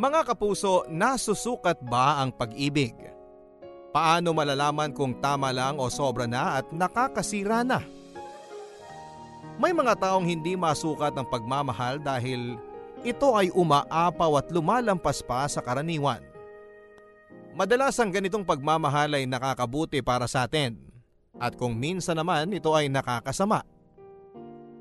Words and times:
Mga 0.00 0.32
kapuso, 0.32 0.88
nasusukat 0.88 1.76
ba 1.84 2.24
ang 2.24 2.32
pag-ibig? 2.32 2.96
Paano 3.92 4.32
malalaman 4.32 4.96
kung 4.96 5.12
tama 5.20 5.52
lang 5.52 5.76
o 5.76 5.92
sobra 5.92 6.24
na 6.24 6.56
at 6.56 6.72
nakakasira 6.72 7.60
na? 7.60 7.84
May 9.60 9.76
mga 9.76 10.00
taong 10.00 10.24
hindi 10.24 10.56
masukat 10.56 11.12
ang 11.12 11.28
pagmamahal 11.28 12.00
dahil 12.00 12.56
ito 13.04 13.28
ay 13.36 13.52
umaapaw 13.52 14.40
at 14.40 14.48
lumalampas 14.48 15.20
pa 15.20 15.44
sa 15.44 15.60
karaniwan. 15.60 16.24
Madalas 17.52 18.00
ang 18.00 18.08
ganitong 18.08 18.48
pagmamahal 18.48 19.20
ay 19.20 19.28
nakakabuti 19.28 20.00
para 20.00 20.24
sa 20.24 20.48
atin 20.48 20.80
at 21.36 21.52
kung 21.60 21.76
minsan 21.76 22.16
naman 22.16 22.48
ito 22.56 22.72
ay 22.72 22.88
nakakasama. 22.88 23.68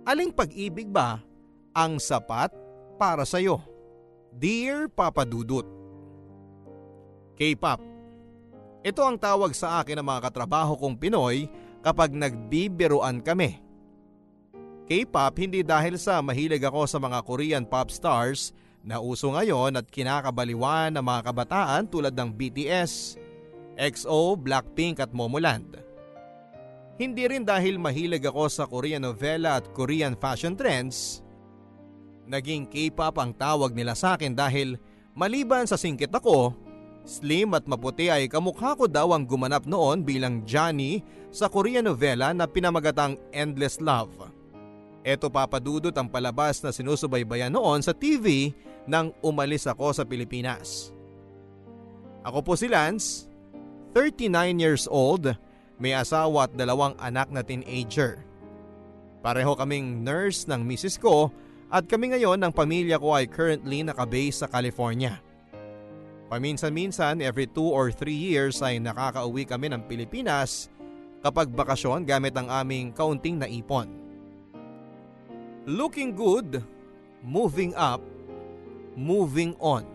Aling 0.08 0.32
pag-ibig 0.32 0.88
ba 0.88 1.20
ang 1.76 2.00
sapat 2.00 2.56
para 2.96 3.28
sa 3.28 3.44
iyo? 3.44 3.79
Dear 4.30 4.86
Papa 4.86 5.26
Dudut 5.26 5.66
K-pop 7.34 7.82
Ito 8.86 9.02
ang 9.02 9.18
tawag 9.18 9.58
sa 9.58 9.82
akin 9.82 9.98
ng 9.98 10.06
mga 10.06 10.30
katrabaho 10.30 10.78
kong 10.78 11.02
Pinoy 11.02 11.50
kapag 11.82 12.14
nagbibiruan 12.14 13.26
kami. 13.26 13.58
K-pop 14.86 15.34
hindi 15.42 15.66
dahil 15.66 15.98
sa 15.98 16.22
mahilig 16.22 16.62
ako 16.62 16.86
sa 16.86 17.02
mga 17.02 17.26
Korean 17.26 17.66
pop 17.66 17.90
stars 17.90 18.54
na 18.86 19.02
uso 19.02 19.34
ngayon 19.34 19.82
at 19.82 19.90
kinakabaliwan 19.90 20.94
ng 20.94 21.04
mga 21.04 21.22
kabataan 21.26 21.90
tulad 21.90 22.14
ng 22.14 22.30
BTS, 22.30 23.18
EXO, 23.82 24.38
Blackpink 24.38 25.02
at 25.02 25.10
Momoland. 25.10 25.82
Hindi 27.02 27.26
rin 27.26 27.48
dahil 27.50 27.82
mahilig 27.82 28.30
ako 28.30 28.46
sa 28.46 28.70
Korean 28.70 29.10
novela 29.10 29.58
at 29.58 29.66
Korean 29.74 30.14
fashion 30.14 30.54
trends 30.54 31.26
Naging 32.30 32.70
K-pop 32.70 33.18
ang 33.18 33.34
tawag 33.34 33.74
nila 33.74 33.98
sa 33.98 34.14
akin 34.14 34.38
dahil 34.38 34.78
maliban 35.18 35.66
sa 35.66 35.82
singkit 35.82 36.14
ako, 36.14 36.54
slim 37.02 37.58
at 37.58 37.66
maputi 37.66 38.06
ay 38.14 38.30
kamukha 38.30 38.78
ko 38.78 38.86
daw 38.86 39.18
ang 39.18 39.26
gumanap 39.26 39.66
noon 39.66 40.06
bilang 40.06 40.46
Johnny 40.46 41.02
sa 41.34 41.50
Korean 41.50 41.90
novela 41.90 42.30
na 42.30 42.46
pinamagatang 42.46 43.18
Endless 43.34 43.82
Love. 43.82 44.30
Ito 45.02 45.34
papadudot 45.34 45.96
ang 45.98 46.06
palabas 46.06 46.62
na 46.62 46.70
sinusubaybayan 46.70 47.50
noon 47.50 47.82
sa 47.82 47.98
TV 47.98 48.54
nang 48.86 49.10
umalis 49.26 49.66
ako 49.66 49.90
sa 49.90 50.06
Pilipinas. 50.06 50.94
Ako 52.22 52.46
po 52.46 52.54
si 52.54 52.70
Lance, 52.70 53.26
39 53.98 54.30
years 54.62 54.86
old, 54.86 55.34
may 55.82 55.98
asawa 55.98 56.46
at 56.46 56.54
dalawang 56.54 56.94
anak 57.02 57.34
na 57.34 57.42
teenager. 57.42 58.22
Pareho 59.26 59.58
kaming 59.58 60.06
nurse 60.06 60.46
ng 60.46 60.62
misis 60.62 60.94
ko 60.94 61.34
at 61.70 61.86
kami 61.86 62.18
ngayon 62.18 62.42
ng 62.42 62.50
pamilya 62.50 62.98
ko 62.98 63.14
ay 63.14 63.30
currently 63.30 63.86
nakabase 63.86 64.42
sa 64.42 64.50
California. 64.50 65.22
Paminsan-minsan 66.30 67.22
every 67.22 67.46
2 67.46 67.62
or 67.62 67.94
3 67.94 68.10
years 68.10 68.62
ay 68.66 68.82
nakakauwi 68.82 69.46
kami 69.46 69.70
ng 69.70 69.82
Pilipinas 69.86 70.70
kapag 71.22 71.54
bakasyon 71.54 72.06
gamit 72.06 72.34
ang 72.38 72.50
aming 72.50 72.90
kaunting 72.94 73.38
naipon. 73.38 73.90
Looking 75.70 76.18
good, 76.18 76.66
moving 77.22 77.78
up, 77.78 78.02
moving 78.98 79.54
on. 79.62 79.86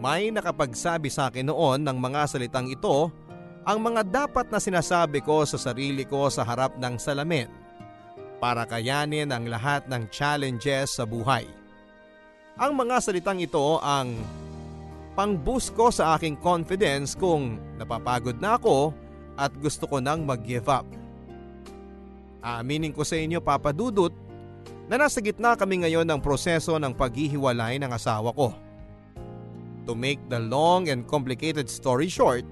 May 0.00 0.32
nakapagsabi 0.32 1.12
sa 1.12 1.28
akin 1.28 1.52
noon 1.52 1.84
ng 1.84 1.96
mga 2.00 2.24
salitang 2.24 2.72
ito 2.72 3.12
ang 3.68 3.78
mga 3.84 4.08
dapat 4.08 4.48
na 4.48 4.56
sinasabi 4.56 5.20
ko 5.20 5.44
sa 5.44 5.60
sarili 5.60 6.08
ko 6.08 6.32
sa 6.32 6.40
harap 6.42 6.80
ng 6.80 6.96
salamin 6.96 7.61
para 8.42 8.66
kayanin 8.66 9.30
ang 9.30 9.46
lahat 9.46 9.86
ng 9.86 10.10
challenges 10.10 10.98
sa 10.98 11.06
buhay. 11.06 11.46
Ang 12.58 12.74
mga 12.74 12.98
salitang 12.98 13.38
ito 13.38 13.78
ang 13.78 14.18
pang-boost 15.14 15.78
ko 15.78 15.94
sa 15.94 16.18
aking 16.18 16.34
confidence 16.42 17.14
kung 17.14 17.62
napapagod 17.78 18.42
na 18.42 18.58
ako 18.58 18.90
at 19.38 19.54
gusto 19.62 19.86
ko 19.86 20.02
nang 20.02 20.26
mag-give 20.26 20.66
up. 20.66 20.82
Aaminin 22.42 22.90
ko 22.90 23.06
sa 23.06 23.14
inyo 23.14 23.38
Papa 23.38 23.70
Dudut 23.70 24.10
na 24.90 24.98
nasa 24.98 25.22
gitna 25.22 25.54
kami 25.54 25.86
ngayon 25.86 26.02
ng 26.02 26.18
proseso 26.18 26.74
ng 26.82 26.90
paghihiwalay 26.98 27.78
ng 27.78 27.94
asawa 27.94 28.34
ko. 28.34 28.50
To 29.86 29.94
make 29.94 30.18
the 30.26 30.42
long 30.42 30.90
and 30.90 31.06
complicated 31.06 31.70
story 31.70 32.10
short, 32.10 32.42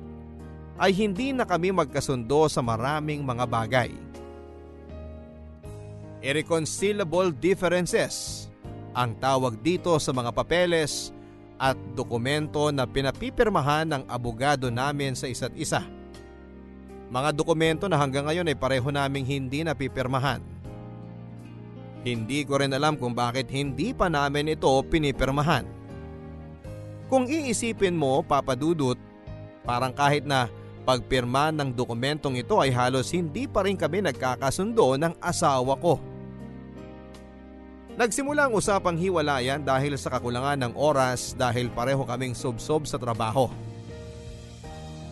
ay 0.78 0.94
hindi 0.94 1.34
na 1.34 1.42
kami 1.42 1.74
magkasundo 1.74 2.46
sa 2.46 2.62
maraming 2.62 3.26
mga 3.26 3.44
bagay 3.50 3.90
irreconcilable 6.20 7.32
differences 7.32 8.46
ang 8.92 9.16
tawag 9.16 9.56
dito 9.60 9.96
sa 9.96 10.12
mga 10.12 10.30
papeles 10.34 11.14
at 11.60 11.76
dokumento 11.92 12.72
na 12.72 12.88
pinapipirmahan 12.88 13.84
ng 13.84 14.02
abogado 14.08 14.72
namin 14.72 15.12
sa 15.12 15.28
isa't 15.28 15.52
isa. 15.56 15.84
Mga 17.10 17.30
dokumento 17.36 17.84
na 17.90 17.98
hanggang 17.98 18.24
ngayon 18.24 18.48
ay 18.48 18.56
pareho 18.56 18.88
naming 18.88 19.26
hindi 19.26 19.60
napipirmahan. 19.66 20.40
Hindi 22.00 22.48
ko 22.48 22.64
rin 22.64 22.72
alam 22.72 22.96
kung 22.96 23.12
bakit 23.12 23.52
hindi 23.52 23.92
pa 23.92 24.08
namin 24.08 24.56
ito 24.56 24.72
pinipirmahan. 24.88 25.68
Kung 27.12 27.28
iisipin 27.28 27.98
mo, 27.98 28.24
Papa 28.24 28.56
Dudut, 28.56 28.96
parang 29.66 29.92
kahit 29.92 30.24
na 30.24 30.48
pagpirma 30.88 31.52
ng 31.52 31.76
dokumentong 31.76 32.40
ito 32.40 32.56
ay 32.56 32.72
halos 32.72 33.12
hindi 33.12 33.44
pa 33.44 33.68
rin 33.68 33.76
kami 33.76 34.00
nagkakasundo 34.00 34.96
ng 34.96 35.20
asawa 35.20 35.76
ko. 35.76 36.00
Nagsimula 38.00 38.48
ang 38.48 38.56
usapang 38.56 38.96
hiwalayan 38.96 39.60
dahil 39.60 39.92
sa 40.00 40.08
kakulangan 40.08 40.56
ng 40.56 40.72
oras 40.72 41.36
dahil 41.36 41.68
pareho 41.68 42.00
kaming 42.08 42.32
subsob 42.32 42.88
sa 42.88 42.96
trabaho. 42.96 43.52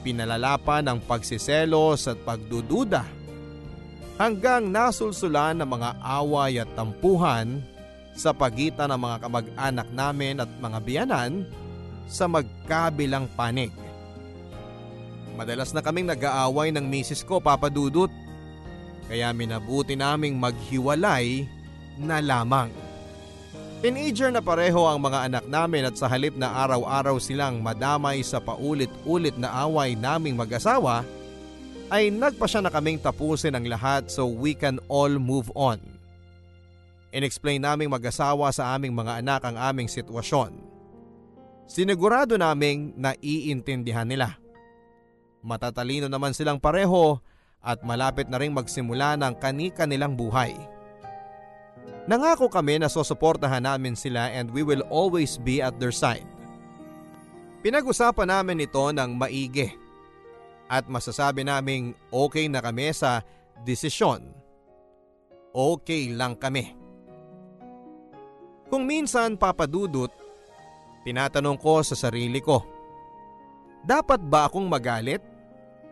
Pinalalapan 0.01 0.89
ng 0.89 0.99
pagsiselos 1.05 2.09
at 2.09 2.17
pagdududa 2.25 3.05
hanggang 4.17 4.73
nasulsulan 4.73 5.61
ng 5.61 5.69
mga 5.69 6.01
away 6.01 6.65
at 6.65 6.71
tampuhan 6.73 7.61
sa 8.17 8.33
pagitan 8.33 8.89
ng 8.89 9.01
mga 9.05 9.17
kamag-anak 9.21 9.89
namin 9.93 10.41
at 10.41 10.49
mga 10.57 10.79
biyanan 10.81 11.45
sa 12.09 12.25
magkabilang 12.25 13.29
panig. 13.37 13.69
Madalas 15.37 15.77
na 15.77 15.85
kaming 15.85 16.09
nag-aaway 16.09 16.73
ng 16.73 16.89
misis 16.89 17.21
ko 17.21 17.37
papadudot 17.37 18.09
kaya 19.13 19.29
minabuti 19.37 19.93
naming 19.93 20.41
maghiwalay 20.41 21.45
na 22.01 22.23
lamang. 22.23 22.71
Teenager 23.79 24.35
na 24.35 24.43
pareho 24.43 24.91
ang 24.91 24.99
mga 24.99 25.31
anak 25.31 25.45
namin 25.47 25.87
at 25.87 25.95
sa 25.95 26.11
halip 26.11 26.35
na 26.35 26.51
araw-araw 26.51 27.15
silang 27.23 27.63
madamay 27.63 28.27
sa 28.27 28.43
paulit-ulit 28.43 29.39
na 29.39 29.55
away 29.63 29.95
naming 29.95 30.35
mag-asawa, 30.35 31.07
ay 31.87 32.11
nagpasya 32.11 32.59
na 32.59 32.75
kaming 32.75 32.99
tapusin 32.99 33.55
ang 33.55 33.65
lahat 33.71 34.11
so 34.11 34.27
we 34.27 34.51
can 34.51 34.83
all 34.91 35.15
move 35.15 35.47
on. 35.55 35.79
Inexplain 37.15 37.63
naming 37.63 37.89
mag-asawa 37.89 38.51
sa 38.53 38.75
aming 38.77 38.93
mga 38.93 39.25
anak 39.25 39.47
ang 39.47 39.57
aming 39.57 39.89
sitwasyon. 39.89 40.53
Sinigurado 41.71 42.37
naming 42.37 42.93
naiintindihan 42.99 44.05
nila. 44.11 44.37
Matatalino 45.41 46.11
naman 46.11 46.35
silang 46.35 46.59
pareho 46.61 47.23
at 47.63 47.81
malapit 47.87 48.27
na 48.27 48.43
ring 48.43 48.53
magsimula 48.53 49.15
ng 49.17 49.39
kani-kanilang 49.39 50.19
buhay. 50.19 50.53
Nangako 52.09 52.49
kami 52.49 52.81
na 52.81 52.89
susuportahan 52.89 53.61
namin 53.61 53.93
sila 53.93 54.33
and 54.33 54.49
we 54.49 54.65
will 54.65 54.81
always 54.89 55.37
be 55.37 55.61
at 55.61 55.77
their 55.77 55.93
side. 55.93 56.25
Pinag-usapan 57.61 58.33
namin 58.33 58.65
ito 58.65 58.81
ng 58.81 59.13
maigi 59.13 59.77
at 60.73 60.89
masasabi 60.89 61.45
naming 61.45 61.93
okay 62.09 62.49
na 62.49 62.65
kami 62.65 62.97
sa 62.97 63.21
desisyon. 63.61 64.25
Okay 65.53 66.09
lang 66.17 66.33
kami. 66.41 66.73
Kung 68.73 68.89
minsan 68.89 69.37
papadudot, 69.37 70.09
tinatanong 71.05 71.61
ko 71.61 71.85
sa 71.85 71.93
sarili 71.93 72.41
ko, 72.41 72.65
dapat 73.85 74.25
ba 74.25 74.49
akong 74.49 74.65
magalit? 74.65 75.21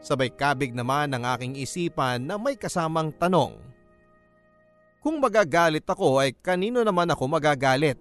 Sabay 0.01 0.33
kabig 0.33 0.73
naman 0.73 1.13
ng 1.13 1.29
aking 1.37 1.61
isipan 1.61 2.25
na 2.25 2.41
may 2.41 2.57
kasamang 2.57 3.13
tanong. 3.17 3.76
Kung 5.07 5.23
magagalit 5.23 5.87
ako 5.87 6.19
ay 6.19 6.35
kanino 6.35 6.83
naman 6.83 7.07
ako 7.07 7.31
magagalit? 7.31 7.95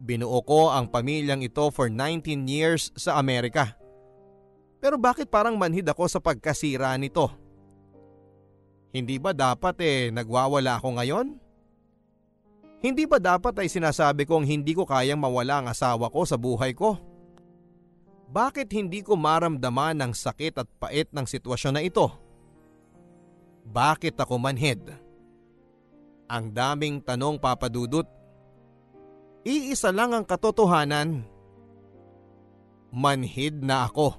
Binuo 0.00 0.40
ko 0.40 0.72
ang 0.72 0.88
pamilyang 0.88 1.44
ito 1.44 1.68
for 1.68 1.92
19 1.92 2.48
years 2.48 2.88
sa 2.96 3.20
Amerika. 3.20 3.76
Pero 4.80 4.96
bakit 4.96 5.28
parang 5.28 5.52
manhid 5.60 5.84
ako 5.84 6.08
sa 6.08 6.16
pagkasira 6.16 6.96
nito? 6.96 7.28
Hindi 8.88 9.20
ba 9.20 9.36
dapat 9.36 9.76
eh 9.84 10.08
nagwawala 10.16 10.80
ako 10.80 10.96
ngayon? 10.96 11.36
Hindi 12.80 13.04
ba 13.04 13.20
dapat 13.20 13.60
ay 13.60 13.68
sinasabi 13.68 14.24
kong 14.24 14.48
hindi 14.48 14.72
ko 14.72 14.88
kayang 14.88 15.20
mawala 15.20 15.60
ang 15.60 15.68
asawa 15.68 16.08
ko 16.08 16.24
sa 16.24 16.40
buhay 16.40 16.72
ko? 16.72 16.96
Bakit 18.32 18.72
hindi 18.72 19.04
ko 19.04 19.12
maramdaman 19.12 20.00
ang 20.00 20.16
sakit 20.16 20.56
at 20.56 20.68
pait 20.80 21.12
ng 21.12 21.28
sitwasyon 21.28 21.76
na 21.76 21.84
ito? 21.84 22.08
Bakit 23.68 24.16
ako 24.16 24.40
manhid? 24.40 25.04
Ang 26.26 26.50
daming 26.50 26.98
tanong 26.98 27.38
papadudot. 27.38 28.06
Iisa 29.46 29.94
lang 29.94 30.10
ang 30.10 30.26
katotohanan. 30.26 31.22
Manhid 32.90 33.62
na 33.62 33.86
ako. 33.86 34.18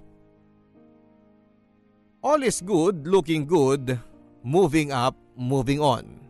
All 2.23 2.41
is 2.47 2.63
good, 2.63 3.03
looking 3.07 3.43
good, 3.43 3.99
moving 4.39 4.95
up, 4.95 5.19
moving 5.35 5.83
on. 5.83 6.23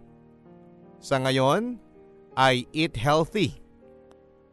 Sa 0.97 1.21
ngayon, 1.21 1.77
I 2.33 2.65
eat 2.73 2.97
healthy. 2.97 3.61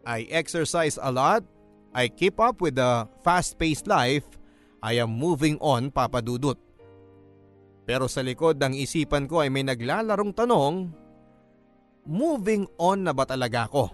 I 0.05 0.29
exercise 0.29 1.00
a 1.00 1.09
lot. 1.09 1.44
I 1.97 2.12
keep 2.12 2.37
up 2.37 2.61
with 2.61 2.77
the 2.77 3.09
fast-paced 3.25 3.88
life. 3.88 4.29
I 4.85 5.00
am 5.00 5.17
moving 5.17 5.56
on, 5.65 5.88
Papa 5.88 6.20
Dudut. 6.20 6.61
Pero 7.88 8.09
sa 8.09 8.20
likod 8.20 8.61
ng 8.61 8.77
isipan 8.77 9.25
ko 9.25 9.41
ay 9.41 9.49
may 9.49 9.65
naglalarong 9.65 10.32
tanong, 10.32 10.93
moving 12.05 12.69
on 12.77 13.05
na 13.05 13.12
ba 13.12 13.25
talaga 13.25 13.69
ako? 13.69 13.93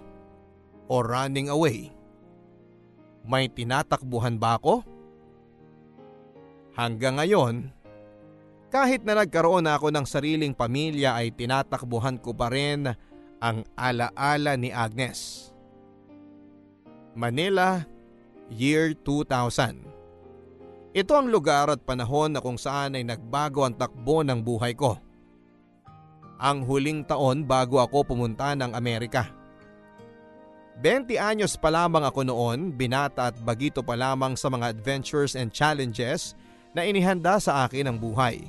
O 0.91 0.95
running 1.03 1.51
away? 1.51 1.95
May 3.27 3.47
tinatakbuhan 3.47 4.39
ba 4.39 4.59
ako? 4.59 4.83
Hanggang 6.75 7.19
ngayon, 7.19 7.71
kahit 8.71 9.03
na 9.03 9.19
nagkaroon 9.19 9.67
na 9.67 9.75
ako 9.75 9.91
ng 9.91 10.07
sariling 10.07 10.55
pamilya 10.55 11.19
ay 11.19 11.35
tinatakbuhan 11.35 12.23
ko 12.23 12.31
pa 12.31 12.51
rin 12.51 12.87
ang 13.43 13.67
alaala 13.75 14.55
ni 14.55 14.71
Agnes. 14.71 15.51
Manila, 17.19 17.83
year 18.51 18.95
2000. 18.95 20.95
Ito 20.95 21.13
ang 21.15 21.31
lugar 21.31 21.71
at 21.71 21.83
panahon 21.83 22.35
na 22.35 22.43
kung 22.43 22.59
saan 22.59 22.99
ay 22.99 23.07
nagbago 23.07 23.67
ang 23.67 23.75
takbo 23.75 24.27
ng 24.27 24.43
buhay 24.43 24.75
ko. 24.75 24.99
Ang 26.41 26.65
huling 26.65 27.05
taon 27.05 27.45
bago 27.45 27.77
ako 27.77 28.17
pumunta 28.17 28.57
ng 28.57 28.73
Amerika. 28.73 29.29
20 30.81 31.21
anyos 31.21 31.61
pa 31.61 31.69
lamang 31.69 32.01
ako 32.09 32.25
noon, 32.25 32.73
binata 32.73 33.29
at 33.29 33.37
bagito 33.45 33.85
pa 33.85 33.93
lamang 33.93 34.33
sa 34.33 34.49
mga 34.49 34.73
adventures 34.73 35.37
and 35.37 35.53
challenges 35.53 36.33
na 36.73 36.89
inihanda 36.89 37.37
sa 37.37 37.69
akin 37.69 37.93
ng 37.93 37.97
buhay. 38.01 38.41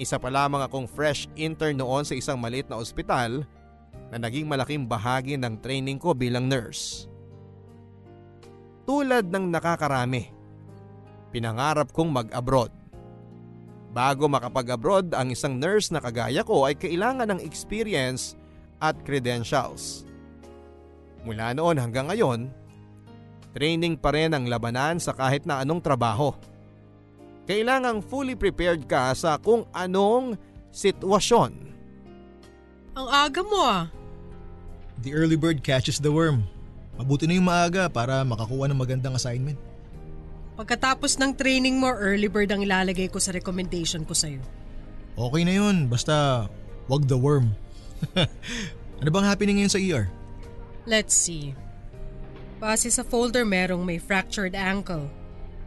Isa 0.00 0.16
pa 0.16 0.32
lamang 0.32 0.64
akong 0.64 0.88
fresh 0.88 1.28
intern 1.36 1.76
noon 1.76 2.08
sa 2.08 2.16
isang 2.16 2.40
maliit 2.40 2.72
na 2.72 2.80
ospital 2.80 3.44
na 4.08 4.16
naging 4.16 4.48
malaking 4.48 4.88
bahagi 4.88 5.36
ng 5.36 5.60
training 5.60 6.00
ko 6.00 6.16
bilang 6.16 6.48
nurse. 6.48 7.04
Tulad 8.88 9.28
ng 9.28 9.52
nakakarami 9.52 10.38
pinangarap 11.30 11.92
kong 11.92 12.10
mag-abroad. 12.12 12.72
Bago 13.88 14.28
makapag-abroad 14.28 15.16
ang 15.16 15.32
isang 15.32 15.56
nurse 15.56 15.88
na 15.88 16.00
kagaya 16.04 16.44
ko 16.44 16.68
ay 16.68 16.76
kailangan 16.76 17.32
ng 17.32 17.40
experience 17.40 18.36
at 18.78 18.94
credentials. 19.02 20.04
Mula 21.24 21.56
noon 21.56 21.80
hanggang 21.80 22.12
ngayon, 22.12 22.52
training 23.56 23.96
pa 23.96 24.12
rin 24.14 24.36
ang 24.36 24.46
labanan 24.46 25.00
sa 25.00 25.16
kahit 25.16 25.48
na 25.48 25.64
anong 25.64 25.82
trabaho. 25.82 26.30
Kailangang 27.48 28.04
fully 28.04 28.36
prepared 28.36 28.84
ka 28.84 29.10
sa 29.16 29.40
kung 29.40 29.64
anong 29.72 30.36
sitwasyon. 30.68 31.52
Ang 32.92 33.08
aga 33.08 33.40
mo 33.40 33.58
ah. 33.64 33.84
The 35.00 35.16
early 35.16 35.38
bird 35.38 35.64
catches 35.64 35.96
the 35.96 36.12
worm. 36.12 36.44
Mabuti 36.98 37.30
na 37.30 37.38
yung 37.38 37.46
maaga 37.46 37.86
para 37.86 38.26
makakuha 38.26 38.66
ng 38.68 38.78
magandang 38.78 39.14
assignment. 39.14 39.67
Pagkatapos 40.58 41.22
ng 41.22 41.38
training 41.38 41.78
mo, 41.78 41.86
early 41.86 42.26
bird 42.26 42.50
ang 42.50 42.66
ilalagay 42.66 43.06
ko 43.06 43.22
sa 43.22 43.30
recommendation 43.30 44.02
ko 44.02 44.10
sa'yo. 44.10 44.42
Okay 45.14 45.46
na 45.46 45.54
yun, 45.54 45.86
basta 45.86 46.46
wag 46.90 47.06
the 47.06 47.14
worm. 47.14 47.54
ano 48.98 49.08
bang 49.14 49.22
happening 49.22 49.62
ngayon 49.62 49.70
sa 49.70 49.78
ER? 49.78 50.10
Let's 50.82 51.14
see. 51.14 51.54
Base 52.58 52.90
sa 52.90 53.06
folder 53.06 53.46
merong 53.46 53.86
may 53.86 54.02
fractured 54.02 54.58
ankle. 54.58 55.06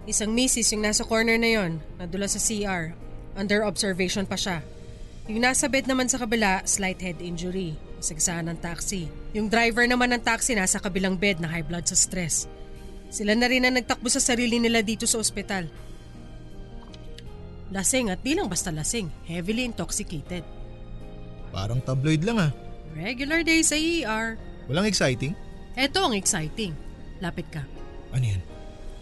Isang 0.03 0.35
misis 0.35 0.75
yung 0.75 0.83
nasa 0.83 1.07
corner 1.07 1.39
na 1.39 1.55
yon, 1.55 1.79
nadula 1.95 2.27
sa 2.27 2.35
CR. 2.35 2.91
Under 3.39 3.63
observation 3.63 4.27
pa 4.27 4.35
siya. 4.35 4.59
Yung 5.31 5.39
nasa 5.39 5.71
bed 5.71 5.87
naman 5.87 6.11
sa 6.11 6.19
kabila, 6.19 6.67
slight 6.67 6.99
head 6.99 7.23
injury. 7.23 7.79
Isagsahan 8.03 8.51
ng 8.51 8.59
taxi. 8.59 9.07
Yung 9.31 9.47
driver 9.47 9.87
naman 9.87 10.11
ng 10.11 10.19
taxi 10.19 10.51
nasa 10.51 10.83
kabilang 10.83 11.15
bed 11.15 11.39
na 11.39 11.47
high 11.47 11.63
blood 11.63 11.87
sa 11.87 11.95
stress. 11.95 12.43
Sila 13.11 13.35
na 13.35 13.51
rin 13.51 13.67
ang 13.67 13.75
nagtakbo 13.75 14.07
sa 14.07 14.23
sarili 14.23 14.55
nila 14.55 14.79
dito 14.79 15.03
sa 15.03 15.19
ospital. 15.19 15.67
Lasing 17.71 18.07
at 18.07 18.23
di 18.23 18.35
lang 18.35 18.47
basta 18.47 18.71
lasing, 18.71 19.11
heavily 19.27 19.67
intoxicated. 19.67 20.47
Parang 21.51 21.83
tabloid 21.83 22.23
lang 22.23 22.39
ah. 22.39 22.51
Regular 22.95 23.43
day 23.43 23.59
sa 23.63 23.75
ER. 23.75 24.39
Walang 24.71 24.87
exciting? 24.87 25.35
Eto 25.75 26.03
ang 26.07 26.15
exciting. 26.15 26.71
Lapit 27.19 27.47
ka. 27.51 27.63
Ano 28.15 28.23
yan? 28.23 28.41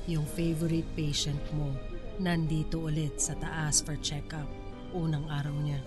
Yung 0.09 0.25
favorite 0.25 0.89
patient 0.97 1.41
mo, 1.53 1.73
nandito 2.17 2.81
ulit 2.81 3.21
sa 3.21 3.37
taas 3.37 3.81
for 3.85 3.93
check-up. 4.01 4.49
Unang 4.93 5.29
araw 5.29 5.53
niya. 5.61 5.81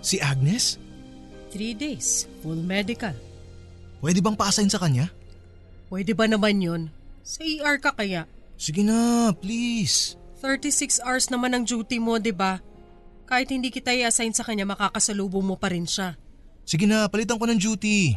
Si 0.00 0.16
Agnes? 0.20 0.80
Three 1.52 1.72
days, 1.72 2.28
full 2.40 2.60
medical. 2.60 3.12
Pwede 4.00 4.20
bang 4.20 4.36
pa-assign 4.36 4.72
sa 4.72 4.80
kanya? 4.80 5.08
Pwede 5.88 6.12
ba 6.12 6.28
naman 6.28 6.60
yon? 6.60 6.82
Sa 7.28 7.44
ER 7.44 7.76
ka 7.76 7.92
kaya? 7.92 8.24
Sige 8.56 8.80
na, 8.80 9.28
please. 9.36 10.16
36 10.40 11.04
hours 11.04 11.28
naman 11.28 11.52
ang 11.52 11.68
duty 11.68 12.00
mo, 12.00 12.16
di 12.16 12.32
ba? 12.32 12.56
Kahit 13.28 13.52
hindi 13.52 13.68
kita 13.68 13.92
i-assign 13.92 14.32
sa 14.32 14.48
kanya, 14.48 14.64
makakasalubong 14.64 15.44
mo 15.44 15.60
pa 15.60 15.68
rin 15.68 15.84
siya. 15.84 16.16
Sige 16.64 16.88
na, 16.88 17.04
palitan 17.04 17.36
ko 17.36 17.44
ng 17.44 17.60
duty. 17.60 18.16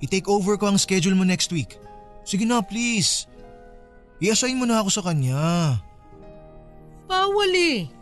I-take 0.00 0.24
over 0.32 0.56
ko 0.56 0.72
ang 0.72 0.80
schedule 0.80 1.12
mo 1.12 1.28
next 1.28 1.52
week. 1.52 1.76
Sige 2.24 2.48
na, 2.48 2.64
please. 2.64 3.28
I-assign 4.24 4.56
mo 4.56 4.64
na 4.64 4.80
ako 4.80 4.96
sa 4.96 5.04
kanya. 5.04 5.76
Bawal 7.04 7.52
eh. 7.52 7.92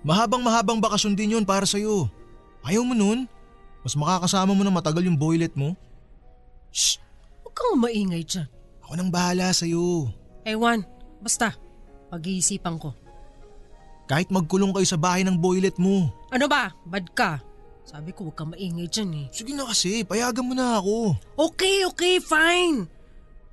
Mahabang 0.00 0.40
mahabang 0.40 0.80
bakasyon 0.80 1.12
din 1.12 1.36
yun 1.36 1.44
para 1.44 1.68
sa'yo. 1.68 2.08
Ayaw 2.64 2.80
mo 2.80 2.96
nun? 2.96 3.28
Mas 3.84 3.92
makakasama 3.92 4.56
mo 4.56 4.64
na 4.64 4.72
matagal 4.72 5.04
yung 5.04 5.20
boylet 5.20 5.52
mo. 5.52 5.76
Shh! 6.72 6.96
Huwag 7.44 7.52
kang 7.52 7.76
maingay 7.76 8.24
dyan. 8.24 8.48
Ako 8.84 8.92
nang 9.00 9.10
bahala 9.10 9.50
sa'yo. 9.50 10.12
Ewan, 10.44 10.84
basta. 11.24 11.56
Pag-iisipan 12.12 12.76
ko. 12.76 12.92
Kahit 14.04 14.28
magkulong 14.28 14.76
kayo 14.76 14.84
sa 14.84 15.00
bahay 15.00 15.24
ng 15.24 15.40
boylet 15.40 15.80
mo. 15.80 16.12
Ano 16.28 16.44
ba? 16.44 16.76
Bad 16.84 17.08
ka. 17.16 17.40
Sabi 17.84 18.12
ko 18.12 18.28
huwag 18.28 18.36
kang 18.36 18.52
maingay 18.52 18.88
dyan 18.88 19.12
eh. 19.24 19.26
Sige 19.32 19.56
na 19.56 19.68
kasi, 19.68 20.04
payagan 20.04 20.44
mo 20.44 20.52
na 20.52 20.80
ako. 20.80 21.16
Okay, 21.36 21.84
okay, 21.88 22.20
fine. 22.20 22.88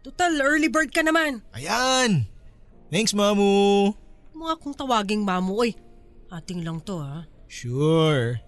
Total, 0.04 0.36
early 0.44 0.68
bird 0.68 0.92
ka 0.92 1.04
naman. 1.04 1.44
Ayan. 1.56 2.28
Thanks, 2.92 3.16
mamu. 3.16 3.92
Mga 4.35 4.54
kong 4.59 4.76
tawaging 4.76 5.23
mamu, 5.23 5.56
oy. 5.56 5.71
Ating 6.31 6.64
lang 6.64 6.80
to 6.83 7.00
ha. 7.00 7.28
Sure. 7.52 8.40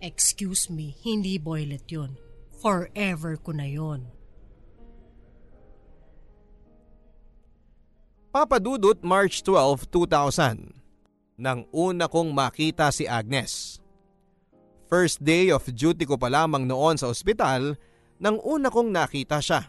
Excuse 0.00 0.72
me, 0.72 0.96
hindi 1.04 1.36
boylet 1.36 1.84
yon. 1.88 2.16
Forever 2.60 3.36
ko 3.36 3.52
na 3.52 3.68
yon. 3.68 4.08
Papadudot 8.32 8.96
March 9.04 9.44
12, 9.44 9.92
2000 9.92 10.72
nang 11.36 11.68
una 11.68 12.08
kong 12.08 12.32
makita 12.32 12.88
si 12.88 13.04
Agnes. 13.04 13.76
First 14.88 15.20
day 15.20 15.52
of 15.52 15.68
duty 15.68 16.08
ko 16.08 16.16
pa 16.16 16.32
lamang 16.32 16.64
noon 16.64 16.96
sa 16.96 17.12
ospital 17.12 17.76
nang 18.16 18.40
una 18.40 18.72
kong 18.72 18.88
nakita 18.88 19.36
siya. 19.36 19.68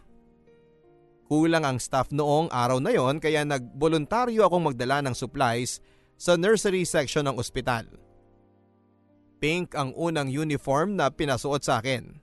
Kulang 1.27 1.67
ang 1.67 1.75
staff 1.75 2.15
noong 2.15 2.48
araw 2.55 2.79
na 2.79 2.96
yon 2.96 3.20
kaya 3.20 3.43
nagboluntaryo 3.43 4.48
akong 4.48 4.72
magdala 4.72 5.03
ng 5.03 5.12
supplies 5.12 5.84
sa 6.15 6.39
nursery 6.39 6.88
section 6.88 7.27
ng 7.27 7.36
ospital. 7.36 7.84
Pink 9.43 9.75
ang 9.75 9.91
unang 9.91 10.32
uniform 10.32 10.96
na 10.96 11.12
pinasuot 11.12 11.67
sa 11.67 11.84
akin. 11.84 12.15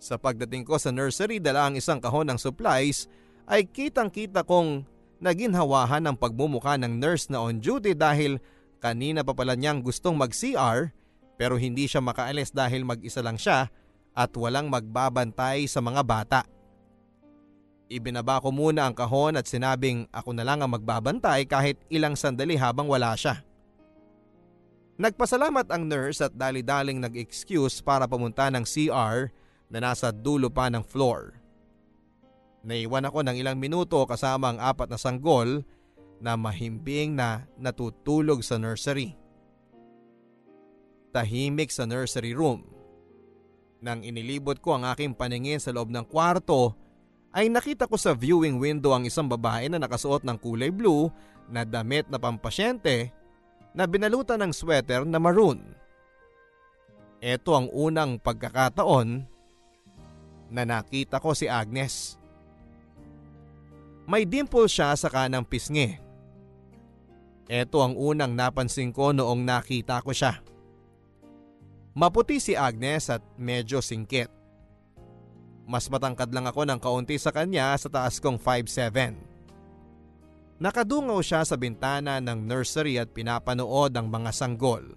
Sa 0.00 0.16
pagdating 0.16 0.64
ko 0.64 0.80
sa 0.80 0.88
nursery 0.88 1.36
dala 1.36 1.68
ang 1.68 1.76
isang 1.76 2.00
kahon 2.00 2.32
ng 2.32 2.40
supplies 2.40 3.12
ay 3.44 3.68
kitang 3.68 4.08
kita 4.08 4.40
kong 4.40 4.95
naginhawahan 5.22 6.04
ng 6.04 6.16
pagmumuka 6.16 6.76
ng 6.76 7.00
nurse 7.00 7.32
na 7.32 7.40
on 7.40 7.58
duty 7.60 7.96
dahil 7.96 8.40
kanina 8.78 9.24
pa 9.24 9.32
pala 9.32 9.56
niyang 9.56 9.80
gustong 9.80 10.16
mag-CR 10.16 10.92
pero 11.36 11.60
hindi 11.60 11.84
siya 11.88 12.00
makaalis 12.00 12.52
dahil 12.52 12.84
mag-isa 12.84 13.20
lang 13.20 13.36
siya 13.36 13.68
at 14.16 14.32
walang 14.32 14.72
magbabantay 14.72 15.68
sa 15.68 15.84
mga 15.84 16.02
bata. 16.04 16.40
Ibinaba 17.86 18.42
ko 18.42 18.50
muna 18.50 18.88
ang 18.88 18.96
kahon 18.96 19.38
at 19.38 19.46
sinabing 19.46 20.10
ako 20.10 20.34
na 20.34 20.42
lang 20.42 20.58
ang 20.58 20.74
magbabantay 20.74 21.46
kahit 21.46 21.78
ilang 21.86 22.18
sandali 22.18 22.58
habang 22.58 22.90
wala 22.90 23.14
siya. 23.14 23.46
Nagpasalamat 24.96 25.68
ang 25.68 25.84
nurse 25.86 26.24
at 26.24 26.32
dali-daling 26.32 26.98
nag-excuse 26.98 27.84
para 27.84 28.08
pumunta 28.08 28.48
ng 28.48 28.64
CR 28.64 29.28
na 29.68 29.78
nasa 29.92 30.08
dulo 30.08 30.48
pa 30.48 30.72
ng 30.72 30.80
floor. 30.80 31.45
Naiwan 32.66 33.06
ako 33.06 33.22
ng 33.22 33.38
ilang 33.38 33.62
minuto 33.62 34.02
kasama 34.10 34.50
ang 34.50 34.58
apat 34.58 34.90
na 34.90 34.98
sanggol 34.98 35.62
na 36.18 36.34
mahimbing 36.34 37.14
na 37.14 37.46
natutulog 37.54 38.42
sa 38.42 38.58
nursery. 38.58 39.14
Tahimik 41.14 41.70
sa 41.70 41.86
nursery 41.86 42.34
room. 42.34 42.66
Nang 43.78 44.02
inilibot 44.02 44.58
ko 44.58 44.74
ang 44.74 44.82
aking 44.82 45.14
paningin 45.14 45.62
sa 45.62 45.70
loob 45.70 45.94
ng 45.94 46.10
kwarto 46.10 46.74
ay 47.30 47.46
nakita 47.46 47.86
ko 47.86 47.94
sa 47.94 48.18
viewing 48.18 48.58
window 48.58 48.90
ang 48.98 49.06
isang 49.06 49.30
babae 49.30 49.70
na 49.70 49.78
nakasuot 49.78 50.26
ng 50.26 50.34
kulay 50.42 50.74
blue 50.74 51.06
na 51.46 51.62
damit 51.62 52.10
na 52.10 52.18
pampasyente 52.18 53.14
na 53.76 53.86
binalutan 53.86 54.42
ng 54.42 54.50
sweater 54.50 55.06
na 55.06 55.22
maroon. 55.22 55.62
Ito 57.22 57.50
ang 57.54 57.68
unang 57.70 58.18
pagkakataon 58.18 59.08
na 60.50 60.62
nakita 60.66 61.22
ko 61.22 61.30
si 61.30 61.46
Agnes. 61.46 62.18
May 64.06 64.22
dimple 64.22 64.70
siya 64.70 64.94
sa 64.94 65.10
kanang 65.10 65.42
pisngi. 65.42 65.98
Ito 67.46 67.78
ang 67.82 67.98
unang 67.98 68.38
napansin 68.38 68.94
ko 68.94 69.10
noong 69.10 69.42
nakita 69.42 69.98
ko 70.02 70.14
siya. 70.14 70.38
Maputi 71.94 72.38
si 72.38 72.54
Agnes 72.54 73.10
at 73.10 73.22
medyo 73.34 73.82
singkit. 73.82 74.30
Mas 75.66 75.90
matangkad 75.90 76.30
lang 76.30 76.46
ako 76.46 76.62
ng 76.62 76.78
kaunti 76.78 77.18
sa 77.18 77.34
kanya 77.34 77.74
sa 77.74 77.90
taas 77.90 78.22
kong 78.22 78.38
5'7". 78.38 80.62
Nakadungaw 80.62 81.18
siya 81.20 81.42
sa 81.42 81.58
bintana 81.58 82.22
ng 82.22 82.46
nursery 82.46 83.02
at 83.02 83.10
pinapanood 83.10 83.90
ang 83.92 84.06
mga 84.06 84.30
sanggol. 84.30 84.94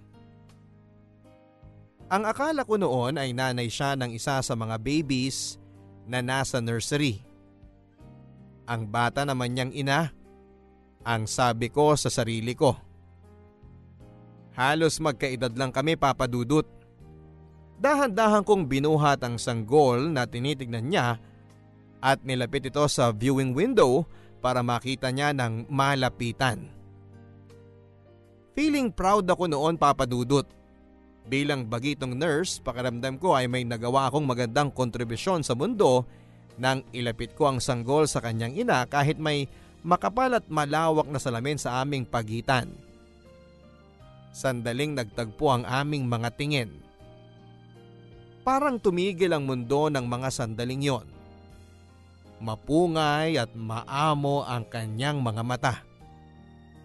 Ang 2.09 2.25
akala 2.25 2.65
ko 2.65 2.77
noon 2.77 3.21
ay 3.21 3.37
nanay 3.37 3.69
siya 3.69 3.93
ng 3.93 4.13
isa 4.13 4.41
sa 4.41 4.53
mga 4.57 4.81
babies 4.81 5.61
na 6.09 6.25
nasa 6.25 6.57
nursery. 6.57 7.28
Ang 8.69 8.85
bata 8.85 9.25
naman 9.25 9.57
niyang 9.57 9.73
ina, 9.73 10.13
ang 11.01 11.25
sabi 11.25 11.73
ko 11.73 11.97
sa 11.97 12.13
sarili 12.13 12.53
ko. 12.53 12.77
Halos 14.53 15.01
magkaedad 15.01 15.49
lang 15.57 15.73
kami 15.73 15.97
papadudot. 15.97 16.69
Dahan-dahan 17.81 18.45
kong 18.45 18.69
binuhat 18.69 19.25
ang 19.25 19.41
sanggol 19.41 20.13
na 20.13 20.29
tinitignan 20.29 20.85
niya 20.85 21.17
at 21.97 22.21
nilapit 22.21 22.69
ito 22.69 22.85
sa 22.85 23.09
viewing 23.09 23.57
window 23.57 24.05
para 24.37 24.61
makita 24.61 25.09
niya 25.09 25.33
ng 25.33 25.65
malapitan. 25.65 26.69
Feeling 28.53 28.93
proud 28.93 29.25
ako 29.25 29.49
noon 29.49 29.81
papadudot. 29.81 30.45
Bilang 31.25 31.65
bagitong 31.65 32.13
nurse, 32.13 32.61
pakiramdam 32.61 33.17
ko 33.17 33.33
ay 33.33 33.49
may 33.49 33.65
nagawa 33.65 34.13
akong 34.13 34.29
magandang 34.29 34.69
kontribusyon 34.69 35.41
sa 35.41 35.57
mundo 35.57 36.05
nang 36.59 36.83
ilapit 36.91 37.33
ko 37.33 37.47
ang 37.47 37.63
sanggol 37.63 38.05
sa 38.05 38.19
kanyang 38.19 38.53
ina 38.59 38.83
kahit 38.85 39.15
may 39.15 39.47
makapal 39.79 40.35
at 40.35 40.45
malawak 40.51 41.07
na 41.07 41.17
salamin 41.17 41.55
sa 41.55 41.79
aming 41.79 42.03
pagitan. 42.03 42.67
Sandaling 44.35 44.93
nagtagpo 44.93 45.49
ang 45.49 45.63
aming 45.65 46.05
mga 46.05 46.29
tingin. 46.35 46.69
Parang 48.43 48.77
tumigil 48.77 49.31
ang 49.31 49.47
mundo 49.47 49.87
ng 49.87 50.05
mga 50.05 50.29
sandaling 50.29 50.83
yon. 50.83 51.07
Mapungay 52.39 53.35
at 53.35 53.51
maamo 53.51 54.47
ang 54.47 54.63
kanyang 54.67 55.19
mga 55.19 55.43
mata. 55.43 55.75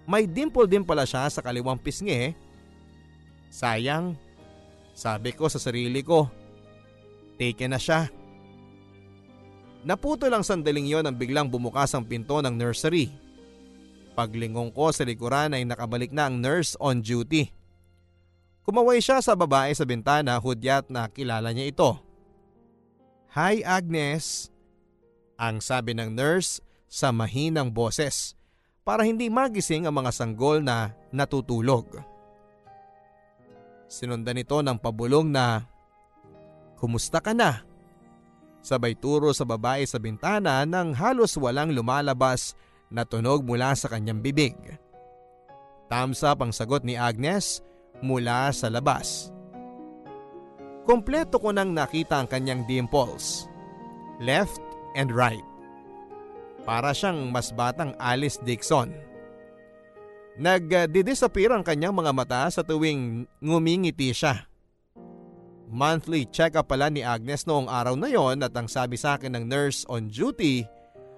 May 0.04 0.26
dimple 0.26 0.66
din 0.66 0.82
pala 0.82 1.06
siya 1.06 1.30
sa 1.30 1.40
kaliwang 1.40 1.78
pisngi. 1.78 2.34
Sayang, 3.54 4.18
sabi 4.92 5.30
ko 5.30 5.46
sa 5.46 5.62
sarili 5.62 6.02
ko, 6.02 6.26
taken 7.38 7.74
na 7.74 7.80
siya. 7.80 8.10
Naputo 9.84 10.24
lang 10.32 10.40
sandaling 10.40 10.88
yon 10.88 11.04
ang 11.04 11.12
biglang 11.12 11.44
bumukas 11.44 11.92
ang 11.92 12.08
pinto 12.08 12.40
ng 12.40 12.56
nursery. 12.56 13.12
Paglingon 14.16 14.72
ko 14.72 14.88
sa 14.88 15.04
likuran 15.04 15.52
ay 15.52 15.68
nakabalik 15.68 16.08
na 16.08 16.32
ang 16.32 16.40
nurse 16.40 16.72
on 16.80 17.04
duty. 17.04 17.52
Kumaway 18.64 19.04
siya 19.04 19.20
sa 19.20 19.36
babae 19.36 19.76
sa 19.76 19.84
bintana 19.84 20.40
hudyat 20.40 20.88
na 20.88 21.04
kilala 21.12 21.52
niya 21.52 21.68
ito. 21.68 21.90
Hi 23.36 23.60
Agnes, 23.60 24.48
ang 25.36 25.60
sabi 25.60 25.92
ng 25.92 26.16
nurse 26.16 26.64
sa 26.88 27.12
mahinang 27.12 27.68
boses 27.68 28.32
para 28.86 29.04
hindi 29.04 29.28
magising 29.28 29.84
ang 29.84 30.00
mga 30.00 30.16
sanggol 30.16 30.64
na 30.64 30.96
natutulog. 31.12 32.00
Sinundan 33.84 34.40
ito 34.40 34.56
ng 34.64 34.80
pabulong 34.80 35.28
na, 35.28 35.68
Kumusta 36.80 37.20
ka 37.20 37.36
na? 37.36 37.73
Sabay 38.64 38.96
turo 38.96 39.28
sa 39.36 39.44
babae 39.44 39.84
sa 39.84 40.00
bintana 40.00 40.64
nang 40.64 40.96
halos 40.96 41.36
walang 41.36 41.76
lumalabas 41.76 42.56
na 42.88 43.04
tunog 43.04 43.44
mula 43.44 43.76
sa 43.76 43.92
kanyang 43.92 44.24
bibig. 44.24 44.56
Thumbs 45.92 46.24
up 46.24 46.40
ang 46.40 46.48
sagot 46.48 46.80
ni 46.80 46.96
Agnes 46.96 47.60
mula 48.00 48.48
sa 48.56 48.72
labas. 48.72 49.28
Kompleto 50.88 51.36
ko 51.36 51.52
nang 51.52 51.76
nakita 51.76 52.24
ang 52.24 52.28
kanyang 52.28 52.64
dimples. 52.64 53.44
Left 54.16 54.64
and 54.96 55.12
right. 55.12 55.44
Para 56.64 56.96
siyang 56.96 57.28
mas 57.28 57.52
batang 57.52 57.92
Alice 58.00 58.40
Dixon. 58.40 58.96
Nag-disappear 60.40 61.52
ang 61.52 61.60
kanyang 61.60 61.92
mga 61.92 62.12
mata 62.16 62.42
sa 62.48 62.64
tuwing 62.64 63.28
ngumingiti 63.44 64.08
siya. 64.16 64.48
Monthly 65.68 66.28
check-up 66.28 66.68
pala 66.68 66.92
ni 66.92 67.00
Agnes 67.00 67.48
noong 67.48 67.68
araw 67.68 67.96
na 67.96 68.08
yon 68.12 68.44
at 68.44 68.52
ang 68.52 68.68
sabi 68.68 69.00
sa 69.00 69.16
akin 69.16 69.32
ng 69.36 69.44
nurse 69.48 69.88
on 69.88 70.12
duty 70.12 70.64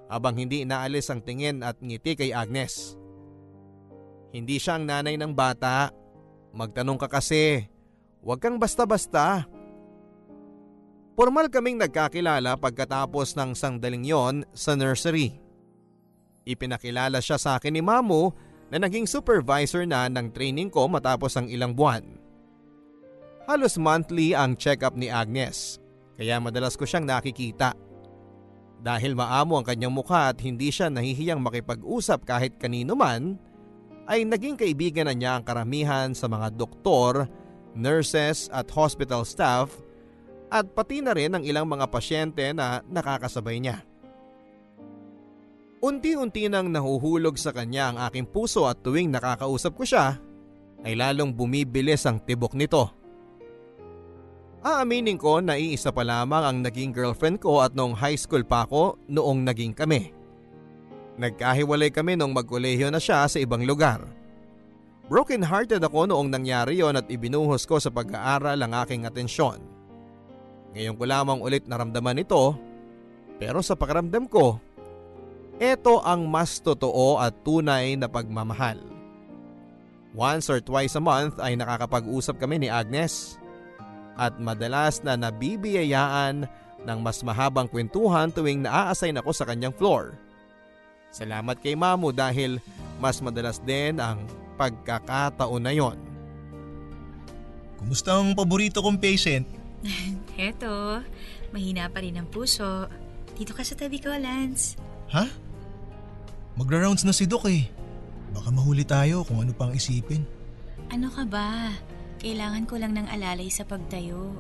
abang 0.07 0.39
hindi 0.39 0.63
inaalis 0.63 1.11
ang 1.11 1.23
tingin 1.23 1.67
at 1.67 1.79
ngiti 1.83 2.15
kay 2.15 2.31
Agnes. 2.31 2.95
Hindi 4.31 4.63
siya 4.63 4.79
ang 4.79 4.87
nanay 4.87 5.19
ng 5.19 5.35
bata 5.35 5.91
Magtanong 6.57 6.97
ka 6.97 7.13
kasi. 7.13 7.69
Huwag 8.25 8.41
kang 8.41 8.57
basta-basta. 8.57 9.45
Formal 11.13 11.53
kaming 11.53 11.77
nagkakilala 11.77 12.57
pagkatapos 12.57 13.37
ng 13.37 13.53
sangdaling 13.53 14.09
yon 14.09 14.35
sa 14.57 14.73
nursery. 14.73 15.37
Ipinakilala 16.49 17.21
siya 17.21 17.37
sa 17.37 17.61
akin 17.61 17.77
ni 17.77 17.85
Mamu 17.85 18.33
na 18.73 18.81
naging 18.81 19.05
supervisor 19.05 19.85
na 19.85 20.09
ng 20.09 20.33
training 20.33 20.73
ko 20.73 20.89
matapos 20.89 21.37
ang 21.37 21.53
ilang 21.53 21.77
buwan. 21.77 22.03
Halos 23.47 23.79
monthly 23.79 24.35
ang 24.35 24.59
check-up 24.59 24.99
ni 24.99 25.07
Agnes 25.07 25.79
kaya 26.19 26.43
madalas 26.43 26.75
ko 26.75 26.83
siyang 26.83 27.07
nakikita. 27.07 27.79
Dahil 28.83 29.15
maamo 29.15 29.55
ang 29.55 29.67
kanyang 29.67 29.95
mukha 29.95 30.35
at 30.35 30.43
hindi 30.43 30.75
siya 30.75 30.91
nahihiyang 30.91 31.39
makipag-usap 31.39 32.27
kahit 32.27 32.59
kanino 32.59 32.99
man, 32.99 33.39
ay 34.11 34.27
naging 34.27 34.59
kaibigan 34.59 35.07
na 35.07 35.15
niya 35.15 35.39
ang 35.39 35.45
karamihan 35.47 36.11
sa 36.11 36.27
mga 36.27 36.59
doktor, 36.59 37.31
nurses 37.75 38.51
at 38.51 38.67
hospital 38.75 39.23
staff 39.23 39.71
at 40.51 40.67
pati 40.75 41.03
na 41.03 41.15
rin 41.15 41.35
ang 41.35 41.43
ilang 41.43 41.67
mga 41.67 41.87
pasyente 41.91 42.51
na 42.51 42.83
nakakasabay 42.87 43.63
niya. 43.63 43.83
Unti-unti 45.83 46.49
nang 46.49 46.73
nahuhulog 46.73 47.37
sa 47.37 47.55
kanya 47.55 47.93
ang 47.93 47.99
aking 48.11 48.27
puso 48.27 48.67
at 48.67 48.81
tuwing 48.81 49.13
nakakausap 49.13 49.77
ko 49.77 49.85
siya 49.85 50.19
ay 50.83 50.99
lalong 50.99 51.31
bumibilis 51.31 52.07
ang 52.11 52.19
tibok 52.23 52.57
nito. 52.57 52.91
Aaminin 54.67 55.15
ko 55.15 55.39
na 55.39 55.55
iisa 55.55 55.95
pa 55.95 56.03
lamang 56.03 56.43
ang 56.43 56.59
naging 56.59 56.91
girlfriend 56.91 57.39
ko 57.39 57.63
at 57.63 57.79
noong 57.79 57.95
high 57.95 58.19
school 58.19 58.43
pa 58.43 58.67
ako 58.67 58.99
noong 59.07 59.47
naging 59.47 59.71
kami. 59.71 60.11
Nagkahiwalay 61.23 61.95
kami 61.95 62.19
nung 62.19 62.35
magkolehiyo 62.35 62.91
na 62.91 62.99
siya 62.99 63.31
sa 63.31 63.39
ibang 63.39 63.63
lugar. 63.63 64.03
Broken 65.07 65.47
hearted 65.47 65.87
ako 65.87 66.11
noong 66.11 66.35
nangyari 66.35 66.83
yon 66.83 66.99
at 66.99 67.07
ibinuhos 67.07 67.63
ko 67.63 67.79
sa 67.79 67.95
pag-aaral 67.95 68.59
ang 68.59 68.75
aking 68.83 69.07
atensyon. 69.07 69.63
Ngayon 70.75 70.99
ko 70.99 71.05
lamang 71.07 71.39
ulit 71.47 71.71
naramdaman 71.71 72.27
ito 72.27 72.59
pero 73.39 73.63
sa 73.63 73.79
pakiramdam 73.79 74.27
ko, 74.27 74.59
ito 75.63 76.03
ang 76.03 76.27
mas 76.27 76.59
totoo 76.59 77.23
at 77.23 77.39
tunay 77.47 77.95
na 77.95 78.11
pagmamahal. 78.11 78.83
Once 80.11 80.51
or 80.51 80.59
twice 80.59 80.99
a 80.99 81.01
month 81.01 81.39
ay 81.39 81.55
nakakapag-usap 81.55 82.43
kami 82.43 82.67
ni 82.67 82.69
Agnes 82.69 83.39
at 84.17 84.41
madalas 84.41 85.05
na 85.05 85.15
nabibiyayaan 85.15 86.49
ng 86.83 86.99
mas 87.05 87.21
mahabang 87.21 87.69
kwentuhan 87.69 88.33
tuwing 88.33 88.65
naa-assign 88.65 89.21
ako 89.21 89.31
sa 89.37 89.45
kanyang 89.45 89.75
floor. 89.77 90.17
Salamat 91.13 91.61
kay 91.61 91.77
Mamu 91.77 92.13
dahil 92.13 92.61
mas 93.01 93.21
madalas 93.21 93.61
din 93.61 93.97
ang 94.01 94.25
pagkakataon 94.57 95.63
na 95.63 95.73
yon. 95.73 95.97
Kumusta 97.77 98.17
ang 98.17 98.33
paborito 98.33 98.81
kong 98.81 98.97
patient? 98.97 99.45
Heto, 100.39 101.05
mahina 101.53 101.89
pa 101.93 102.01
rin 102.01 102.17
ang 102.17 102.29
puso. 102.29 102.89
Dito 103.37 103.53
ka 103.53 103.61
sa 103.61 103.77
tabi 103.77 104.01
ko, 104.01 104.09
Lance. 104.17 104.81
Ha? 105.13 105.29
Magra-rounds 106.57 107.05
na 107.05 107.13
si 107.13 107.29
Doc 107.29 107.45
eh. 107.53 107.69
Baka 108.33 108.49
mahuli 108.49 108.85
tayo 108.85 109.25
kung 109.29 109.45
ano 109.45 109.53
pang 109.53 109.77
isipin. 109.77 110.25
Ano 110.89 111.13
ka 111.13 111.25
ba? 111.29 111.73
Kailangan 112.27 112.67
ko 112.67 112.75
lang 112.75 112.91
ng 112.99 113.07
alalay 113.07 113.47
sa 113.47 113.63
pagtayo. 113.63 114.35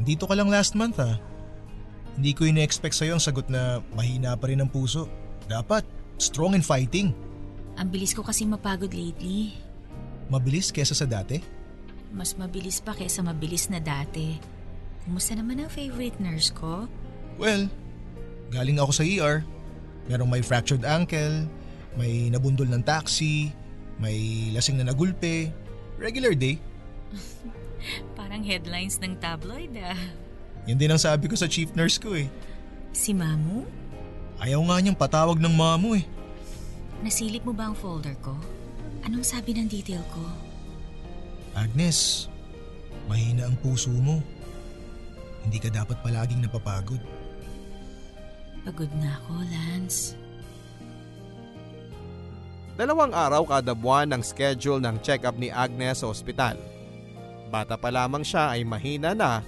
Nandito 0.00 0.24
ka 0.24 0.32
lang 0.32 0.48
last 0.48 0.72
month 0.72 0.96
ha. 0.96 1.20
Hindi 2.16 2.32
ko 2.32 2.48
ina-expect 2.48 2.96
sa'yo 2.96 3.20
ang 3.20 3.20
sagot 3.20 3.52
na 3.52 3.84
mahina 3.92 4.32
pa 4.40 4.48
rin 4.48 4.64
ang 4.64 4.72
puso. 4.72 5.04
Dapat, 5.52 5.84
strong 6.16 6.56
and 6.56 6.64
fighting. 6.64 7.12
Ang 7.76 7.92
bilis 7.92 8.16
ko 8.16 8.24
kasi 8.24 8.48
mapagod 8.48 8.88
lately. 8.96 9.52
Mabilis 10.32 10.72
kesa 10.72 10.96
sa 10.96 11.04
dati? 11.04 11.44
Mas 12.08 12.32
mabilis 12.40 12.80
pa 12.80 12.96
kesa 12.96 13.20
mabilis 13.20 13.68
na 13.68 13.76
dati. 13.76 14.40
Kumusta 15.04 15.36
naman 15.36 15.60
ang 15.60 15.68
favorite 15.68 16.16
nurse 16.24 16.48
ko? 16.56 16.88
Well, 17.36 17.68
galing 18.48 18.80
ako 18.80 18.96
sa 18.96 19.04
ER. 19.04 19.44
Merong 20.08 20.32
may 20.32 20.40
fractured 20.40 20.88
ankle, 20.88 21.44
may 22.00 22.32
nabundol 22.32 22.72
ng 22.72 22.80
taxi, 22.80 23.52
may 24.00 24.48
lasing 24.56 24.80
na 24.80 24.88
nagulpe. 24.88 25.52
Regular 26.00 26.32
day. 26.32 26.56
Parang 28.18 28.40
headlines 28.40 28.96
ng 29.04 29.20
tabloid 29.20 29.76
ah. 29.76 30.00
Yan 30.64 30.80
din 30.80 30.88
ang 30.88 31.00
sabi 31.00 31.28
ko 31.28 31.36
sa 31.36 31.44
chief 31.44 31.68
nurse 31.76 32.00
ko 32.00 32.16
eh. 32.16 32.24
Si 32.96 33.12
Mamu? 33.12 33.68
Ayaw 34.40 34.64
nga 34.64 34.76
niyang 34.80 34.96
patawag 34.96 35.36
ng 35.36 35.52
mamo 35.52 35.92
eh. 35.92 36.04
Nasilip 37.04 37.44
mo 37.44 37.52
ba 37.52 37.68
ang 37.68 37.76
folder 37.76 38.16
ko? 38.24 38.32
Anong 39.04 39.24
sabi 39.24 39.52
ng 39.52 39.68
detail 39.68 40.00
ko? 40.08 40.24
Agnes, 41.52 42.28
mahina 43.04 43.44
ang 43.44 43.56
puso 43.60 43.92
mo. 43.92 44.24
Hindi 45.44 45.60
ka 45.60 45.68
dapat 45.68 46.00
palaging 46.00 46.40
napapagod. 46.40 47.00
Pagod 48.64 48.92
na 49.00 49.16
ako, 49.20 49.40
Lance. 49.48 50.16
Dalawang 52.78 53.10
araw 53.10 53.42
kada 53.48 53.74
buwan 53.74 54.14
ang 54.14 54.22
schedule 54.22 54.78
ng 54.78 55.02
check-up 55.02 55.34
ni 55.34 55.50
Agnes 55.50 56.02
sa 56.02 56.10
ospital. 56.10 56.54
Bata 57.50 57.74
pa 57.74 57.90
lamang 57.90 58.22
siya 58.22 58.54
ay 58.54 58.62
mahina 58.62 59.10
na 59.10 59.42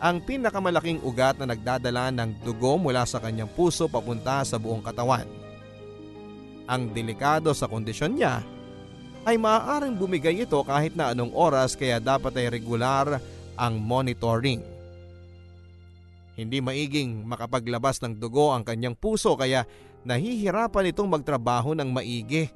ang 0.00 0.22
pinakamalaking 0.22 1.02
ugat 1.04 1.36
na 1.36 1.50
nagdadala 1.50 2.08
ng 2.14 2.40
dugo 2.46 2.80
mula 2.80 3.04
sa 3.04 3.20
kanyang 3.20 3.50
puso 3.52 3.90
papunta 3.90 4.40
sa 4.46 4.56
buong 4.56 4.80
katawan. 4.80 5.28
Ang 6.70 6.94
delikado 6.94 7.50
sa 7.52 7.66
kondisyon 7.66 8.16
niya 8.16 8.40
ay 9.26 9.36
maaaring 9.36 9.98
bumigay 9.98 10.46
ito 10.46 10.62
kahit 10.64 10.96
na 10.96 11.12
anong 11.12 11.34
oras 11.34 11.76
kaya 11.76 12.00
dapat 12.00 12.32
ay 12.38 12.48
regular 12.48 13.20
ang 13.58 13.76
monitoring. 13.76 14.64
Hindi 16.38 16.64
maiging 16.64 17.28
makapaglabas 17.28 18.00
ng 18.00 18.16
dugo 18.16 18.56
ang 18.56 18.64
kanyang 18.64 18.96
puso 18.96 19.36
kaya 19.36 19.68
nahihirapan 20.08 20.88
itong 20.94 21.12
magtrabaho 21.12 21.76
ng 21.76 21.92
maigi. 21.92 22.48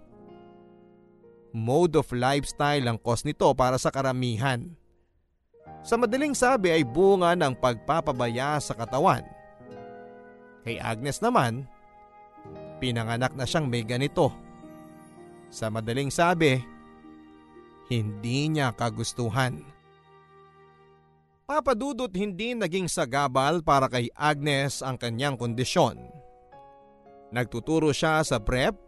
Mode 1.54 2.02
of 2.02 2.10
lifestyle 2.10 2.82
ang 2.90 2.98
cause 2.98 3.22
nito 3.22 3.46
para 3.54 3.78
sa 3.78 3.94
karamihan. 3.94 4.74
Sa 5.86 5.94
madaling 5.94 6.34
sabi 6.34 6.74
ay 6.74 6.82
bunga 6.82 7.38
ng 7.38 7.54
pagpapabaya 7.62 8.58
sa 8.58 8.74
katawan. 8.74 9.22
Kay 10.66 10.82
Agnes 10.82 11.22
naman, 11.22 11.70
pinanganak 12.82 13.38
na 13.38 13.46
siyang 13.46 13.70
may 13.70 13.86
ganito. 13.86 14.34
Sa 15.46 15.70
madaling 15.70 16.10
sabi, 16.10 16.58
hindi 17.86 18.50
niya 18.50 18.74
kagustuhan. 18.74 19.62
Papadudot 21.44 22.10
hindi 22.16 22.56
naging 22.56 22.88
sagabal 22.88 23.60
para 23.60 23.86
kay 23.86 24.08
Agnes 24.16 24.80
ang 24.80 24.96
kanyang 24.96 25.36
kondisyon. 25.36 26.00
Nagtuturo 27.30 27.92
siya 27.92 28.24
sa 28.24 28.40
prep. 28.40 28.83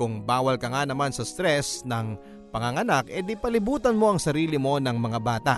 Kung 0.00 0.24
bawal 0.24 0.56
ka 0.56 0.72
nga 0.72 0.88
naman 0.88 1.12
sa 1.12 1.28
stress 1.28 1.84
ng 1.84 2.16
panganganak, 2.48 3.12
edi 3.12 3.36
palibutan 3.36 3.92
mo 3.92 4.08
ang 4.08 4.16
sarili 4.16 4.56
mo 4.56 4.80
ng 4.80 4.96
mga 4.96 5.18
bata. 5.20 5.56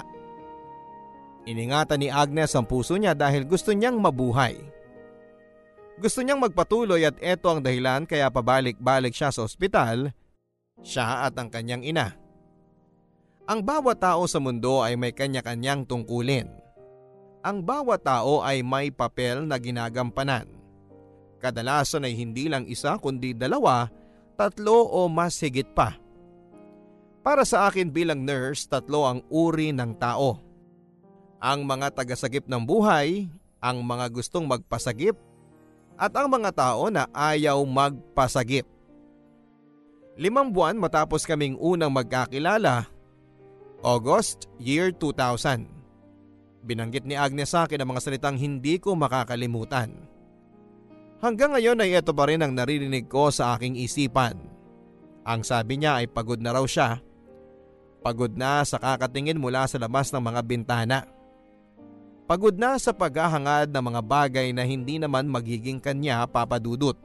Iningatan 1.46 2.02
ni 2.02 2.10
Agnes 2.10 2.50
ang 2.58 2.66
puso 2.66 2.98
niya 2.98 3.14
dahil 3.14 3.46
gusto 3.46 3.70
niyang 3.70 4.02
mabuhay. 4.02 4.58
Gusto 5.94 6.26
niyang 6.26 6.42
magpatuloy 6.42 7.06
at 7.06 7.14
eto 7.22 7.54
ang 7.54 7.62
dahilan 7.62 8.02
kaya 8.02 8.34
pabalik-balik 8.34 9.14
siya 9.14 9.30
sa 9.30 9.46
ospital, 9.46 10.10
siya 10.82 11.30
at 11.30 11.38
ang 11.38 11.46
kanyang 11.46 11.86
ina. 11.86 12.10
Ang 13.46 13.62
bawat 13.62 14.02
tao 14.02 14.26
sa 14.26 14.42
mundo 14.42 14.82
ay 14.82 14.98
may 14.98 15.14
kanya-kanyang 15.14 15.86
tungkulin. 15.86 16.50
Ang 17.46 17.62
bawat 17.62 18.02
tao 18.02 18.42
ay 18.42 18.66
may 18.66 18.90
papel 18.90 19.46
na 19.46 19.54
ginagampanan. 19.62 20.50
Kadalasan 21.38 22.10
ay 22.10 22.18
hindi 22.18 22.50
lang 22.50 22.66
isa 22.66 22.98
kundi 22.98 23.34
dalawa, 23.34 23.90
tatlo 24.42 24.90
o 24.90 25.06
mas 25.06 25.38
higit 25.38 25.70
pa. 25.70 25.94
Para 27.22 27.46
sa 27.46 27.70
akin 27.70 27.94
bilang 27.94 28.26
nurse, 28.26 28.66
tatlo 28.66 29.06
ang 29.06 29.22
uri 29.30 29.70
ng 29.70 29.94
tao 29.94 30.42
ang 31.42 31.66
mga 31.66 31.90
tagasagip 31.90 32.46
ng 32.46 32.62
buhay, 32.62 33.26
ang 33.58 33.82
mga 33.82 34.14
gustong 34.14 34.46
magpasagip, 34.46 35.18
at 35.98 36.14
ang 36.14 36.30
mga 36.30 36.54
tao 36.54 36.86
na 36.86 37.10
ayaw 37.10 37.58
magpasagip. 37.66 38.62
Limang 40.14 40.54
buwan 40.54 40.78
matapos 40.78 41.26
kaming 41.26 41.58
unang 41.58 41.90
magkakilala, 41.90 42.86
August 43.82 44.46
year 44.62 44.94
2000. 44.94 45.66
Binanggit 46.62 47.02
ni 47.02 47.18
Agnes 47.18 47.50
sa 47.50 47.66
akin 47.66 47.82
ang 47.82 47.90
mga 47.90 48.06
salitang 48.06 48.38
hindi 48.38 48.78
ko 48.78 48.94
makakalimutan. 48.94 49.90
Hanggang 51.22 51.54
ngayon 51.54 51.78
ay 51.78 51.94
ito 51.94 52.10
pa 52.10 52.26
rin 52.26 52.42
ang 52.42 52.50
naririnig 52.50 53.06
ko 53.06 53.30
sa 53.30 53.54
aking 53.54 53.78
isipan. 53.78 54.34
Ang 55.22 55.46
sabi 55.46 55.78
niya 55.78 56.02
ay 56.02 56.10
pagod 56.10 56.42
na 56.42 56.50
raw 56.50 56.66
siya. 56.66 56.98
Pagod 58.02 58.34
na 58.34 58.66
sa 58.66 58.82
kakatingin 58.82 59.38
mula 59.38 59.62
sa 59.70 59.78
labas 59.78 60.10
ng 60.10 60.18
mga 60.18 60.40
bintana. 60.42 61.06
Pagod 62.26 62.58
na 62.58 62.74
sa 62.74 62.90
paghahangad 62.90 63.70
ng 63.70 63.84
mga 63.86 64.02
bagay 64.02 64.50
na 64.50 64.66
hindi 64.66 64.98
naman 64.98 65.30
magiging 65.30 65.78
kanya 65.78 66.26
papadudot. 66.26 66.98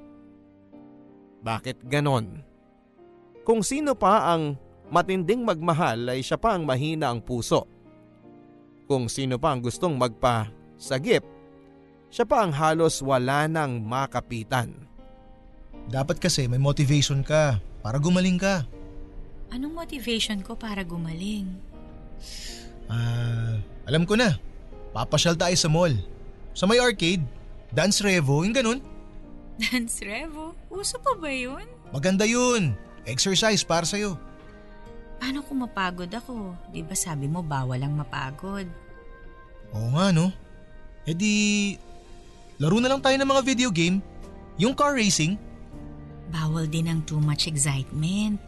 Bakit 1.46 1.86
ganon? 1.86 2.42
Kung 3.46 3.62
sino 3.62 3.94
pa 3.94 4.34
ang 4.34 4.58
matinding 4.90 5.46
magmahal 5.46 6.10
ay 6.10 6.26
siya 6.26 6.42
pa 6.42 6.58
ang 6.58 6.66
mahina 6.66 7.14
ang 7.14 7.22
puso. 7.22 7.70
Kung 8.90 9.14
sino 9.14 9.38
pa 9.38 9.54
ang 9.54 9.62
gustong 9.62 9.94
magpasagip, 9.94 11.37
siya 12.08 12.26
pa 12.28 12.44
ang 12.44 12.54
halos 12.56 13.04
wala 13.04 13.46
nang 13.48 13.84
makapitan. 13.84 14.74
Dapat 15.88 16.20
kasi 16.20 16.52
may 16.52 16.60
motivation 16.60 17.24
ka 17.24 17.64
para 17.80 17.98
gumaling 18.00 18.36
ka. 18.36 18.68
Anong 19.48 19.72
motivation 19.72 20.44
ko 20.44 20.60
para 20.60 20.84
gumaling? 20.84 21.48
Ah, 22.92 23.56
alam 23.88 24.04
ko 24.04 24.20
na. 24.20 24.36
Papasyal 24.92 25.40
tayo 25.40 25.56
sa 25.56 25.72
mall. 25.72 25.96
Sa 26.52 26.68
may 26.68 26.82
arcade, 26.84 27.24
dance 27.72 28.04
revo, 28.04 28.44
yung 28.44 28.56
ganun. 28.56 28.80
Dance 29.62 30.06
revo? 30.06 30.54
Uso 30.70 31.02
pa 31.02 31.18
ba 31.18 31.34
yun? 31.34 31.66
Maganda 31.90 32.30
yun. 32.30 32.78
Exercise 33.10 33.66
para 33.66 33.90
sa'yo. 33.90 34.14
Paano 35.18 35.42
kung 35.42 35.66
mapagod 35.66 36.12
ako? 36.14 36.54
Di 36.70 36.86
ba 36.86 36.94
sabi 36.94 37.26
mo 37.26 37.42
bawal 37.42 37.82
ang 37.82 37.98
mapagod? 37.98 38.70
Oo 39.74 39.90
nga 39.98 40.14
no. 40.14 40.30
E 41.10 41.16
di, 41.18 41.34
laro 42.58 42.78
na 42.82 42.90
lang 42.90 43.02
tayo 43.02 43.16
ng 43.18 43.30
mga 43.30 43.42
video 43.46 43.70
game. 43.70 44.02
Yung 44.58 44.74
car 44.74 44.98
racing. 44.98 45.38
Bawal 46.34 46.66
din 46.68 46.90
ang 46.90 47.06
too 47.06 47.22
much 47.22 47.46
excitement. 47.48 48.42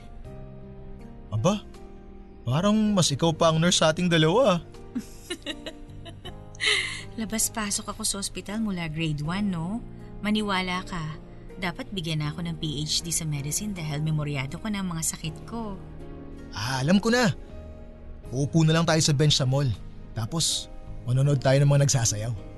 Aba, 1.29 1.61
parang 2.43 2.75
mas 2.91 3.13
ikaw 3.13 3.29
pa 3.29 3.53
ang 3.53 3.61
nurse 3.61 3.79
sa 3.79 3.93
ating 3.93 4.09
dalawa. 4.09 4.59
Labas-pasok 7.21 7.93
ako 7.93 8.01
sa 8.03 8.17
ospital 8.17 8.59
mula 8.65 8.89
grade 8.89 9.21
1, 9.21 9.45
no? 9.45 9.79
Maniwala 10.25 10.81
ka. 10.83 11.15
Dapat 11.59 11.91
bigyan 11.91 12.23
na 12.23 12.31
ako 12.31 12.47
ng 12.47 12.55
PhD 12.57 13.11
sa 13.11 13.27
medicine 13.27 13.75
dahil 13.75 13.99
memoryado 13.99 14.57
ko 14.57 14.67
ng 14.71 14.83
mga 14.83 15.03
sakit 15.03 15.35
ko. 15.45 15.75
Ah, 16.55 16.81
alam 16.81 16.97
ko 16.97 17.11
na. 17.13 17.29
Uupo 18.31 18.63
na 18.65 18.73
lang 18.73 18.87
tayo 18.87 18.99
sa 19.03 19.13
bench 19.13 19.35
sa 19.37 19.45
mall. 19.45 19.67
Tapos, 20.15 20.71
manonood 21.05 21.43
tayo 21.43 21.59
ng 21.61 21.69
mga 21.69 21.83
nagsasayaw. 21.85 22.48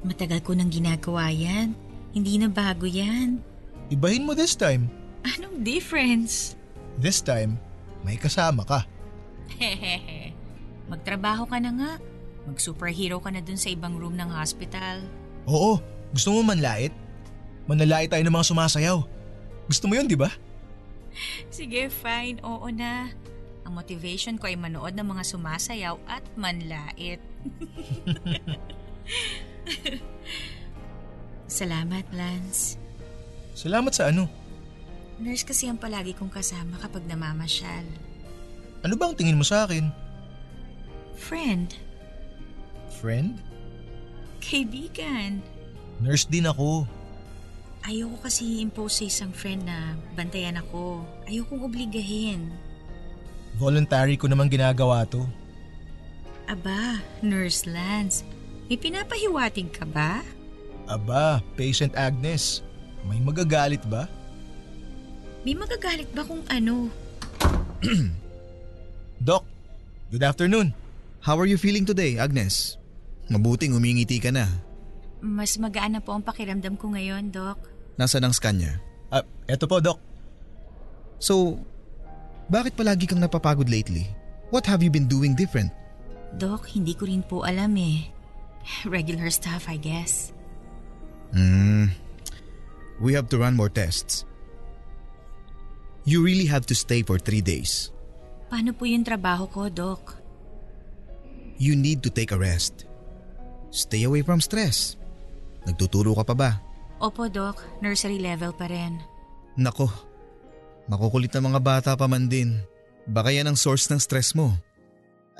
Matagal 0.00 0.40
ko 0.40 0.56
nang 0.56 0.72
ginagawa 0.72 1.28
yan. 1.28 1.76
Hindi 2.16 2.40
na 2.40 2.48
bago 2.48 2.88
yan. 2.88 3.44
Ibahin 3.92 4.24
mo 4.24 4.32
this 4.32 4.56
time. 4.56 4.88
Anong 5.26 5.60
difference? 5.60 6.56
This 6.96 7.20
time, 7.20 7.60
may 8.00 8.16
kasama 8.16 8.64
ka. 8.64 8.88
Hehehe. 9.60 10.32
Magtrabaho 10.88 11.44
ka 11.44 11.60
na 11.60 11.70
nga. 11.76 11.92
Mag-superhero 12.48 13.20
ka 13.20 13.28
na 13.28 13.44
dun 13.44 13.60
sa 13.60 13.68
ibang 13.68 14.00
room 14.00 14.16
ng 14.16 14.32
hospital. 14.32 15.04
Oo, 15.44 15.76
gusto 16.16 16.32
mo 16.32 16.40
manlait? 16.42 16.90
Manlalait 17.68 18.08
tayo 18.08 18.24
ng 18.24 18.32
mga 18.32 18.50
sumasayaw. 18.50 18.98
Gusto 19.68 19.84
mo 19.86 19.94
yun, 19.94 20.08
di 20.08 20.16
ba? 20.16 20.32
Sige, 21.52 21.92
fine. 21.92 22.40
Oo 22.40 22.72
na. 22.72 23.12
Ang 23.68 23.76
motivation 23.76 24.40
ko 24.40 24.48
ay 24.48 24.56
manood 24.56 24.96
ng 24.96 25.06
mga 25.06 25.22
sumasayaw 25.28 26.00
at 26.08 26.24
manlait. 26.34 27.20
Salamat, 31.60 32.06
Lance. 32.14 32.78
Salamat 33.54 33.92
sa 33.92 34.08
ano? 34.08 34.30
Nurse 35.20 35.44
kasi 35.44 35.68
ang 35.68 35.76
palagi 35.76 36.16
kong 36.16 36.32
kasama 36.32 36.80
kapag 36.80 37.04
namamasyal. 37.04 37.84
Ano 38.80 38.96
ba 38.96 39.12
ang 39.12 39.16
tingin 39.18 39.36
mo 39.36 39.44
sa 39.44 39.68
akin? 39.68 39.92
Friend. 41.20 41.68
Friend? 42.88 43.36
Kaibigan. 44.40 45.44
Nurse 46.00 46.24
din 46.24 46.48
ako. 46.48 46.88
Ayoko 47.84 48.16
kasi 48.24 48.64
impose 48.64 49.04
sa 49.04 49.04
isang 49.04 49.32
friend 49.36 49.68
na 49.68 49.92
bantayan 50.16 50.56
ako. 50.56 51.04
Ayokong 51.28 51.68
obligahin. 51.68 52.48
Voluntary 53.60 54.16
ko 54.16 54.24
naman 54.24 54.48
ginagawa 54.48 55.04
to. 55.04 55.28
Aba, 56.48 57.04
Nurse 57.20 57.68
Lance, 57.68 58.24
may 58.70 58.78
pinapahiwatig 58.78 59.74
ka 59.74 59.82
ba? 59.82 60.22
Aba, 60.86 61.42
Patient 61.58 61.90
Agnes, 61.98 62.62
may 63.02 63.18
magagalit 63.18 63.82
ba? 63.90 64.06
May 65.42 65.58
magagalit 65.58 66.06
ba 66.14 66.22
kung 66.22 66.46
ano? 66.46 66.86
Doc, 69.26 69.42
good 70.14 70.22
afternoon. 70.22 70.70
How 71.18 71.34
are 71.42 71.50
you 71.50 71.58
feeling 71.58 71.82
today, 71.82 72.14
Agnes? 72.14 72.78
Mabuting 73.26 73.74
umingiti 73.74 74.22
ka 74.22 74.30
na. 74.30 74.46
Mas 75.18 75.58
magaan 75.58 75.98
na 75.98 76.00
po 76.00 76.14
ang 76.14 76.22
pakiramdam 76.22 76.78
ko 76.78 76.94
ngayon, 76.94 77.34
Doc. 77.34 77.58
Nasaan 77.98 78.30
ang 78.30 78.34
scan 78.38 78.54
niya? 78.54 78.78
Ah, 79.10 79.26
eto 79.50 79.66
po, 79.66 79.82
Doc. 79.82 79.98
So, 81.18 81.58
bakit 82.46 82.78
palagi 82.78 83.10
kang 83.10 83.18
napapagod 83.18 83.66
lately? 83.66 84.06
What 84.54 84.62
have 84.70 84.78
you 84.78 84.94
been 84.94 85.10
doing 85.10 85.34
different? 85.34 85.74
Doc, 86.38 86.70
hindi 86.70 86.94
ko 86.94 87.10
rin 87.10 87.26
po 87.26 87.42
alam 87.42 87.74
eh. 87.74 88.19
Regular 88.84 89.30
stuff, 89.30 89.66
I 89.68 89.76
guess. 89.76 90.32
Hmm. 91.32 91.94
We 93.00 93.16
have 93.16 93.28
to 93.32 93.38
run 93.38 93.56
more 93.56 93.72
tests. 93.72 94.28
You 96.04 96.24
really 96.24 96.46
have 96.48 96.66
to 96.68 96.76
stay 96.76 97.02
for 97.04 97.20
three 97.20 97.40
days. 97.44 97.92
Paano 98.50 98.74
po 98.74 98.84
yung 98.88 99.06
trabaho 99.06 99.46
ko, 99.46 99.70
Doc? 99.70 100.18
You 101.60 101.76
need 101.76 102.02
to 102.02 102.10
take 102.10 102.32
a 102.32 102.40
rest. 102.40 102.88
Stay 103.70 104.02
away 104.02 104.24
from 104.24 104.42
stress. 104.42 104.96
Nagtuturo 105.68 106.16
ka 106.16 106.24
pa 106.24 106.34
ba? 106.34 106.50
Opo, 106.98 107.28
Doc. 107.30 107.62
Nursery 107.84 108.18
level 108.18 108.50
pa 108.56 108.66
rin. 108.66 108.98
Nako, 109.60 109.92
makukulit 110.88 111.30
na 111.36 111.44
mga 111.44 111.60
bata 111.60 111.90
pa 111.94 112.08
man 112.08 112.26
din. 112.26 112.58
Baka 113.06 113.30
yan 113.30 113.48
ang 113.48 113.58
source 113.60 113.88
ng 113.92 114.00
stress 114.00 114.32
mo. 114.32 114.56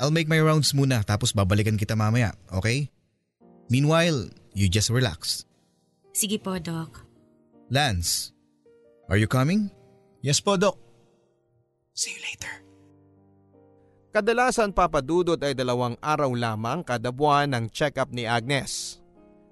I'll 0.01 0.15
make 0.15 0.29
my 0.31 0.41
rounds 0.41 0.73
muna 0.73 1.05
tapos 1.05 1.35
babalikan 1.37 1.77
kita 1.77 1.93
mamaya, 1.93 2.33
okay? 2.49 2.89
Meanwhile, 3.71 4.35
you 4.51 4.67
just 4.67 4.91
relax. 4.91 5.47
Sige 6.11 6.43
po, 6.43 6.59
Doc. 6.59 7.07
Lance, 7.71 8.35
are 9.07 9.15
you 9.15 9.31
coming? 9.31 9.71
Yes 10.27 10.43
po, 10.43 10.59
Doc. 10.59 10.75
See 11.95 12.11
you 12.11 12.19
later. 12.27 12.51
Kadalasan 14.11 14.75
papadudot 14.75 15.39
ay 15.39 15.55
dalawang 15.55 15.95
araw 16.03 16.35
lamang 16.35 16.83
kada 16.83 17.15
buwan 17.15 17.55
ng 17.55 17.65
check-up 17.71 18.11
ni 18.11 18.27
Agnes. 18.27 18.99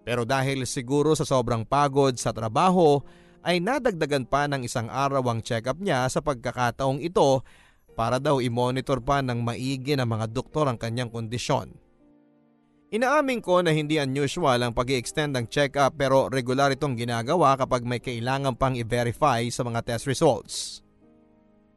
Pero 0.03 0.27
dahil 0.27 0.67
siguro 0.67 1.15
sa 1.15 1.23
sobrang 1.23 1.63
pagod 1.63 2.19
sa 2.19 2.35
trabaho 2.35 2.99
ay 3.47 3.63
nadagdagan 3.63 4.27
pa 4.27 4.51
ng 4.51 4.67
isang 4.67 4.91
araw 4.91 5.23
ang 5.31 5.47
check-up 5.47 5.79
niya 5.79 6.11
sa 6.11 6.19
pagkakataong 6.19 6.99
ito 6.99 7.47
para 7.95 8.19
daw 8.19 8.43
i-monitor 8.43 8.99
pa 8.99 9.23
ng 9.23 9.47
maigi 9.47 9.95
ng 9.95 10.11
mga 10.11 10.27
doktor 10.35 10.67
ang 10.67 10.75
kanyang 10.75 11.15
kondisyon. 11.15 11.71
Inaamin 12.89 13.45
ko 13.45 13.61
na 13.61 13.69
hindi 13.69 14.01
unusual 14.01 14.65
ang 14.65 14.73
pag 14.73 14.89
extend 14.89 15.37
ng 15.37 15.45
check-up 15.53 15.93
pero 15.93 16.33
regular 16.33 16.73
itong 16.73 16.97
ginagawa 16.97 17.53
kapag 17.61 17.85
may 17.85 18.01
kailangan 18.01 18.57
pang 18.57 18.73
i-verify 18.73 19.45
sa 19.53 19.61
mga 19.61 19.85
test 19.85 20.09
results. 20.09 20.81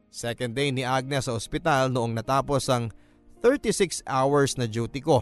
Second 0.08 0.56
day 0.56 0.72
ni 0.72 0.88
Agnes 0.88 1.28
sa 1.28 1.36
ospital 1.36 1.92
noong 1.92 2.16
natapos 2.16 2.72
ang 2.72 2.96
36 3.44 4.08
hours 4.08 4.56
na 4.56 4.72
duty 4.72 5.04
ko. 5.04 5.20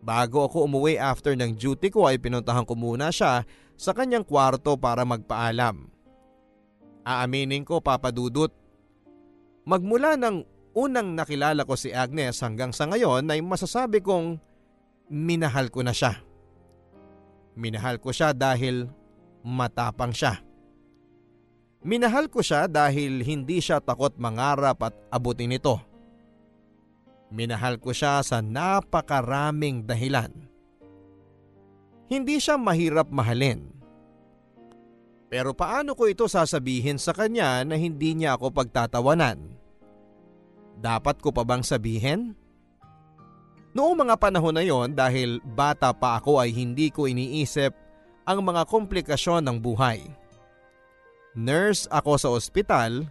Bago 0.00 0.48
ako 0.48 0.64
umuwi 0.64 0.96
after 0.96 1.36
ng 1.36 1.60
duty 1.60 1.92
ko 1.92 2.08
ay 2.08 2.16
pinuntahan 2.16 2.64
ko 2.64 2.72
muna 2.72 3.12
siya 3.12 3.44
sa 3.76 3.92
kanyang 3.92 4.24
kwarto 4.24 4.80
para 4.80 5.04
magpaalam. 5.04 5.92
Aaminin 7.04 7.68
ko 7.68 7.84
papadudot. 7.84 8.48
Magmula 9.68 10.16
ng 10.16 10.40
unang 10.72 11.12
nakilala 11.12 11.68
ko 11.68 11.76
si 11.76 11.92
Agnes 11.92 12.40
hanggang 12.40 12.72
sa 12.72 12.88
ngayon 12.88 13.28
ay 13.28 13.44
masasabi 13.44 14.00
kong 14.00 14.40
minahal 15.10 15.68
ko 15.68 15.82
na 15.82 15.90
siya. 15.90 16.22
Minahal 17.58 17.98
ko 17.98 18.14
siya 18.14 18.30
dahil 18.30 18.86
matapang 19.42 20.14
siya. 20.14 20.38
Minahal 21.82 22.30
ko 22.30 22.40
siya 22.40 22.70
dahil 22.70 23.26
hindi 23.26 23.58
siya 23.58 23.82
takot 23.82 24.14
mangarap 24.16 24.78
at 24.86 24.94
abutin 25.10 25.50
ito. 25.50 25.82
Minahal 27.34 27.82
ko 27.82 27.90
siya 27.90 28.22
sa 28.22 28.38
napakaraming 28.38 29.82
dahilan. 29.82 30.30
Hindi 32.10 32.38
siya 32.38 32.58
mahirap 32.58 33.10
mahalin. 33.10 33.70
Pero 35.30 35.54
paano 35.54 35.94
ko 35.94 36.10
ito 36.10 36.26
sasabihin 36.26 36.98
sa 36.98 37.14
kanya 37.14 37.62
na 37.62 37.78
hindi 37.78 38.18
niya 38.18 38.34
ako 38.34 38.50
pagtatawanan? 38.50 39.38
Dapat 40.74 41.22
ko 41.22 41.30
pa 41.30 41.46
bang 41.46 41.62
sabihin? 41.62 42.34
Noong 43.70 44.02
mga 44.02 44.18
panahon 44.18 44.50
na 44.50 44.66
yon 44.66 44.90
dahil 44.90 45.38
bata 45.46 45.94
pa 45.94 46.18
ako 46.18 46.42
ay 46.42 46.50
hindi 46.50 46.90
ko 46.90 47.06
iniisip 47.06 47.70
ang 48.26 48.42
mga 48.42 48.66
komplikasyon 48.66 49.46
ng 49.46 49.62
buhay. 49.62 50.02
Nurse 51.38 51.86
ako 51.86 52.18
sa 52.18 52.28
ospital, 52.34 53.06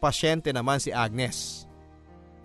pasyente 0.00 0.48
naman 0.56 0.80
si 0.80 0.88
Agnes. 0.88 1.68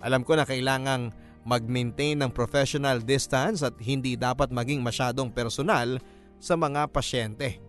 Alam 0.03 0.27
ko 0.27 0.35
na 0.35 0.43
kailangang 0.43 1.15
mag-maintain 1.47 2.19
ng 2.19 2.31
professional 2.35 2.99
distance 2.99 3.63
at 3.63 3.75
hindi 3.79 4.19
dapat 4.19 4.51
maging 4.51 4.83
masyadong 4.83 5.31
personal 5.31 5.95
sa 6.43 6.59
mga 6.59 6.91
pasyente. 6.91 7.63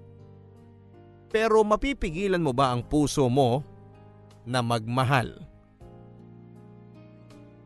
Pero 1.31 1.63
mapipigilan 1.63 2.43
mo 2.43 2.51
ba 2.51 2.75
ang 2.75 2.83
puso 2.83 3.31
mo 3.31 3.63
na 4.43 4.59
magmahal? 4.67 5.50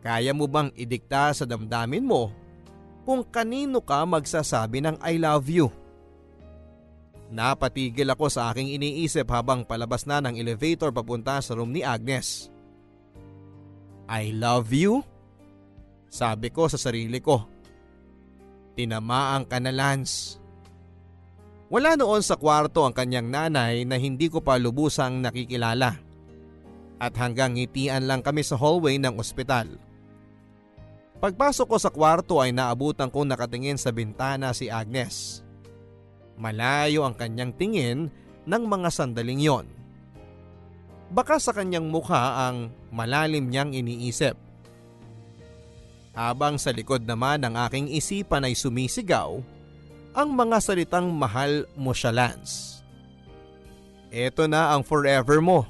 Kaya 0.04 0.36
mo 0.36 0.44
bang 0.44 0.68
idikta 0.76 1.32
sa 1.32 1.48
damdamin 1.48 2.04
mo 2.04 2.28
kung 3.08 3.24
kanino 3.24 3.80
ka 3.80 4.04
magsasabi 4.04 4.84
ng 4.84 4.96
I 5.00 5.16
love 5.16 5.48
you? 5.48 5.72
Napatigil 7.32 8.12
ako 8.12 8.28
sa 8.28 8.52
aking 8.52 8.76
iniisip 8.76 9.24
habang 9.32 9.64
palabas 9.64 10.04
na 10.04 10.20
ng 10.20 10.36
elevator 10.36 10.92
papunta 10.92 11.40
sa 11.40 11.56
room 11.56 11.72
ni 11.72 11.80
Agnes. 11.80 12.52
I 14.04 14.36
love 14.36 14.68
you? 14.76 15.00
Sabi 16.12 16.52
ko 16.52 16.68
sa 16.68 16.76
sarili 16.76 17.24
ko. 17.24 17.48
Tinamaan 18.76 19.48
ka 19.48 19.56
na 19.56 19.72
Lance. 19.72 20.36
Wala 21.72 21.96
noon 21.96 22.20
sa 22.20 22.36
kwarto 22.36 22.84
ang 22.84 22.92
kanyang 22.92 23.32
nanay 23.32 23.88
na 23.88 23.96
hindi 23.96 24.28
ko 24.28 24.44
pa 24.44 24.60
lubusang 24.60 25.24
nakikilala. 25.24 25.96
At 27.00 27.16
hanggang 27.16 27.56
ngitian 27.56 28.04
lang 28.04 28.20
kami 28.20 28.44
sa 28.44 28.54
hallway 28.60 29.00
ng 29.00 29.16
ospital. 29.16 29.66
Pagpasok 31.24 31.66
ko 31.72 31.76
sa 31.80 31.88
kwarto 31.88 32.36
ay 32.36 32.52
naabutan 32.52 33.08
kong 33.08 33.32
nakatingin 33.32 33.80
sa 33.80 33.88
bintana 33.88 34.52
si 34.52 34.68
Agnes. 34.68 35.40
Malayo 36.36 37.00
ang 37.00 37.16
kanyang 37.16 37.56
tingin 37.56 38.12
ng 38.44 38.62
mga 38.68 38.92
sandaling 38.92 39.40
yon. 39.40 39.64
Baka 41.08 41.40
sa 41.40 41.56
kanyang 41.56 41.88
mukha 41.88 42.44
ang 42.44 42.68
malalim 42.92 43.48
niyang 43.48 43.72
iniisip. 43.72 44.36
Habang 46.12 46.60
sa 46.60 46.76
likod 46.76 47.08
naman 47.08 47.40
ng 47.40 47.56
aking 47.56 47.88
isipan 47.88 48.44
ay 48.44 48.52
sumisigaw 48.52 49.40
ang 50.12 50.28
mga 50.28 50.60
salitang 50.60 51.08
mahal 51.08 51.64
mo 51.72 51.96
siya 51.96 52.12
Lance. 52.12 52.84
Ito 54.12 54.44
na 54.44 54.76
ang 54.76 54.84
forever 54.84 55.40
mo. 55.40 55.64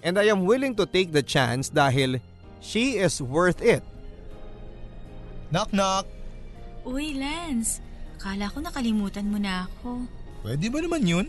And 0.00 0.16
I 0.16 0.32
am 0.32 0.48
willing 0.48 0.72
to 0.80 0.88
take 0.88 1.12
the 1.12 1.20
chance 1.20 1.68
dahil 1.68 2.24
she 2.64 2.96
is 2.96 3.20
worth 3.20 3.60
it. 3.60 3.84
Knock 5.50 5.74
knock. 5.74 6.06
Uy, 6.86 7.18
Lance. 7.18 7.82
Kala 8.22 8.46
ko 8.46 8.62
nakalimutan 8.62 9.26
mo 9.26 9.36
na 9.42 9.66
ako. 9.66 10.06
Pwede 10.46 10.70
ba 10.70 10.78
naman 10.78 11.02
yun? 11.02 11.26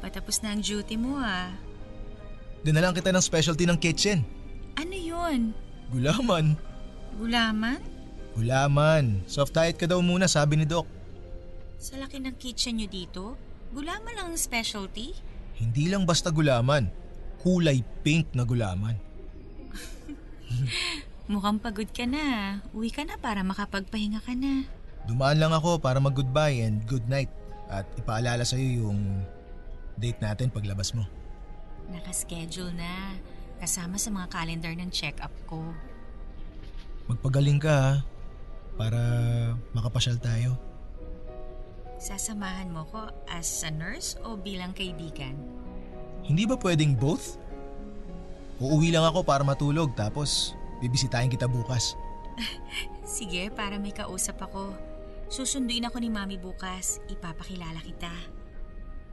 Patapos 0.00 0.40
na 0.40 0.56
ang 0.56 0.62
duty 0.64 0.96
mo 0.96 1.20
ah. 1.20 1.52
Dinalang 2.64 2.96
kita 2.96 3.12
ng 3.12 3.22
specialty 3.22 3.68
ng 3.68 3.78
kitchen. 3.78 4.24
Ano 4.78 4.94
yun? 4.94 5.52
Gulaman. 5.92 6.56
Gulaman? 7.18 7.80
Gulaman. 8.38 9.26
Soft 9.26 9.52
diet 9.52 9.76
ka 9.76 9.84
daw 9.90 9.98
muna 9.98 10.30
sabi 10.30 10.56
ni 10.56 10.66
Doc. 10.66 10.86
Sa 11.78 11.98
laki 11.98 12.22
ng 12.22 12.34
kitchen 12.38 12.78
nyo 12.78 12.88
dito, 12.90 13.24
gulaman 13.74 14.14
lang 14.14 14.26
ang 14.34 14.38
specialty? 14.38 15.14
Hindi 15.58 15.90
lang 15.90 16.06
basta 16.06 16.30
gulaman. 16.30 16.90
Kulay 17.42 17.82
pink 18.02 18.30
na 18.34 18.46
gulaman. 18.46 18.94
Mukhang 21.28 21.60
pagod 21.60 21.92
ka 21.92 22.08
na. 22.08 22.58
Uwi 22.72 22.88
ka 22.88 23.04
na 23.04 23.20
para 23.20 23.44
makapagpahinga 23.44 24.24
ka 24.24 24.32
na. 24.32 24.64
Dumaan 25.04 25.36
lang 25.36 25.52
ako 25.52 25.76
para 25.76 26.00
mag-goodbye 26.00 26.64
and 26.64 26.88
good 26.88 27.04
night 27.04 27.28
at 27.68 27.84
ipaalala 28.00 28.48
sa'yo 28.48 28.88
yung 28.88 29.24
date 30.00 30.16
natin 30.24 30.48
paglabas 30.48 30.96
mo. 30.96 31.04
Nakaschedule 31.92 32.72
na. 32.72 33.12
Kasama 33.60 34.00
sa 34.00 34.08
mga 34.08 34.26
calendar 34.32 34.72
ng 34.72 34.88
check-up 34.88 35.32
ko. 35.44 35.60
Magpagaling 37.12 37.60
ka 37.60 37.72
ha, 37.72 37.92
para 38.80 39.00
makapasyal 39.76 40.16
tayo. 40.16 40.56
Sasamahan 41.98 42.70
mo 42.72 42.86
ko 42.88 43.10
as 43.28 43.66
a 43.66 43.70
nurse 43.74 44.16
o 44.24 44.38
bilang 44.38 44.72
kaibigan? 44.72 45.34
Hindi 46.24 46.46
ba 46.46 46.56
pwedeng 46.56 46.94
both? 46.94 47.36
Uuwi 48.62 48.94
lang 48.94 49.04
ako 49.04 49.26
para 49.26 49.42
matulog 49.42 49.92
tapos 49.98 50.54
bibisitahin 50.78 51.30
kita 51.30 51.46
bukas. 51.46 51.98
Sige, 53.04 53.50
para 53.50 53.78
may 53.80 53.92
kausap 53.94 54.38
ako. 54.42 54.74
Susunduin 55.28 55.84
ako 55.84 56.00
ni 56.00 56.08
Mami 56.08 56.36
bukas. 56.40 57.02
Ipapakilala 57.12 57.80
kita. 57.84 58.12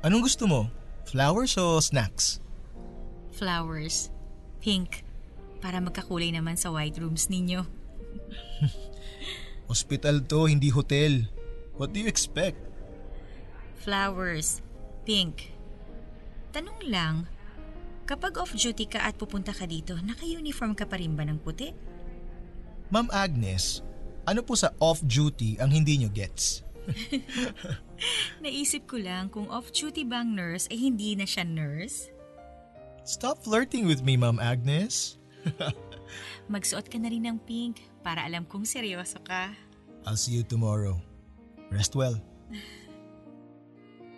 Anong 0.05 0.23
gusto 0.23 0.47
mo? 0.47 0.71
Flowers 1.05 1.59
o 1.59 1.77
snacks? 1.81 2.39
Flowers. 3.35 4.09
Pink. 4.63 5.03
Para 5.59 5.81
magkakulay 5.83 6.31
naman 6.31 6.55
sa 6.55 6.71
white 6.71 6.97
rooms 7.01 7.27
ninyo. 7.27 7.65
Hospital 9.71 10.23
to, 10.23 10.47
hindi 10.47 10.69
hotel. 10.69 11.25
What 11.75 11.91
do 11.91 11.99
you 11.99 12.07
expect? 12.07 12.61
Flowers. 13.81 14.61
Pink. 15.03 15.51
Tanong 16.55 16.79
lang, 16.87 17.27
kapag 18.05 18.37
off-duty 18.37 18.85
ka 18.85 19.01
at 19.01 19.17
pupunta 19.17 19.51
ka 19.51 19.65
dito, 19.65 19.97
naka-uniform 19.97 20.77
ka 20.77 20.85
pa 20.85 21.01
rin 21.01 21.17
ba 21.17 21.25
ng 21.25 21.41
puti? 21.41 21.73
Ma'am 22.93 23.09
Agnes, 23.09 23.81
ano 24.29 24.45
po 24.45 24.53
sa 24.53 24.69
off-duty 24.77 25.57
ang 25.57 25.73
hindi 25.73 25.97
nyo 25.97 26.09
gets? 26.13 26.61
Naisip 28.45 28.85
ko 28.85 29.01
lang 29.01 29.33
kung 29.33 29.49
off-duty 29.49 30.05
bang 30.05 30.37
nurse 30.37 30.69
ay 30.69 30.77
hindi 30.77 31.17
na 31.17 31.25
siya 31.25 31.41
nurse. 31.41 32.13
Stop 33.05 33.41
flirting 33.41 33.89
with 33.89 34.05
me, 34.05 34.17
Ma'am 34.17 34.37
Agnes. 34.37 35.17
Magsuot 36.53 36.89
ka 36.89 36.97
na 37.01 37.09
rin 37.09 37.25
ng 37.25 37.41
pink 37.41 37.81
para 38.05 38.21
alam 38.25 38.45
kong 38.45 38.65
seryoso 38.65 39.17
ka. 39.25 39.53
I'll 40.05 40.17
see 40.17 40.37
you 40.37 40.45
tomorrow. 40.45 41.01
Rest 41.73 41.97
well. 41.97 42.21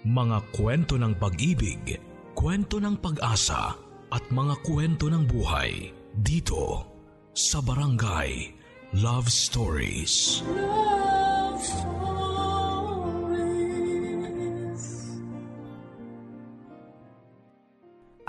Mga 0.03 0.43
kwento 0.55 0.99
ng 0.99 1.15
pag-ibig, 1.15 1.99
kwento 2.37 2.77
ng 2.77 3.01
pag-asa 3.01 3.73
at 4.13 4.23
mga 4.29 4.61
kwento 4.61 5.09
ng 5.09 5.25
buhay 5.25 5.89
dito 6.21 6.85
sa 7.33 7.57
Barangay 7.65 8.53
Love 8.93 9.25
Stories. 9.25 10.45
Love 10.45 11.65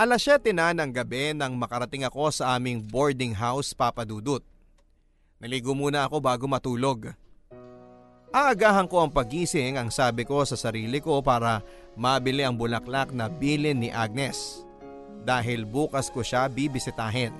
Alas 0.00 0.24
7 0.24 0.56
na 0.56 0.72
ng 0.72 0.88
gabi 0.88 1.36
nang 1.36 1.52
makarating 1.60 2.08
ako 2.08 2.32
sa 2.32 2.56
aming 2.56 2.80
boarding 2.80 3.36
house 3.36 3.76
papadudot. 3.76 4.40
Naligo 5.36 5.76
muna 5.76 6.08
ako 6.08 6.16
bago 6.24 6.48
matulog. 6.48 7.12
Aagahan 8.28 8.84
ko 8.84 9.00
ang 9.00 9.10
pagising 9.12 9.80
ang 9.80 9.88
sabi 9.88 10.28
ko 10.28 10.44
sa 10.44 10.52
sarili 10.52 11.00
ko 11.00 11.24
para 11.24 11.64
mabili 11.96 12.44
ang 12.44 12.60
bulaklak 12.60 13.08
na 13.16 13.32
bilin 13.32 13.80
ni 13.80 13.88
Agnes 13.88 14.68
dahil 15.24 15.64
bukas 15.64 16.12
ko 16.12 16.20
siya 16.20 16.44
bibisitahin. 16.52 17.32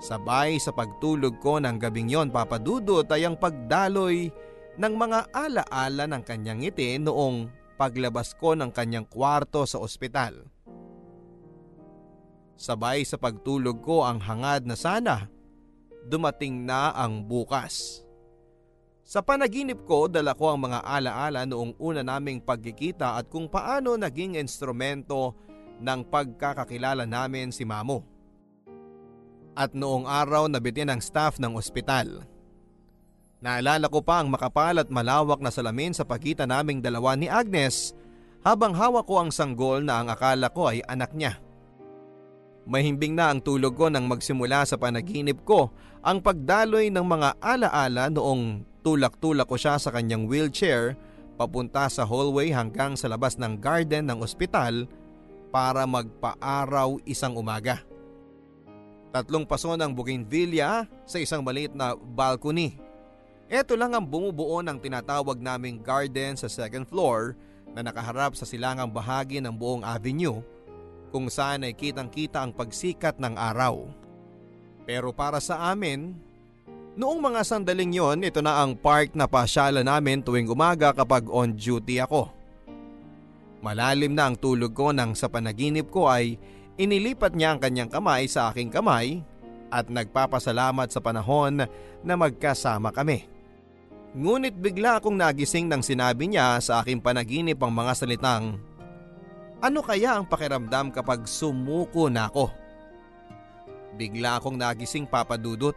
Sabay 0.00 0.56
sa 0.56 0.72
pagtulog 0.72 1.40
ko 1.40 1.60
ng 1.60 1.76
gabing 1.76 2.08
yon 2.08 2.32
papadudot 2.32 3.04
ay 3.12 3.28
ang 3.28 3.36
pagdaloy 3.36 4.32
ng 4.76 4.94
mga 4.96 5.32
alaala 5.32 6.04
ng 6.08 6.22
kanyang 6.24 6.64
ngiti 6.64 6.96
noong 7.00 7.48
paglabas 7.76 8.32
ko 8.36 8.56
ng 8.56 8.72
kanyang 8.72 9.04
kwarto 9.08 9.64
sa 9.68 9.80
ospital. 9.80 10.40
Sabay 12.56 13.04
sa 13.04 13.20
pagtulog 13.20 13.84
ko 13.84 14.08
ang 14.08 14.24
hangad 14.24 14.64
na 14.64 14.76
sana 14.76 15.28
dumating 16.08 16.64
na 16.64 16.96
ang 16.96 17.24
bukas. 17.28 18.05
Sa 19.06 19.22
panaginip 19.22 19.86
ko 19.86 20.10
dala 20.10 20.34
ko 20.34 20.50
ang 20.50 20.66
mga 20.66 20.82
alaala 20.82 21.46
noong 21.46 21.78
una 21.78 22.02
naming 22.02 22.42
pagkikita 22.42 23.14
at 23.14 23.30
kung 23.30 23.46
paano 23.46 23.94
naging 23.94 24.34
instrumento 24.34 25.38
ng 25.78 26.10
pagkakakilala 26.10 27.06
namin 27.06 27.54
si 27.54 27.62
Mamo. 27.62 28.02
At 29.54 29.78
noong 29.78 30.10
araw 30.10 30.50
na 30.50 30.58
bitin 30.58 30.90
ang 30.90 30.98
staff 30.98 31.38
ng 31.38 31.54
ospital. 31.54 32.26
Naalala 33.38 33.86
ko 33.86 34.02
pa 34.02 34.18
ang 34.18 34.26
makapal 34.26 34.82
at 34.82 34.90
malawak 34.90 35.38
na 35.38 35.54
salamin 35.54 35.94
sa 35.94 36.02
pagitan 36.02 36.50
naming 36.50 36.82
dalawa 36.82 37.14
ni 37.14 37.30
Agnes 37.30 37.94
habang 38.42 38.74
hawak 38.74 39.06
ko 39.06 39.22
ang 39.22 39.30
sanggol 39.30 39.86
na 39.86 40.02
ang 40.02 40.10
akala 40.10 40.50
ko 40.50 40.66
ay 40.66 40.82
anak 40.82 41.14
niya. 41.14 41.38
Mahimbing 42.66 43.14
na 43.14 43.30
ang 43.30 43.38
tulog 43.38 43.78
ko 43.78 43.86
nang 43.86 44.10
magsimula 44.10 44.66
sa 44.66 44.74
panaginip 44.74 45.46
ko 45.46 45.70
ang 46.02 46.18
pagdaloy 46.18 46.90
ng 46.90 47.06
mga 47.06 47.38
alaala 47.38 48.10
noong 48.10 48.74
tulak-tulak 48.86 49.50
ko 49.50 49.58
siya 49.58 49.82
sa 49.82 49.90
kanyang 49.90 50.30
wheelchair 50.30 50.94
papunta 51.34 51.90
sa 51.90 52.06
hallway 52.06 52.54
hanggang 52.54 52.94
sa 52.94 53.10
labas 53.10 53.34
ng 53.34 53.58
garden 53.58 54.06
ng 54.06 54.22
ospital 54.22 54.86
para 55.50 55.82
magpaaraw 55.90 57.02
isang 57.02 57.34
umaga. 57.34 57.82
Tatlong 59.10 59.42
paso 59.42 59.74
ng 59.74 59.90
bougainvillea 59.90 60.86
sa 61.02 61.18
isang 61.18 61.42
maliit 61.42 61.74
na 61.74 61.98
balcony. 61.98 62.78
Ito 63.50 63.74
lang 63.74 63.98
ang 63.98 64.06
bumubuo 64.06 64.62
ng 64.62 64.78
tinatawag 64.78 65.42
naming 65.42 65.82
garden 65.82 66.38
sa 66.38 66.46
second 66.46 66.86
floor 66.86 67.34
na 67.74 67.82
nakaharap 67.82 68.38
sa 68.38 68.46
silangang 68.46 68.94
bahagi 68.94 69.42
ng 69.42 69.54
buong 69.54 69.82
avenue 69.82 70.38
kung 71.10 71.26
saan 71.26 71.66
ay 71.66 71.74
kitang 71.74 72.06
kita 72.06 72.38
ang 72.38 72.54
pagsikat 72.54 73.18
ng 73.18 73.34
araw. 73.34 73.90
Pero 74.86 75.10
para 75.10 75.42
sa 75.42 75.74
amin, 75.74 76.14
noong 76.96 77.20
mga 77.20 77.40
sandaling 77.44 77.92
yon 77.92 78.24
ito 78.24 78.40
na 78.40 78.64
ang 78.64 78.72
park 78.72 79.12
na 79.12 79.28
pasyala 79.28 79.84
namin 79.84 80.24
tuwing 80.24 80.48
umaga 80.48 80.96
kapag 80.96 81.28
on 81.28 81.52
duty 81.52 82.00
ako. 82.00 82.32
Malalim 83.60 84.16
na 84.16 84.32
ang 84.32 84.36
tulog 84.36 84.72
ko 84.72 84.90
nang 84.96 85.12
sa 85.12 85.28
panaginip 85.28 85.92
ko 85.92 86.08
ay 86.08 86.40
inilipat 86.80 87.36
niya 87.36 87.54
ang 87.54 87.60
kanyang 87.60 87.92
kamay 87.92 88.24
sa 88.26 88.48
aking 88.50 88.72
kamay 88.72 89.20
at 89.68 89.92
nagpapasalamat 89.92 90.88
sa 90.88 91.00
panahon 91.04 91.68
na 92.00 92.14
magkasama 92.16 92.92
kami. 92.92 93.28
Ngunit 94.16 94.56
bigla 94.56 94.96
akong 94.96 95.16
nagising 95.20 95.68
nang 95.68 95.84
sinabi 95.84 96.32
niya 96.32 96.56
sa 96.64 96.80
aking 96.80 97.04
panaginip 97.04 97.60
ang 97.60 97.72
mga 97.76 97.92
salitang 97.92 98.56
ano 99.56 99.80
kaya 99.80 100.16
ang 100.16 100.28
pakiramdam 100.28 100.92
kapag 100.92 101.24
sumuko 101.24 102.12
na 102.12 102.28
ako? 102.28 102.52
Bigla 103.96 104.36
akong 104.36 104.60
nagising 104.60 105.08
papadudot. 105.08 105.72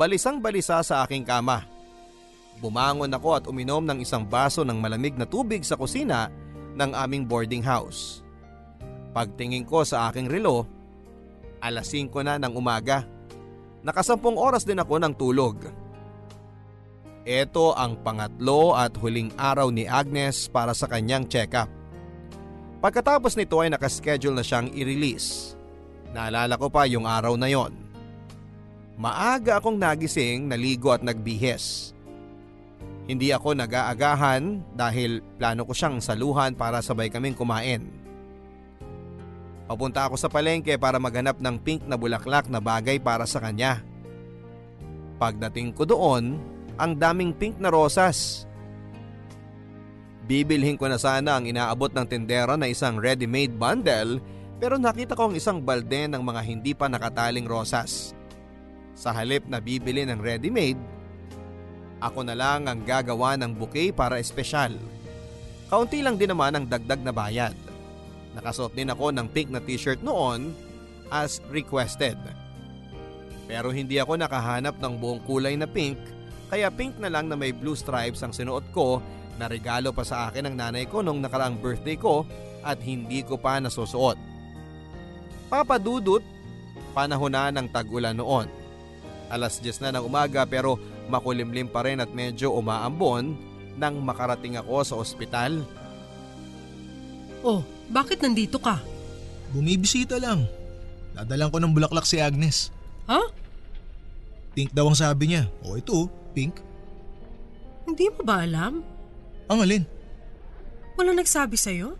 Balisang 0.00 0.40
balisa 0.40 0.80
sa 0.80 1.04
aking 1.04 1.28
kama. 1.28 1.66
Bumangon 2.60 3.12
ako 3.12 3.28
at 3.36 3.44
uminom 3.48 3.84
ng 3.84 4.04
isang 4.04 4.24
baso 4.24 4.64
ng 4.64 4.76
malamig 4.76 5.16
na 5.16 5.24
tubig 5.24 5.64
sa 5.64 5.76
kusina 5.76 6.28
ng 6.76 6.92
aming 6.92 7.24
boarding 7.24 7.64
house. 7.64 8.20
Pagtingin 9.10 9.66
ko 9.66 9.82
sa 9.82 10.08
aking 10.08 10.28
relo, 10.28 10.68
alas 11.60 11.88
5 11.92 12.12
na 12.24 12.36
ng 12.40 12.52
umaga. 12.54 13.04
Nakasampung 13.80 14.36
oras 14.36 14.64
din 14.64 14.80
ako 14.80 14.94
ng 15.00 15.14
tulog. 15.16 15.56
Ito 17.24 17.76
ang 17.76 18.00
pangatlo 18.00 18.76
at 18.76 18.96
huling 18.96 19.32
araw 19.36 19.68
ni 19.68 19.84
Agnes 19.84 20.48
para 20.48 20.72
sa 20.72 20.88
kanyang 20.88 21.28
check-up. 21.28 21.68
Pagkatapos 22.80 23.36
nito 23.36 23.60
ay 23.60 23.68
nakaschedule 23.68 24.32
na 24.32 24.44
siyang 24.44 24.72
i-release. 24.72 25.52
Naalala 26.16 26.56
ko 26.56 26.72
pa 26.72 26.88
yung 26.88 27.04
araw 27.04 27.36
na 27.36 27.52
yon. 27.52 27.89
Maaga 29.00 29.56
akong 29.56 29.80
nagising, 29.80 30.44
naligo 30.44 30.92
at 30.92 31.00
nagbihes. 31.00 31.96
Hindi 33.08 33.32
ako 33.32 33.56
nag-aagahan 33.56 34.60
dahil 34.76 35.24
plano 35.40 35.64
ko 35.64 35.72
siyang 35.72 36.04
saluhan 36.04 36.52
para 36.52 36.84
sabay 36.84 37.08
kaming 37.08 37.32
kumain. 37.32 37.88
Papunta 39.64 40.04
ako 40.04 40.20
sa 40.20 40.28
palengke 40.28 40.76
para 40.76 41.00
maghanap 41.00 41.40
ng 41.40 41.56
pink 41.64 41.88
na 41.88 41.96
bulaklak 41.96 42.52
na 42.52 42.60
bagay 42.60 43.00
para 43.00 43.24
sa 43.24 43.40
kanya. 43.40 43.80
Pagdating 45.16 45.72
ko 45.72 45.88
doon, 45.88 46.36
ang 46.76 46.92
daming 46.92 47.32
pink 47.32 47.56
na 47.56 47.72
rosas. 47.72 48.44
Bibilhin 50.28 50.76
ko 50.76 50.92
na 50.92 51.00
sana 51.00 51.40
ang 51.40 51.48
inaabot 51.48 51.88
ng 51.88 52.04
tindera 52.04 52.52
na 52.60 52.68
isang 52.68 53.00
ready-made 53.00 53.56
bundle 53.56 54.20
pero 54.60 54.76
nakita 54.76 55.16
ko 55.16 55.32
ang 55.32 55.34
isang 55.40 55.64
balde 55.64 56.04
ng 56.04 56.20
mga 56.20 56.40
hindi 56.44 56.76
pa 56.76 56.84
nakataling 56.84 57.48
rosas. 57.48 58.19
Sa 59.00 59.16
halip 59.16 59.48
na 59.48 59.64
bibili 59.64 60.04
ng 60.04 60.20
ready-made, 60.20 60.76
ako 62.04 62.20
na 62.20 62.36
lang 62.36 62.68
ang 62.68 62.84
gagawa 62.84 63.32
ng 63.40 63.56
bouquet 63.56 63.96
para 63.96 64.20
espesyal. 64.20 64.76
Kaunti 65.72 66.04
lang 66.04 66.20
din 66.20 66.28
naman 66.28 66.52
ang 66.52 66.68
dagdag 66.68 67.00
na 67.00 67.08
bayad. 67.08 67.56
Nakasuot 68.36 68.76
din 68.76 68.92
ako 68.92 69.08
ng 69.16 69.32
pink 69.32 69.48
na 69.48 69.64
t-shirt 69.64 70.04
noon 70.04 70.52
as 71.08 71.40
requested. 71.48 72.20
Pero 73.48 73.72
hindi 73.72 73.96
ako 73.96 74.20
nakahanap 74.20 74.76
ng 74.76 74.94
buong 75.00 75.24
kulay 75.24 75.56
na 75.56 75.64
pink 75.64 75.96
kaya 76.52 76.68
pink 76.68 77.00
na 77.00 77.08
lang 77.08 77.32
na 77.32 77.40
may 77.40 77.56
blue 77.56 77.78
stripes 77.78 78.20
ang 78.20 78.36
sinuot 78.36 78.68
ko 78.68 79.00
na 79.40 79.48
regalo 79.48 79.96
pa 79.96 80.04
sa 80.04 80.28
akin 80.28 80.52
ng 80.52 80.56
nanay 80.60 80.84
ko 80.84 81.00
nung 81.00 81.24
nakaraang 81.24 81.56
birthday 81.56 81.96
ko 81.96 82.28
at 82.60 82.76
hindi 82.84 83.24
ko 83.24 83.40
pa 83.40 83.56
nasusuot. 83.56 84.20
Papadudot, 85.48 86.20
panahon 86.92 87.32
na 87.32 87.48
ng 87.48 87.64
tag-ulan 87.72 88.20
noon. 88.20 88.59
Alas 89.30 89.62
10 89.62 89.86
na 89.86 89.94
ng 89.96 90.04
umaga 90.04 90.42
pero 90.44 90.76
makulimlim 91.06 91.70
pa 91.70 91.86
rin 91.86 92.02
at 92.02 92.10
medyo 92.10 92.50
umaambon 92.52 93.38
nang 93.78 94.02
makarating 94.02 94.58
ako 94.58 94.82
sa 94.82 94.98
ospital. 94.98 95.62
Oh, 97.40 97.64
bakit 97.88 98.20
nandito 98.20 98.60
ka? 98.60 98.82
Bumibisita 99.54 100.20
lang. 100.20 100.44
Dadalang 101.16 101.50
ko 101.50 101.58
ng 101.58 101.72
bulaklak 101.72 102.04
si 102.04 102.20
Agnes. 102.20 102.68
Ha? 103.08 103.18
Pink 104.52 104.74
daw 104.74 104.90
ang 104.90 104.98
sabi 104.98 105.32
niya. 105.32 105.48
O 105.64 105.78
ito, 105.78 106.10
pink. 106.36 106.60
Hindi 107.88 108.06
mo 108.12 108.22
ba 108.22 108.44
alam? 108.44 108.84
Ang 109.50 109.58
alin? 109.64 109.84
Wala 110.94 111.16
nagsabi 111.16 111.56
sa'yo? 111.56 111.96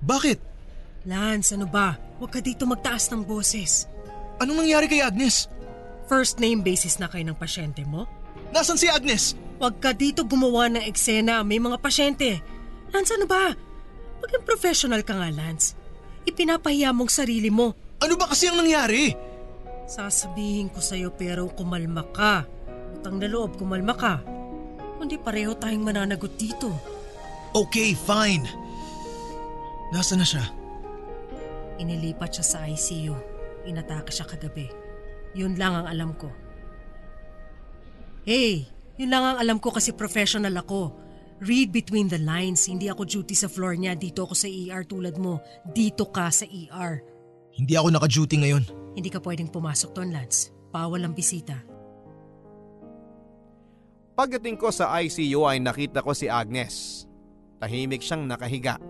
Bakit? 0.00 0.38
Lance, 1.04 1.52
ano 1.52 1.68
ba? 1.68 1.98
Huwag 2.16 2.32
ka 2.32 2.40
dito 2.40 2.64
magtaas 2.64 3.10
ng 3.12 3.26
boses. 3.26 3.84
Anong 4.40 4.64
nangyari 4.64 4.86
kay 4.88 5.04
Agnes? 5.04 5.50
First 6.06 6.38
name 6.38 6.62
basis 6.62 7.02
na 7.02 7.10
kayo 7.10 7.26
ng 7.26 7.38
pasyente 7.38 7.82
mo? 7.82 8.06
Nasaan 8.54 8.78
si 8.78 8.86
Agnes? 8.86 9.34
Huwag 9.58 9.82
ka 9.82 9.90
dito 9.90 10.22
gumawa 10.22 10.70
ng 10.70 10.86
eksena. 10.86 11.42
May 11.42 11.58
mga 11.58 11.82
pasyente. 11.82 12.38
Lance, 12.94 13.10
ano 13.18 13.26
ba? 13.26 13.50
Maging 14.22 14.44
professional 14.46 15.02
ka 15.02 15.18
nga, 15.18 15.34
Lance. 15.34 15.74
Ipinapahiya 16.22 16.94
mong 16.94 17.10
sarili 17.10 17.50
mo. 17.50 17.74
Ano 17.98 18.14
ba 18.14 18.30
kasi 18.30 18.46
ang 18.46 18.62
nangyari? 18.62 19.10
Sasabihin 19.90 20.70
ko 20.70 20.78
sa'yo 20.78 21.10
pero 21.10 21.50
kumalma 21.50 22.06
ka. 22.14 22.46
Utang 22.94 23.18
na 23.18 23.26
loob, 23.26 23.58
kumalma 23.58 23.94
ka. 23.98 24.22
Hindi 25.02 25.18
pareho 25.18 25.58
tayong 25.58 25.82
mananagot 25.82 26.38
dito. 26.38 26.70
Okay, 27.50 27.98
fine. 27.98 28.46
Nasaan 29.90 30.22
na 30.22 30.26
siya? 30.26 30.44
Inilipat 31.82 32.38
siya 32.38 32.44
sa 32.46 32.58
ICU. 32.66 33.14
Inatake 33.66 34.14
siya 34.14 34.26
kagabi. 34.26 34.85
Yun 35.36 35.60
lang 35.60 35.84
ang 35.84 35.86
alam 35.86 36.10
ko. 36.16 36.32
Hey, 38.24 38.64
yun 38.96 39.12
lang 39.12 39.22
ang 39.22 39.38
alam 39.38 39.58
ko 39.60 39.68
kasi 39.68 39.92
professional 39.92 40.56
ako. 40.56 40.96
Read 41.44 41.68
between 41.68 42.08
the 42.08 42.16
lines. 42.16 42.64
Hindi 42.64 42.88
ako 42.88 43.04
duty 43.04 43.36
sa 43.36 43.52
floor 43.52 43.76
niya. 43.76 43.92
Dito 43.92 44.24
ako 44.24 44.32
sa 44.32 44.48
ER 44.48 44.88
tulad 44.88 45.20
mo. 45.20 45.44
Dito 45.68 46.08
ka 46.08 46.32
sa 46.32 46.48
ER. 46.48 47.04
Hindi 47.52 47.76
ako 47.76 47.88
naka-duty 47.92 48.36
ngayon. 48.40 48.64
Hindi 48.96 49.12
ka 49.12 49.20
pwedeng 49.20 49.52
pumasok 49.52 49.92
doon, 49.92 50.16
Lance. 50.16 50.48
Bawal 50.72 51.04
ang 51.04 51.12
bisita. 51.12 51.60
Pagdating 54.16 54.56
ko 54.56 54.72
sa 54.72 54.96
ICU 54.96 55.44
ay 55.44 55.60
nakita 55.60 56.00
ko 56.00 56.16
si 56.16 56.24
Agnes. 56.24 57.04
Tahimik 57.60 58.00
siyang 58.00 58.24
nakahiga. 58.24 58.80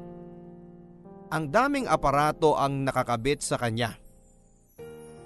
Ang 1.34 1.50
daming 1.50 1.90
aparato 1.90 2.54
ang 2.54 2.86
nakakabit 2.86 3.42
sa 3.42 3.58
kanya. 3.58 3.98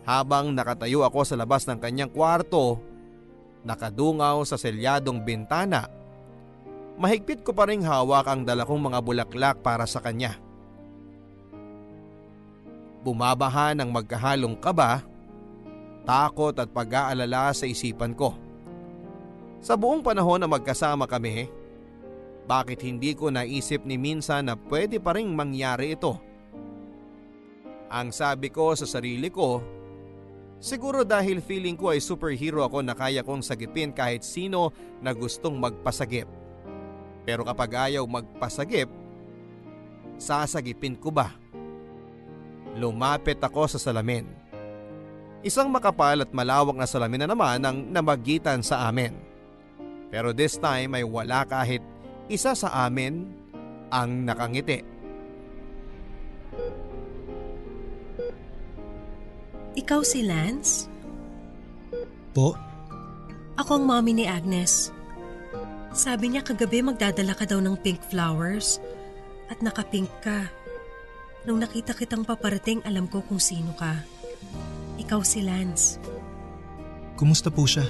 Habang 0.04 0.56
nakatayo 0.56 1.04
ako 1.04 1.20
sa 1.28 1.36
labas 1.36 1.68
ng 1.68 1.76
kanyang 1.76 2.10
kwarto, 2.10 2.80
nakadungaw 3.64 4.40
sa 4.48 4.56
selyadong 4.56 5.20
bintana, 5.20 5.86
mahigpit 6.96 7.44
ko 7.44 7.52
pa 7.52 7.68
rin 7.68 7.84
hawak 7.84 8.24
ang 8.28 8.44
dala 8.44 8.64
kong 8.64 8.92
mga 8.92 8.98
bulaklak 9.04 9.56
para 9.60 9.84
sa 9.84 10.00
kanya. 10.00 10.40
Bumabaha 13.00 13.72
ng 13.76 13.88
magkahalong 13.88 14.56
kaba, 14.60 15.04
takot 16.04 16.52
at 16.56 16.68
pag-aalala 16.68 17.52
sa 17.56 17.64
isipan 17.64 18.12
ko. 18.12 18.36
Sa 19.60 19.76
buong 19.76 20.00
panahon 20.00 20.40
na 20.40 20.48
magkasama 20.48 21.04
kami, 21.04 21.48
bakit 22.48 22.80
hindi 22.82 23.12
ko 23.12 23.28
naisip 23.28 23.84
ni 23.84 24.00
minsan 24.00 24.48
na 24.48 24.56
pwede 24.56 24.96
pa 25.00 25.16
rin 25.16 25.32
mangyari 25.32 25.94
ito? 25.96 26.16
Ang 27.92 28.10
sabi 28.10 28.48
ko 28.48 28.72
sa 28.72 28.88
sarili 28.88 29.28
ko, 29.28 29.60
siguro 30.60 31.02
dahil 31.02 31.40
feeling 31.40 31.74
ko 31.74 31.90
ay 31.90 31.98
superhero 31.98 32.62
ako 32.62 32.84
na 32.84 32.92
kaya 32.92 33.24
kong 33.24 33.40
sagipin 33.40 33.90
kahit 33.90 34.22
sino 34.22 34.70
na 35.00 35.10
gustong 35.16 35.56
magpasagip. 35.56 36.28
Pero 37.24 37.42
kapag 37.42 37.90
ayaw 37.90 38.04
magpasagip, 38.04 38.86
sasagipin 40.20 41.00
ko 41.00 41.08
ba? 41.08 41.32
Lumapit 42.76 43.40
ako 43.40 43.66
sa 43.66 43.80
salamin. 43.80 44.28
Isang 45.40 45.72
makapal 45.72 46.20
at 46.20 46.30
malawak 46.36 46.76
na 46.76 46.84
salamin 46.84 47.24
na 47.24 47.32
naman 47.32 47.58
ang 47.64 47.78
namagitan 47.88 48.60
sa 48.60 48.86
amin. 48.86 49.16
Pero 50.12 50.36
this 50.36 50.60
time 50.60 50.92
ay 50.92 51.04
wala 51.06 51.48
kahit 51.48 51.80
isa 52.28 52.52
sa 52.52 52.84
amin 52.84 53.32
ang 53.88 54.28
nakangiti. 54.28 54.84
Ikaw 59.78 60.00
si 60.02 60.26
Lance? 60.26 60.90
Po? 62.35 62.59
Ako 63.54 63.78
ang 63.78 63.85
mommy 63.87 64.18
ni 64.18 64.26
Agnes. 64.26 64.90
Sabi 65.94 66.35
niya 66.35 66.42
kagabi 66.42 66.83
magdadala 66.83 67.38
ka 67.38 67.46
daw 67.46 67.62
ng 67.62 67.78
pink 67.78 68.02
flowers 68.11 68.83
at 69.46 69.62
nakapink 69.62 70.11
ka. 70.26 70.50
Nung 71.46 71.62
nakita 71.62 71.94
kitang 71.94 72.26
paparating, 72.26 72.83
alam 72.83 73.06
ko 73.06 73.22
kung 73.22 73.38
sino 73.38 73.70
ka. 73.78 74.02
Ikaw 74.98 75.20
si 75.22 75.40
Lance. 75.46 76.02
Kumusta 77.14 77.48
po 77.48 77.62
siya? 77.62 77.87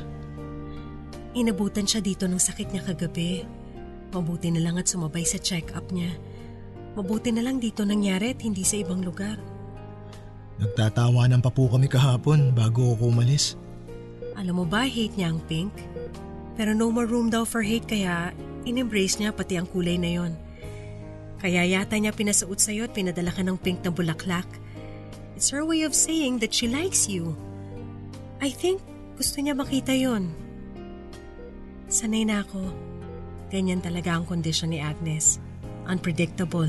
Inabutan 1.33 1.89
siya 1.89 2.05
dito 2.05 2.29
ng 2.29 2.41
sakit 2.41 2.77
niya 2.77 2.83
kagabi. 2.93 3.49
Mabuti 4.13 4.53
na 4.53 4.61
lang 4.61 4.77
at 4.77 4.91
sumabay 4.91 5.25
sa 5.25 5.41
check-up 5.41 5.89
niya. 5.95 6.13
Mabuti 6.93 7.33
na 7.33 7.41
lang 7.41 7.57
dito 7.57 7.89
nangyari 7.89 8.37
at 8.37 8.41
hindi 8.45 8.67
sa 8.67 8.77
ibang 8.77 9.01
lugar. 9.01 9.50
Nagtatawanan 10.61 11.41
pa 11.41 11.49
po 11.49 11.73
kami 11.73 11.89
kahapon 11.89 12.53
bago 12.53 12.93
ako 12.93 13.09
umalis. 13.09 13.57
Alam 14.37 14.63
mo 14.63 14.65
ba, 14.69 14.85
hate 14.85 15.17
niya 15.17 15.33
ang 15.33 15.41
pink? 15.49 15.73
Pero 16.61 16.77
no 16.77 16.93
more 16.93 17.09
room 17.09 17.33
daw 17.33 17.49
for 17.49 17.65
hate 17.65 17.89
kaya 17.89 18.37
in-embrace 18.69 19.17
niya 19.17 19.33
pati 19.33 19.57
ang 19.57 19.65
kulay 19.65 19.97
na 19.97 20.13
yon. 20.21 20.33
Kaya 21.41 21.65
yata 21.65 21.97
niya 21.97 22.13
pinasuot 22.13 22.61
sa'yo 22.61 22.85
at 22.85 22.93
pinadala 22.93 23.33
ka 23.33 23.41
ng 23.41 23.57
pink 23.57 23.81
na 23.81 23.89
bulaklak. 23.89 24.45
It's 25.33 25.49
her 25.57 25.65
way 25.65 25.89
of 25.89 25.97
saying 25.97 26.45
that 26.45 26.53
she 26.53 26.69
likes 26.69 27.09
you. 27.09 27.33
I 28.45 28.53
think 28.53 28.85
gusto 29.17 29.41
niya 29.41 29.57
makita 29.57 29.97
yon. 29.97 30.29
Sanay 31.89 32.29
na 32.29 32.45
ako. 32.45 32.61
Ganyan 33.49 33.81
talaga 33.81 34.13
ang 34.15 34.29
kondisyon 34.29 34.77
ni 34.77 34.79
Agnes. 34.85 35.41
Unpredictable. 35.89 36.69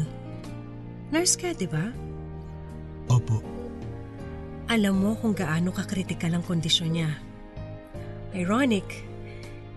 Nurse 1.11 1.35
ka, 1.35 1.51
di 1.51 1.67
ba? 1.67 1.91
Opo. 3.11 3.60
Alam 4.69 4.95
mo 4.99 5.11
kung 5.17 5.33
gaano 5.33 5.73
kakritikal 5.73 6.35
ang 6.35 6.45
kondisyon 6.45 6.93
niya. 6.93 7.11
Ironic, 8.35 8.85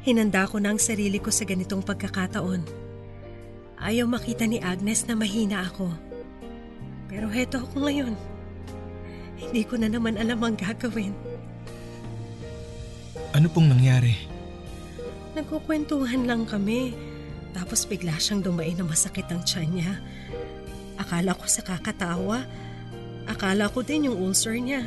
hinanda 0.04 0.44
ko 0.44 0.60
na 0.60 0.74
ang 0.74 0.80
sarili 0.82 1.18
ko 1.18 1.32
sa 1.32 1.48
ganitong 1.48 1.80
pagkakataon. 1.80 2.62
Ayaw 3.80 4.08
makita 4.08 4.48
ni 4.48 4.60
Agnes 4.60 5.04
na 5.08 5.16
mahina 5.16 5.64
ako. 5.66 5.92
Pero 7.10 7.28
heto 7.28 7.60
ako 7.60 7.84
ngayon. 7.84 8.14
Hindi 9.38 9.62
ko 9.66 9.76
na 9.76 9.90
naman 9.90 10.16
alam 10.16 10.40
ang 10.40 10.56
gagawin. 10.56 11.12
Ano 13.34 13.50
pong 13.50 13.66
nangyari? 13.66 14.14
Nagkukwentuhan 15.34 16.24
lang 16.24 16.46
kami. 16.46 16.94
Tapos 17.50 17.86
bigla 17.86 18.14
siyang 18.18 18.42
dumain 18.42 18.78
na 18.78 18.86
masakit 18.86 19.26
ang 19.30 19.42
tiyan 19.42 19.70
niya. 19.74 19.92
Akala 20.94 21.34
ko 21.34 21.46
sa 21.46 21.62
kakatawa. 21.66 22.46
Akala 23.24 23.72
ko 23.72 23.80
din 23.80 24.10
yung 24.12 24.20
ulcer 24.20 24.56
niya. 24.60 24.84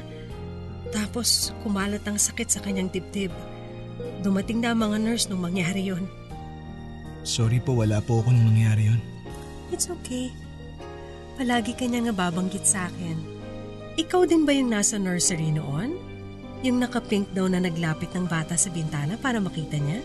Tapos 0.94 1.52
kumalat 1.66 2.06
ang 2.08 2.16
sakit 2.16 2.48
sa 2.48 2.60
kanyang 2.64 2.92
dibdib. 2.94 3.34
Dumating 4.22 4.62
na 4.62 4.72
ang 4.74 4.80
mga 4.82 4.98
nurse 5.02 5.28
nung 5.28 5.42
mangyari 5.44 5.90
yon. 5.90 6.06
Sorry 7.28 7.60
po, 7.60 7.76
wala 7.76 8.00
po 8.00 8.24
ako 8.24 8.32
nung 8.32 8.56
nangyari 8.56 8.94
yon. 8.94 9.02
It's 9.74 9.92
okay. 9.92 10.32
Palagi 11.36 11.76
ka 11.76 11.86
niya 11.86 12.08
nga 12.10 12.16
babanggit 12.16 12.64
sa 12.64 12.88
akin. 12.88 13.18
Ikaw 13.98 14.30
din 14.30 14.46
ba 14.46 14.54
yung 14.54 14.70
nasa 14.72 14.96
nursery 15.02 15.50
noon? 15.52 15.98
Yung 16.66 16.82
nakapink 16.82 17.30
daw 17.34 17.46
na 17.46 17.62
naglapit 17.62 18.10
ng 18.14 18.26
bata 18.26 18.58
sa 18.58 18.70
bintana 18.74 19.18
para 19.18 19.38
makita 19.38 19.78
niya? 19.78 20.02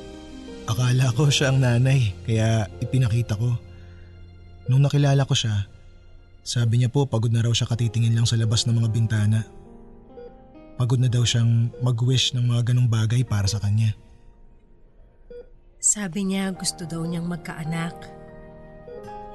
Akala 0.68 1.12
ko 1.16 1.28
siya 1.32 1.52
ang 1.52 1.60
nanay, 1.60 2.12
kaya 2.24 2.68
ipinakita 2.80 3.36
ko. 3.36 3.56
Nung 4.68 4.84
nakilala 4.84 5.24
ko 5.24 5.34
siya, 5.34 5.66
sabi 6.42 6.82
niya 6.82 6.90
po 6.90 7.06
pagod 7.06 7.30
na 7.30 7.42
raw 7.42 7.54
siya 7.54 7.70
katitingin 7.70 8.18
lang 8.18 8.26
sa 8.26 8.38
labas 8.38 8.66
ng 8.66 8.74
mga 8.78 8.90
bintana. 8.90 9.40
Pagod 10.76 10.98
na 10.98 11.06
daw 11.06 11.22
siyang 11.22 11.70
mag-wish 11.78 12.34
ng 12.34 12.42
mga 12.42 12.74
ganong 12.74 12.90
bagay 12.90 13.22
para 13.22 13.46
sa 13.46 13.62
kanya. 13.62 13.94
Sabi 15.82 16.26
niya 16.26 16.54
gusto 16.54 16.86
daw 16.86 17.02
niyang 17.02 17.26
magkaanak. 17.26 17.94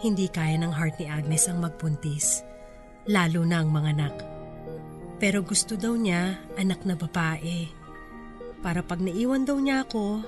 Hindi 0.04 0.30
kaya 0.30 0.60
ng 0.62 0.72
heart 0.72 1.02
ni 1.02 1.08
Agnes 1.10 1.50
ang 1.50 1.60
magpuntis, 1.64 2.46
lalo 3.10 3.44
na 3.44 3.64
ang 3.64 3.74
mga 3.74 3.90
anak. 3.98 4.16
Pero 5.18 5.42
gusto 5.42 5.74
daw 5.74 5.98
niya 5.98 6.38
anak 6.56 6.86
na 6.86 6.94
babae. 6.94 7.66
Para 8.62 8.86
pag 8.86 9.02
naiwan 9.02 9.44
daw 9.44 9.58
niya 9.58 9.84
ako, 9.90 10.22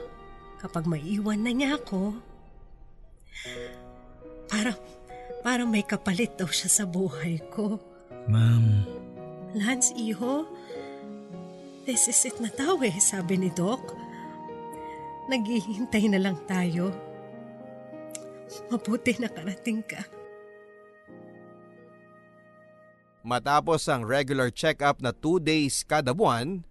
kapag 0.60 0.90
maiwan 0.90 1.46
na 1.46 1.52
niya 1.54 1.78
ako, 1.78 2.18
para, 4.50 4.74
para 5.40 5.64
may 5.64 5.84
kapalit 5.84 6.36
daw 6.36 6.48
siya 6.48 6.70
sa 6.70 6.86
buhay 6.86 7.40
ko. 7.52 7.80
Ma'am, 8.30 8.86
Lance, 9.58 9.90
iho, 9.98 10.46
this 11.90 12.06
is 12.06 12.22
it 12.30 12.38
na 12.38 12.54
daw 12.54 12.78
eh, 12.86 12.94
sabi 13.02 13.40
ni 13.42 13.50
Doc. 13.50 13.82
Naghihintay 15.30 16.06
na 16.10 16.20
lang 16.22 16.38
tayo. 16.46 16.94
Mabuti 18.70 19.18
nakarating 19.18 19.82
ka. 19.86 20.02
Matapos 23.22 23.86
ang 23.90 24.06
regular 24.06 24.50
check-up 24.50 25.02
na 25.02 25.14
2 25.14 25.44
days 25.44 25.86
kada 25.86 26.14
buwan, 26.16 26.66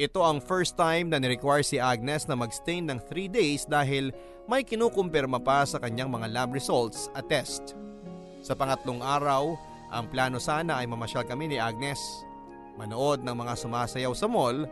Ito 0.00 0.24
ang 0.24 0.40
first 0.40 0.80
time 0.80 1.12
na 1.12 1.20
ni-require 1.20 1.60
si 1.60 1.76
Agnes 1.76 2.24
na 2.24 2.32
mag-stay 2.32 2.80
ng 2.80 2.96
3 3.04 3.28
days 3.28 3.68
dahil 3.68 4.16
may 4.50 4.66
kinukumpirma 4.66 5.38
pa 5.38 5.62
sa 5.62 5.78
kanyang 5.78 6.10
mga 6.10 6.26
lab 6.34 6.50
results 6.50 7.06
at 7.14 7.30
test. 7.30 7.78
Sa 8.42 8.58
pangatlong 8.58 8.98
araw, 8.98 9.54
ang 9.94 10.10
plano 10.10 10.42
sana 10.42 10.82
ay 10.82 10.90
mamasyal 10.90 11.22
kami 11.22 11.54
ni 11.54 11.62
Agnes. 11.62 12.02
Manood 12.74 13.22
ng 13.22 13.30
mga 13.30 13.54
sumasayaw 13.54 14.10
sa 14.10 14.26
mall, 14.26 14.66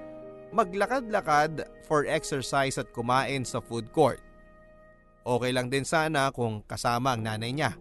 maglakad-lakad 0.50 1.62
for 1.86 2.10
exercise 2.10 2.74
at 2.74 2.90
kumain 2.90 3.46
sa 3.46 3.62
food 3.62 3.86
court. 3.94 4.18
Okay 5.22 5.54
lang 5.54 5.70
din 5.70 5.86
sana 5.86 6.34
kung 6.34 6.58
kasama 6.66 7.14
ang 7.14 7.22
nanay 7.22 7.54
niya. 7.54 7.78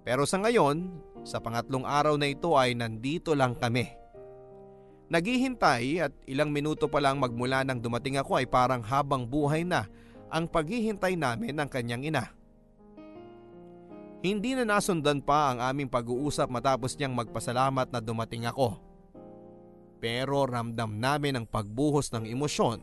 Pero 0.00 0.24
sa 0.24 0.40
ngayon, 0.40 0.88
sa 1.28 1.44
pangatlong 1.44 1.84
araw 1.84 2.16
na 2.16 2.32
ito 2.32 2.56
ay 2.56 2.72
nandito 2.72 3.36
lang 3.36 3.52
kami. 3.52 3.84
Naghihintay 5.12 6.08
at 6.08 6.14
ilang 6.24 6.48
minuto 6.48 6.88
pa 6.88 7.04
lang 7.04 7.20
magmula 7.20 7.68
nang 7.68 7.84
dumating 7.84 8.16
ako 8.16 8.40
ay 8.40 8.48
parang 8.48 8.80
habang 8.80 9.28
buhay 9.28 9.60
na 9.60 9.84
ang 10.30 10.46
paghihintay 10.46 11.18
namin 11.18 11.58
ng 11.58 11.68
kanyang 11.68 12.06
ina. 12.06 12.24
Hindi 14.20 14.52
na 14.52 14.68
nasundan 14.68 15.24
pa 15.24 15.52
ang 15.52 15.58
aming 15.64 15.88
pag-uusap 15.88 16.46
matapos 16.52 16.92
niyang 16.94 17.16
magpasalamat 17.16 17.88
na 17.88 18.00
dumating 18.04 18.44
ako. 18.44 18.76
Pero 20.00 20.44
ramdam 20.44 20.96
namin 20.96 21.40
ang 21.40 21.46
pagbuhos 21.48 22.12
ng 22.12 22.28
emosyon 22.28 22.80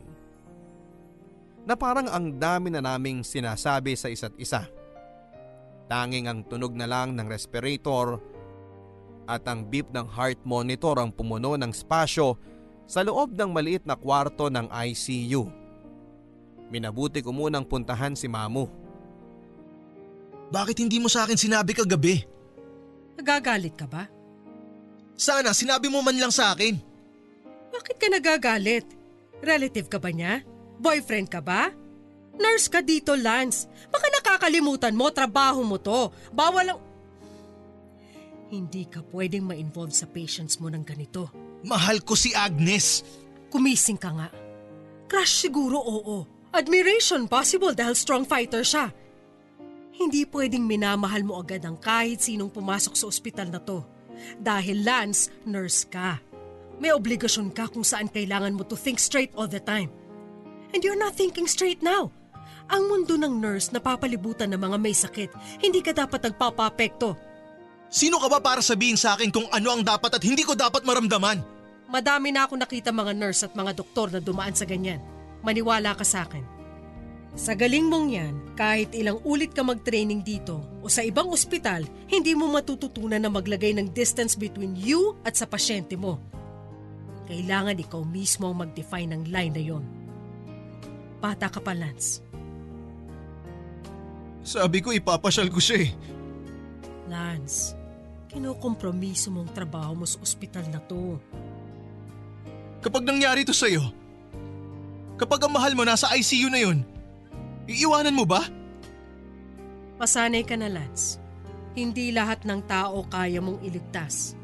na 1.68 1.74
parang 1.76 2.10
ang 2.10 2.40
dami 2.40 2.74
na 2.74 2.82
naming 2.82 3.22
sinasabi 3.22 3.94
sa 3.94 4.10
isa't 4.10 4.34
isa. 4.40 4.66
Tanging 5.86 6.26
ang 6.26 6.40
tunog 6.46 6.74
na 6.74 6.88
lang 6.90 7.14
ng 7.14 7.26
respirator 7.30 8.18
at 9.28 9.44
ang 9.44 9.68
beep 9.68 9.92
ng 9.92 10.08
heart 10.08 10.40
monitor 10.42 10.96
ang 10.96 11.12
pumuno 11.12 11.54
ng 11.54 11.70
spasyo 11.70 12.40
sa 12.88 13.04
loob 13.04 13.36
ng 13.36 13.52
maliit 13.52 13.84
na 13.84 13.94
kwarto 13.94 14.48
ng 14.48 14.72
ICU. 14.72 15.67
Minabuti 16.68 17.24
ko 17.24 17.32
munang 17.32 17.64
puntahan 17.64 18.12
si 18.12 18.28
Mamu. 18.28 18.68
Bakit 20.48 20.80
hindi 20.80 21.00
mo 21.00 21.08
sa 21.08 21.24
akin 21.24 21.36
sinabi 21.36 21.72
kagabi? 21.76 22.24
Nagagalit 23.20 23.74
ka 23.76 23.84
ba? 23.88 24.08
Sana 25.18 25.52
sinabi 25.52 25.90
mo 25.90 26.00
man 26.00 26.16
lang 26.16 26.32
sa 26.32 26.54
akin. 26.54 26.76
Bakit 27.72 27.96
ka 27.98 28.08
nagagalit? 28.08 28.86
Relative 29.44 29.88
ka 29.90 29.98
ba 30.00 30.08
niya? 30.12 30.44
Boyfriend 30.78 31.28
ka 31.28 31.42
ba? 31.42 31.72
Nurse 32.38 32.70
ka 32.70 32.80
dito, 32.80 33.18
Lance. 33.18 33.66
Baka 33.90 34.06
nakakalimutan 34.14 34.94
mo, 34.94 35.10
trabaho 35.10 35.66
mo 35.66 35.76
to. 35.76 36.14
Bawal 36.30 36.70
ang... 36.70 36.80
Hindi 38.48 38.88
ka 38.88 39.04
pwedeng 39.12 39.44
ma-involve 39.44 39.92
sa 39.92 40.08
patients 40.08 40.56
mo 40.62 40.72
ng 40.72 40.80
ganito. 40.86 41.28
Mahal 41.66 42.00
ko 42.00 42.16
si 42.16 42.32
Agnes. 42.32 43.04
Kumising 43.52 44.00
ka 44.00 44.14
nga. 44.14 44.28
Crush 45.10 45.44
siguro 45.44 45.76
oo. 45.82 46.37
Admiration 46.48 47.28
possible 47.28 47.76
dahil 47.76 47.92
strong 47.92 48.24
fighter 48.24 48.64
siya. 48.64 48.88
Hindi 49.98 50.24
pwedeng 50.30 50.64
minamahal 50.64 51.26
mo 51.26 51.42
agad 51.42 51.60
ang 51.68 51.76
kahit 51.76 52.24
sinong 52.24 52.48
pumasok 52.48 52.94
sa 52.96 53.04
ospital 53.10 53.52
na 53.52 53.60
to. 53.60 53.84
Dahil 54.40 54.80
Lance, 54.80 55.28
nurse 55.44 55.84
ka. 55.84 56.22
May 56.78 56.94
obligasyon 56.94 57.50
ka 57.52 57.68
kung 57.68 57.82
saan 57.82 58.08
kailangan 58.08 58.54
mo 58.54 58.62
to 58.64 58.78
think 58.78 58.96
straight 59.02 59.34
all 59.34 59.50
the 59.50 59.60
time. 59.60 59.90
And 60.72 60.80
you're 60.80 60.98
not 60.98 61.18
thinking 61.18 61.50
straight 61.50 61.82
now. 61.82 62.14
Ang 62.68 62.86
mundo 62.88 63.18
ng 63.18 63.40
nurse 63.40 63.68
napapalibutan 63.74 64.48
ng 64.54 64.60
mga 64.60 64.76
may 64.78 64.94
sakit. 64.94 65.30
Hindi 65.60 65.80
ka 65.84 65.92
dapat 65.92 66.32
nagpapapekto. 66.32 67.18
Sino 67.88 68.20
ka 68.20 68.28
ba 68.28 68.38
para 68.40 68.60
sabihin 68.60 69.00
sa 69.00 69.16
akin 69.16 69.32
kung 69.32 69.48
ano 69.48 69.68
ang 69.72 69.82
dapat 69.84 70.16
at 70.16 70.22
hindi 70.24 70.44
ko 70.44 70.52
dapat 70.52 70.84
maramdaman? 70.84 71.40
Madami 71.88 72.28
na 72.32 72.44
ako 72.44 72.60
nakita 72.60 72.92
mga 72.92 73.16
nurse 73.16 73.48
at 73.48 73.56
mga 73.56 73.72
doktor 73.72 74.12
na 74.12 74.20
dumaan 74.20 74.52
sa 74.52 74.68
ganyan. 74.68 75.00
Maniwala 75.42 75.94
ka 75.94 76.04
sa 76.04 76.26
akin. 76.26 76.44
Sa 77.38 77.54
galing 77.54 77.86
mong 77.86 78.08
yan, 78.10 78.34
kahit 78.58 78.90
ilang 78.96 79.22
ulit 79.22 79.54
ka 79.54 79.62
mag-training 79.62 80.24
dito 80.24 80.58
o 80.82 80.90
sa 80.90 81.04
ibang 81.06 81.30
ospital, 81.30 81.86
hindi 82.10 82.34
mo 82.34 82.50
matututunan 82.50 83.20
na 83.22 83.30
maglagay 83.30 83.76
ng 83.76 83.94
distance 83.94 84.34
between 84.34 84.74
you 84.74 85.14
at 85.22 85.38
sa 85.38 85.46
pasyente 85.46 85.94
mo. 85.94 86.18
Kailangan 87.28 87.78
ikaw 87.78 88.02
mismo 88.02 88.48
ang 88.50 88.64
mag-define 88.64 89.12
ng 89.12 89.22
line 89.28 89.54
na 89.54 89.62
yon. 89.62 89.84
Bata 91.20 91.52
ka 91.52 91.60
pa, 91.60 91.76
Lance. 91.76 92.24
Sabi 94.42 94.80
ko 94.80 94.90
ipapasyal 94.96 95.52
ko 95.52 95.60
siya 95.60 95.84
eh. 95.84 95.90
Lance, 97.06 97.78
Kinukompromiso 98.28 99.32
mong 99.32 99.56
trabaho 99.56 100.04
mo 100.04 100.06
sa 100.08 100.20
ospital 100.20 100.68
na 100.68 100.80
to. 100.84 101.16
Kapag 102.84 103.02
nangyari 103.02 103.42
to 103.42 103.56
sa'yo, 103.56 103.88
kapag 105.18 105.42
ang 105.44 105.52
mahal 105.52 105.74
mo 105.74 105.82
nasa 105.82 106.06
ICU 106.14 106.48
na 106.48 106.62
yun, 106.62 106.86
iiwanan 107.66 108.14
mo 108.14 108.22
ba? 108.22 108.46
Pasanay 109.98 110.46
ka 110.46 110.54
na, 110.54 110.70
Lance. 110.70 111.18
Hindi 111.74 112.14
lahat 112.14 112.46
ng 112.46 112.62
tao 112.70 113.02
kaya 113.10 113.42
mong 113.42 113.58
iligtas. 113.66 114.38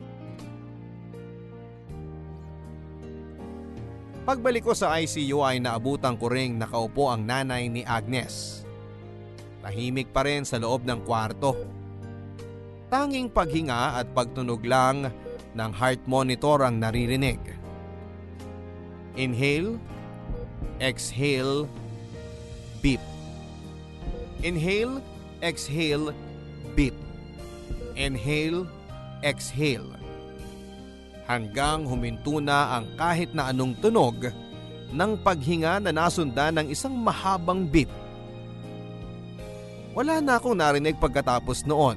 Pagbalik 4.25 4.67
ko 4.67 4.75
sa 4.75 4.99
ICU 4.99 5.45
ay 5.45 5.63
naabutan 5.63 6.19
ko 6.19 6.33
ring 6.33 6.59
nakaupo 6.59 7.13
ang 7.13 7.23
nanay 7.23 7.69
ni 7.71 7.85
Agnes. 7.87 8.65
Tahimik 9.61 10.11
pa 10.11 10.25
rin 10.27 10.49
sa 10.49 10.57
loob 10.57 10.83
ng 10.89 11.05
kwarto. 11.05 11.55
Tanging 12.89 13.29
paghinga 13.29 14.01
at 14.01 14.11
pagtunog 14.17 14.65
lang 14.65 15.13
ng 15.55 15.71
heart 15.77 16.03
monitor 16.09 16.65
ang 16.65 16.81
naririnig. 16.81 17.39
Inhale, 19.15 19.79
exhale, 20.81 21.69
beep. 22.83 23.03
Inhale, 24.43 25.01
exhale, 25.41 26.13
beep. 26.75 26.95
Inhale, 27.95 28.67
exhale. 29.23 29.97
Hanggang 31.25 31.89
huminto 31.89 32.43
na 32.43 32.77
ang 32.77 32.87
kahit 33.01 33.33
na 33.33 33.49
anong 33.49 33.81
tunog 33.81 34.29
ng 34.93 35.13
paghinga 35.25 35.81
na 35.81 35.91
nasundan 35.91 36.61
ng 36.61 36.67
isang 36.69 36.93
mahabang 36.93 37.65
beep. 37.65 37.89
Wala 39.95 40.19
na 40.19 40.37
akong 40.37 40.59
narinig 40.59 40.99
pagkatapos 40.99 41.65
noon. 41.65 41.97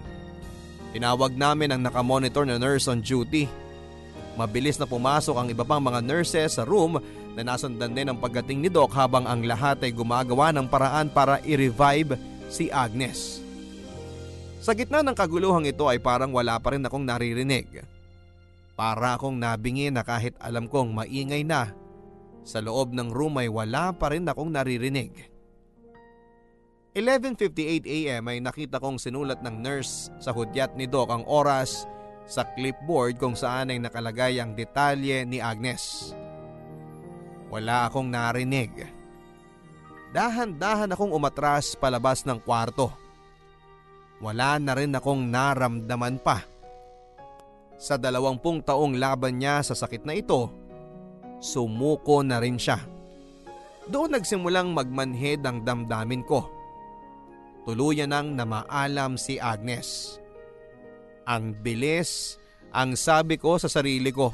Tinawag 0.94 1.34
namin 1.34 1.74
ang 1.74 1.82
nakamonitor 1.84 2.46
na 2.46 2.62
nurse 2.62 2.88
on 2.88 3.02
duty. 3.02 3.50
Mabilis 4.38 4.78
na 4.78 4.86
pumasok 4.86 5.34
ang 5.34 5.48
iba 5.50 5.66
pang 5.66 5.82
mga 5.82 6.06
nurses 6.06 6.56
sa 6.56 6.64
room 6.64 7.02
na 7.38 7.54
nasundan 7.54 7.94
din 7.94 8.10
ang 8.10 8.18
pagdating 8.18 8.66
ni 8.66 8.70
Doc 8.74 8.98
habang 8.98 9.30
ang 9.30 9.46
lahat 9.46 9.78
ay 9.86 9.94
gumagawa 9.94 10.50
ng 10.50 10.66
paraan 10.66 11.06
para 11.14 11.38
i-revive 11.46 12.18
si 12.50 12.74
Agnes. 12.74 13.46
Sa 14.58 14.74
gitna 14.74 15.06
ng 15.06 15.14
kaguluhang 15.14 15.70
ito 15.70 15.86
ay 15.86 16.02
parang 16.02 16.34
wala 16.34 16.58
pa 16.58 16.74
rin 16.74 16.82
akong 16.82 17.06
naririnig. 17.06 17.86
Para 18.74 19.14
akong 19.14 19.38
nabingi 19.38 19.94
na 19.94 20.02
kahit 20.02 20.34
alam 20.42 20.66
kong 20.66 20.98
maingay 20.98 21.46
na, 21.46 21.78
sa 22.42 22.58
loob 22.58 22.90
ng 22.98 23.14
room 23.14 23.38
ay 23.38 23.54
wala 23.54 23.94
pa 23.94 24.10
rin 24.18 24.26
akong 24.26 24.50
naririnig. 24.50 25.14
11.58am 26.98 28.26
ay 28.26 28.42
nakita 28.42 28.82
kong 28.82 28.98
sinulat 28.98 29.46
ng 29.46 29.62
nurse 29.62 30.10
sa 30.18 30.34
hudyat 30.34 30.74
ni 30.74 30.90
Doc 30.90 31.14
ang 31.14 31.22
oras 31.30 31.86
sa 32.26 32.42
clipboard 32.58 33.22
kung 33.22 33.38
saan 33.38 33.70
ay 33.70 33.78
nakalagay 33.78 34.42
ang 34.42 34.58
detalye 34.58 35.22
ni 35.22 35.38
Agnes. 35.38 36.18
Wala 37.48 37.88
akong 37.88 38.08
narinig. 38.12 38.88
Dahan-dahan 40.12 40.92
akong 40.92 41.12
umatras 41.12 41.76
palabas 41.76 42.24
ng 42.28 42.40
kwarto. 42.44 42.92
Wala 44.20 44.58
na 44.58 44.74
rin 44.74 44.96
akong 44.96 45.28
naramdaman 45.30 46.18
pa. 46.20 46.44
Sa 47.78 47.96
dalawampung 47.96 48.66
taong 48.66 48.98
laban 48.98 49.38
niya 49.38 49.62
sa 49.62 49.78
sakit 49.78 50.02
na 50.02 50.18
ito, 50.18 50.50
sumuko 51.38 52.26
na 52.26 52.42
rin 52.42 52.58
siya. 52.58 52.82
Doon 53.86 54.18
nagsimulang 54.18 54.74
magmanhid 54.74 55.46
ang 55.46 55.62
damdamin 55.62 56.26
ko 56.26 56.58
tuluyan 57.68 58.16
nang 58.16 58.32
namaalam 58.32 59.20
si 59.20 59.36
Agnes. 59.44 60.16
Ang 61.28 61.52
bilis, 61.60 62.40
ang 62.72 62.96
sabi 62.96 63.36
ko 63.36 63.60
sa 63.60 63.68
sarili 63.68 64.16
ko. 64.16 64.32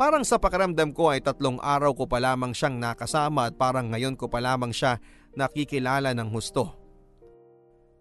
Parang 0.00 0.24
sa 0.24 0.40
pakiramdam 0.40 0.96
ko 0.96 1.12
ay 1.12 1.20
tatlong 1.20 1.60
araw 1.60 1.92
ko 1.92 2.08
pa 2.08 2.16
lamang 2.16 2.56
siyang 2.56 2.80
nakasama 2.80 3.52
at 3.52 3.60
parang 3.60 3.92
ngayon 3.92 4.16
ko 4.16 4.32
pa 4.32 4.40
lamang 4.40 4.72
siya 4.72 4.96
nakikilala 5.36 6.16
ng 6.16 6.32
husto. 6.32 6.72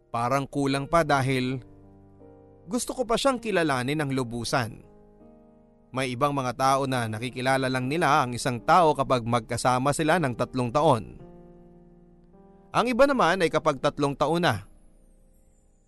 Parang 0.07 0.47
kulang 0.47 0.87
pa 0.87 1.03
dahil 1.03 1.59
gusto 2.71 2.95
ko 2.95 3.03
pa 3.03 3.19
siyang 3.19 3.43
kilalanin 3.43 3.99
ng 3.99 4.15
lubusan. 4.15 4.79
May 5.91 6.15
ibang 6.15 6.31
mga 6.31 6.55
tao 6.55 6.87
na 6.87 7.11
nakikilala 7.11 7.67
lang 7.67 7.91
nila 7.91 8.23
ang 8.23 8.31
isang 8.31 8.63
tao 8.63 8.95
kapag 8.95 9.27
magkasama 9.27 9.91
sila 9.91 10.23
ng 10.23 10.39
tatlong 10.39 10.71
taon. 10.71 11.19
Ang 12.71 12.85
iba 12.95 13.11
naman 13.11 13.43
ay 13.43 13.51
kapag 13.51 13.83
tatlong 13.83 14.15
taon 14.15 14.47
na. 14.47 14.63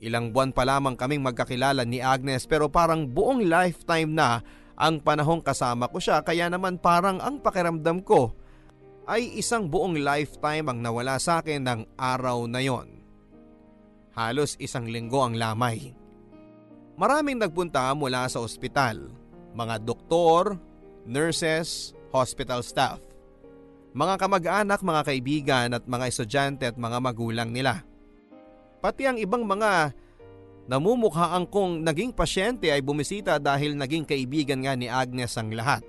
Ilang 0.03 0.35
buwan 0.35 0.51
pa 0.51 0.67
lamang 0.67 0.99
kaming 0.99 1.23
magkakilala 1.23 1.87
ni 1.87 2.03
Agnes 2.03 2.43
pero 2.43 2.67
parang 2.67 3.07
buong 3.07 3.47
lifetime 3.47 4.11
na 4.11 4.43
ang 4.81 4.97
panahong 4.97 5.45
kasama 5.45 5.85
ko 5.85 6.01
siya 6.01 6.25
kaya 6.25 6.49
naman 6.49 6.81
parang 6.81 7.21
ang 7.21 7.37
pakiramdam 7.37 8.01
ko 8.01 8.33
ay 9.05 9.37
isang 9.37 9.69
buong 9.69 10.01
lifetime 10.01 10.65
ang 10.65 10.81
nawala 10.81 11.21
sa 11.21 11.45
akin 11.45 11.61
ng 11.61 11.81
araw 11.93 12.49
na 12.49 12.65
yon. 12.65 12.89
Halos 14.17 14.57
isang 14.57 14.89
linggo 14.89 15.21
ang 15.21 15.37
lamay. 15.37 15.93
Maraming 16.97 17.37
nagpunta 17.37 17.93
mula 17.93 18.25
sa 18.25 18.41
ospital, 18.41 19.13
mga 19.53 19.85
doktor, 19.85 20.57
nurses, 21.05 21.93
hospital 22.09 22.65
staff, 22.65 22.97
mga 23.93 24.17
kamag-anak, 24.17 24.81
mga 24.81 25.01
kaibigan 25.05 25.69
at 25.77 25.85
mga 25.85 26.05
estudyante 26.09 26.65
at 26.65 26.77
mga 26.77 26.97
magulang 26.97 27.53
nila. 27.53 27.85
Pati 28.81 29.05
ang 29.05 29.21
ibang 29.21 29.45
mga 29.45 29.93
Namumukhaan 30.69 31.49
kong 31.49 31.81
naging 31.81 32.13
pasyente 32.13 32.69
ay 32.69 32.85
bumisita 32.85 33.41
dahil 33.41 33.73
naging 33.73 34.05
kaibigan 34.05 34.61
nga 34.61 34.77
ni 34.77 34.85
Agnes 34.85 35.33
ang 35.37 35.49
lahat. 35.49 35.81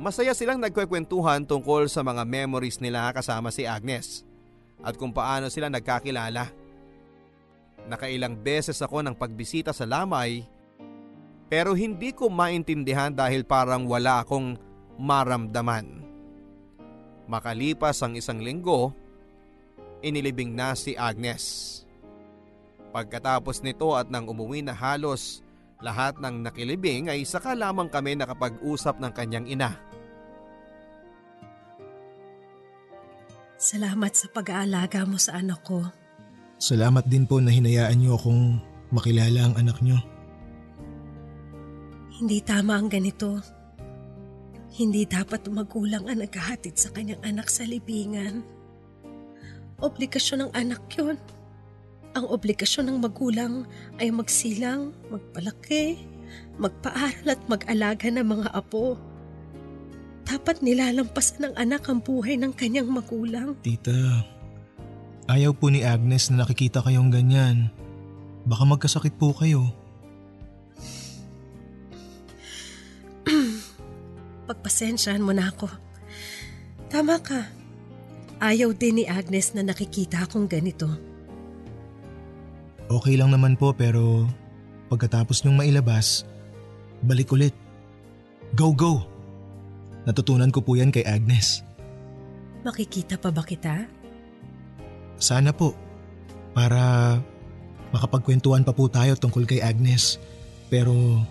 Masaya 0.00 0.32
silang 0.32 0.56
nagkwekwentuhan 0.64 1.44
tungkol 1.44 1.84
sa 1.84 2.00
mga 2.00 2.24
memories 2.24 2.80
nila 2.80 3.12
kasama 3.12 3.52
si 3.52 3.68
Agnes 3.68 4.24
at 4.80 4.96
kung 4.96 5.12
paano 5.12 5.52
sila 5.52 5.68
nagkakilala. 5.68 6.48
Nakailang 7.84 8.40
beses 8.40 8.80
ako 8.80 9.04
ng 9.04 9.12
pagbisita 9.12 9.76
sa 9.76 9.84
lamay 9.84 10.40
pero 11.52 11.76
hindi 11.76 12.16
ko 12.16 12.32
maintindihan 12.32 13.12
dahil 13.12 13.44
parang 13.44 13.84
wala 13.84 14.24
akong 14.24 14.56
maramdaman. 14.96 16.00
Makalipas 17.26 18.00
ang 18.00 18.14
isang 18.14 18.38
linggo, 18.38 18.94
inilibing 20.00 20.54
na 20.54 20.72
si 20.78 20.94
Agnes. 20.94 21.82
Pagkatapos 22.90 23.62
nito 23.62 23.94
at 23.94 24.10
nang 24.10 24.26
umuwi 24.26 24.66
na 24.66 24.74
halos 24.74 25.46
lahat 25.80 26.18
ng 26.18 26.44
nakilibing 26.44 27.08
ay 27.08 27.22
saka 27.22 27.54
lamang 27.54 27.88
kami 27.88 28.18
nakapag-usap 28.18 28.98
ng 28.98 29.12
kanyang 29.14 29.46
ina. 29.48 29.78
Salamat 33.60 34.12
sa 34.16 34.26
pag-aalaga 34.32 35.04
mo 35.04 35.20
sa 35.20 35.36
anak 35.36 35.60
ko. 35.62 35.84
Salamat 36.60 37.04
din 37.08 37.24
po 37.28 37.40
na 37.40 37.52
hinayaan 37.52 37.96
niyo 37.96 38.16
akong 38.16 38.56
makilala 38.92 39.48
ang 39.48 39.54
anak 39.56 39.78
niyo. 39.84 40.00
Hindi 42.20 42.40
tama 42.44 42.76
ang 42.76 42.92
ganito. 42.92 43.40
Hindi 44.76 45.08
dapat 45.08 45.48
magulang 45.48 46.04
ang 46.08 46.20
naghahatid 46.20 46.76
sa 46.76 46.92
kanyang 46.92 47.20
anak 47.24 47.48
sa 47.48 47.64
libingan. 47.64 48.44
Obligasyon 49.80 50.48
ng 50.48 50.52
anak 50.52 50.84
yon. 50.96 51.16
Ang 52.10 52.26
obligasyon 52.26 52.90
ng 52.90 52.98
magulang 53.06 53.70
ay 54.02 54.10
magsilang, 54.10 54.90
magpalaki, 55.14 55.94
magpaaral 56.58 57.38
at 57.38 57.40
mag-alaga 57.46 58.10
ng 58.10 58.26
mga 58.26 58.48
apo. 58.50 58.98
Dapat 60.26 60.62
nilalampasan 60.62 61.50
ng 61.50 61.54
anak 61.54 61.86
ang 61.86 62.02
buhay 62.02 62.34
ng 62.34 62.50
kanyang 62.54 62.90
magulang. 62.90 63.54
Tita, 63.62 64.26
ayaw 65.30 65.54
po 65.54 65.70
ni 65.70 65.86
Agnes 65.86 66.34
na 66.34 66.42
nakikita 66.42 66.82
kayong 66.82 67.14
ganyan. 67.14 67.70
Baka 68.42 68.66
magkasakit 68.66 69.14
po 69.14 69.30
kayo. 69.30 69.70
Pagpasensyahan 74.50 75.22
mo 75.22 75.30
na 75.30 75.46
ako. 75.50 75.70
Tama 76.90 77.22
ka. 77.22 77.46
Ayaw 78.42 78.74
din 78.74 78.98
ni 78.98 79.04
Agnes 79.06 79.54
na 79.54 79.62
nakikita 79.62 80.26
akong 80.26 80.50
ganito. 80.50 81.09
Okay 82.90 83.14
lang 83.14 83.30
naman 83.30 83.54
po 83.54 83.70
pero 83.70 84.26
pagkatapos 84.90 85.46
niyong 85.46 85.62
mailabas, 85.62 86.26
balik 87.06 87.30
ulit. 87.30 87.54
Go, 88.58 88.74
go! 88.74 89.06
Natutunan 90.10 90.50
ko 90.50 90.58
po 90.58 90.74
yan 90.74 90.90
kay 90.90 91.06
Agnes. 91.06 91.62
Makikita 92.66 93.14
pa 93.14 93.30
ba 93.30 93.46
kita? 93.46 93.86
Sana 95.22 95.54
po. 95.54 95.78
Para 96.50 97.14
makapagkwentuhan 97.94 98.66
pa 98.66 98.74
po 98.74 98.90
tayo 98.90 99.14
tungkol 99.14 99.46
kay 99.46 99.62
Agnes. 99.62 100.18
Pero 100.66 101.22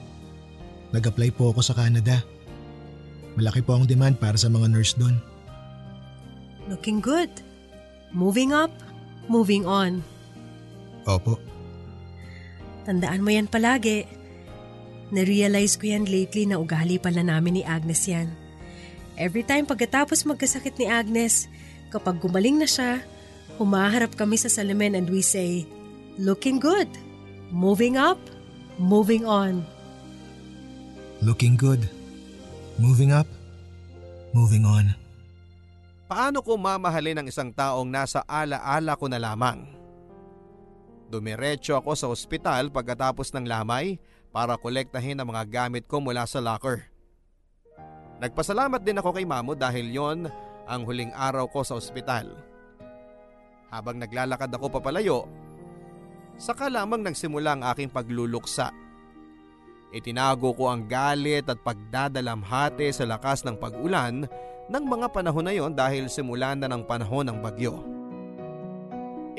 nag-apply 0.95 1.35
po 1.35 1.51
ako 1.51 1.59
sa 1.59 1.75
Canada. 1.75 2.23
Malaki 3.35 3.59
po 3.67 3.75
ang 3.75 3.83
demand 3.83 4.15
para 4.15 4.39
sa 4.39 4.47
mga 4.47 4.71
nurse 4.71 4.95
doon. 4.95 5.19
Looking 6.71 7.03
good. 7.03 7.29
Moving 8.15 8.55
up, 8.55 8.71
moving 9.27 9.67
on. 9.67 9.99
Opo. 11.03 11.48
Tandaan 12.87 13.23
mo 13.23 13.29
yan 13.33 13.49
palagi. 13.49 14.05
Na-realize 15.09 15.75
ko 15.75 15.89
yan 15.89 16.05
lately 16.05 16.45
na 16.45 16.61
ugali 16.61 17.01
pala 17.01 17.25
namin 17.25 17.61
ni 17.61 17.63
Agnes 17.65 18.05
yan. 18.05 18.29
Every 19.19 19.43
time 19.43 19.65
pagkatapos 19.67 20.23
magkasakit 20.23 20.77
ni 20.79 20.87
Agnes, 20.87 21.49
kapag 21.91 22.21
gumaling 22.21 22.61
na 22.61 22.69
siya, 22.69 23.03
humaharap 23.59 24.15
kami 24.15 24.39
sa 24.39 24.47
salamin 24.47 24.95
and 24.95 25.09
we 25.09 25.19
say, 25.19 25.65
Looking 26.19 26.59
good. 26.59 26.87
Moving 27.49 27.97
up. 27.97 28.19
Moving 28.79 29.23
on. 29.27 29.63
Looking 31.19 31.59
good. 31.59 31.83
Moving 32.79 33.11
up. 33.11 33.27
Moving 34.31 34.63
on. 34.63 34.95
Paano 36.07 36.39
ko 36.43 36.55
mamahalin 36.55 37.21
ang 37.21 37.27
isang 37.27 37.51
taong 37.51 37.87
nasa 37.87 38.23
ala-ala 38.25 38.95
ko 38.95 39.05
na 39.11 39.19
lamang? 39.19 39.78
Dumiretso 41.09 41.73
ako 41.73 41.97
sa 41.97 42.05
ospital 42.05 42.69
pagkatapos 42.69 43.33
ng 43.33 43.49
lamay 43.49 43.97
para 44.29 44.53
kolektahin 44.61 45.17
ang 45.17 45.33
mga 45.33 45.49
gamit 45.49 45.89
ko 45.89 45.97
mula 45.97 46.29
sa 46.29 46.37
locker. 46.37 46.85
Nagpasalamat 48.21 48.85
din 48.85 49.01
ako 49.01 49.17
kay 49.17 49.25
Mamo 49.25 49.57
dahil 49.57 49.89
yon 49.89 50.29
ang 50.69 50.81
huling 50.85 51.09
araw 51.17 51.49
ko 51.49 51.65
sa 51.65 51.73
ospital. 51.73 52.37
Habang 53.73 53.97
naglalakad 53.97 54.53
ako 54.53 54.69
papalayo, 54.69 55.25
saka 56.37 56.69
lamang 56.69 57.01
nagsimula 57.01 57.57
ang 57.57 57.63
aking 57.73 57.89
pagluluksa. 57.89 58.69
Itinago 59.89 60.53
ko 60.53 60.69
ang 60.69 60.85
galit 60.85 61.49
at 61.49 61.57
pagdadalamhati 61.65 62.93
sa 62.93 63.09
lakas 63.09 63.41
ng 63.41 63.57
pag-ulan 63.57 64.29
ng 64.69 64.83
mga 64.85 65.09
panahon 65.09 65.49
na 65.49 65.57
yon 65.57 65.73
dahil 65.73 66.05
simula 66.05 66.53
na 66.53 66.69
ng 66.69 66.85
panahon 66.85 67.25
ng 67.25 67.41
bagyo. 67.41 67.98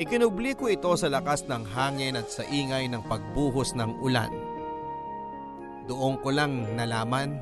Ikinubli 0.01 0.57
ko 0.57 0.65
ito 0.65 0.89
sa 0.97 1.13
lakas 1.13 1.45
ng 1.45 1.61
hangin 1.77 2.17
at 2.17 2.25
sa 2.25 2.41
ingay 2.41 2.89
ng 2.89 3.05
pagbuhos 3.05 3.77
ng 3.77 4.01
ulan. 4.01 4.33
Doon 5.85 6.17
ko 6.25 6.33
lang 6.33 6.73
nalaman, 6.73 7.37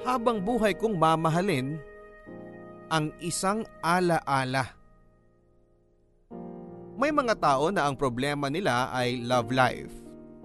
habang 0.00 0.40
buhay 0.40 0.72
kong 0.72 0.96
mamahalin, 0.96 1.76
ang 2.88 3.12
isang 3.20 3.68
ala-ala. 3.84 4.72
May 6.96 7.12
mga 7.12 7.36
tao 7.36 7.68
na 7.68 7.84
ang 7.84 8.00
problema 8.00 8.48
nila 8.48 8.88
ay 8.96 9.20
love 9.20 9.52
life. 9.52 9.92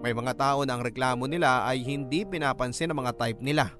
May 0.03 0.11
mga 0.11 0.35
tao 0.35 0.67
na 0.67 0.75
ang 0.75 0.83
reklamo 0.83 1.23
nila 1.23 1.63
ay 1.71 1.87
hindi 1.87 2.27
pinapansin 2.27 2.91
ng 2.91 2.99
mga 2.99 3.15
type 3.15 3.39
nila. 3.39 3.71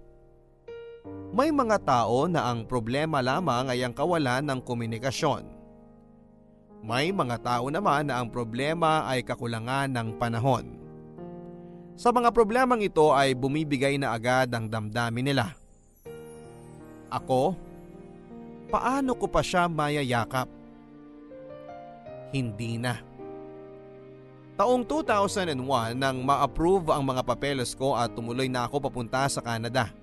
May 1.35 1.51
mga 1.51 1.83
tao 1.83 2.31
na 2.31 2.47
ang 2.47 2.63
problema 2.63 3.19
lamang 3.19 3.67
ay 3.67 3.83
ang 3.83 3.91
kawalan 3.91 4.47
ng 4.47 4.63
komunikasyon. 4.63 5.60
May 6.81 7.13
mga 7.13 7.37
tao 7.45 7.69
naman 7.69 8.09
na 8.09 8.17
ang 8.17 8.27
problema 8.33 9.05
ay 9.05 9.21
kakulangan 9.21 9.93
ng 9.93 10.17
panahon. 10.17 10.65
Sa 11.93 12.09
mga 12.09 12.33
problemang 12.33 12.81
ito 12.81 13.13
ay 13.13 13.37
bumibigay 13.37 14.01
na 14.01 14.17
agad 14.17 14.49
ang 14.49 14.65
damdamin 14.65 15.29
nila. 15.29 15.53
Ako, 17.13 17.53
paano 18.73 19.13
ko 19.13 19.29
pa 19.29 19.45
siya 19.45 19.69
mayayakap? 19.69 20.49
Hindi 22.33 22.81
na. 22.81 22.97
Taong 24.57 24.81
2001 24.81 25.93
nang 25.93 26.17
ma-approve 26.25 26.89
ang 26.89 27.05
mga 27.05 27.21
papeles 27.21 27.77
ko 27.77 27.93
at 27.93 28.09
tumuloy 28.17 28.49
na 28.49 28.65
ako 28.65 28.89
papunta 28.89 29.29
sa 29.29 29.45
Canada. 29.45 29.93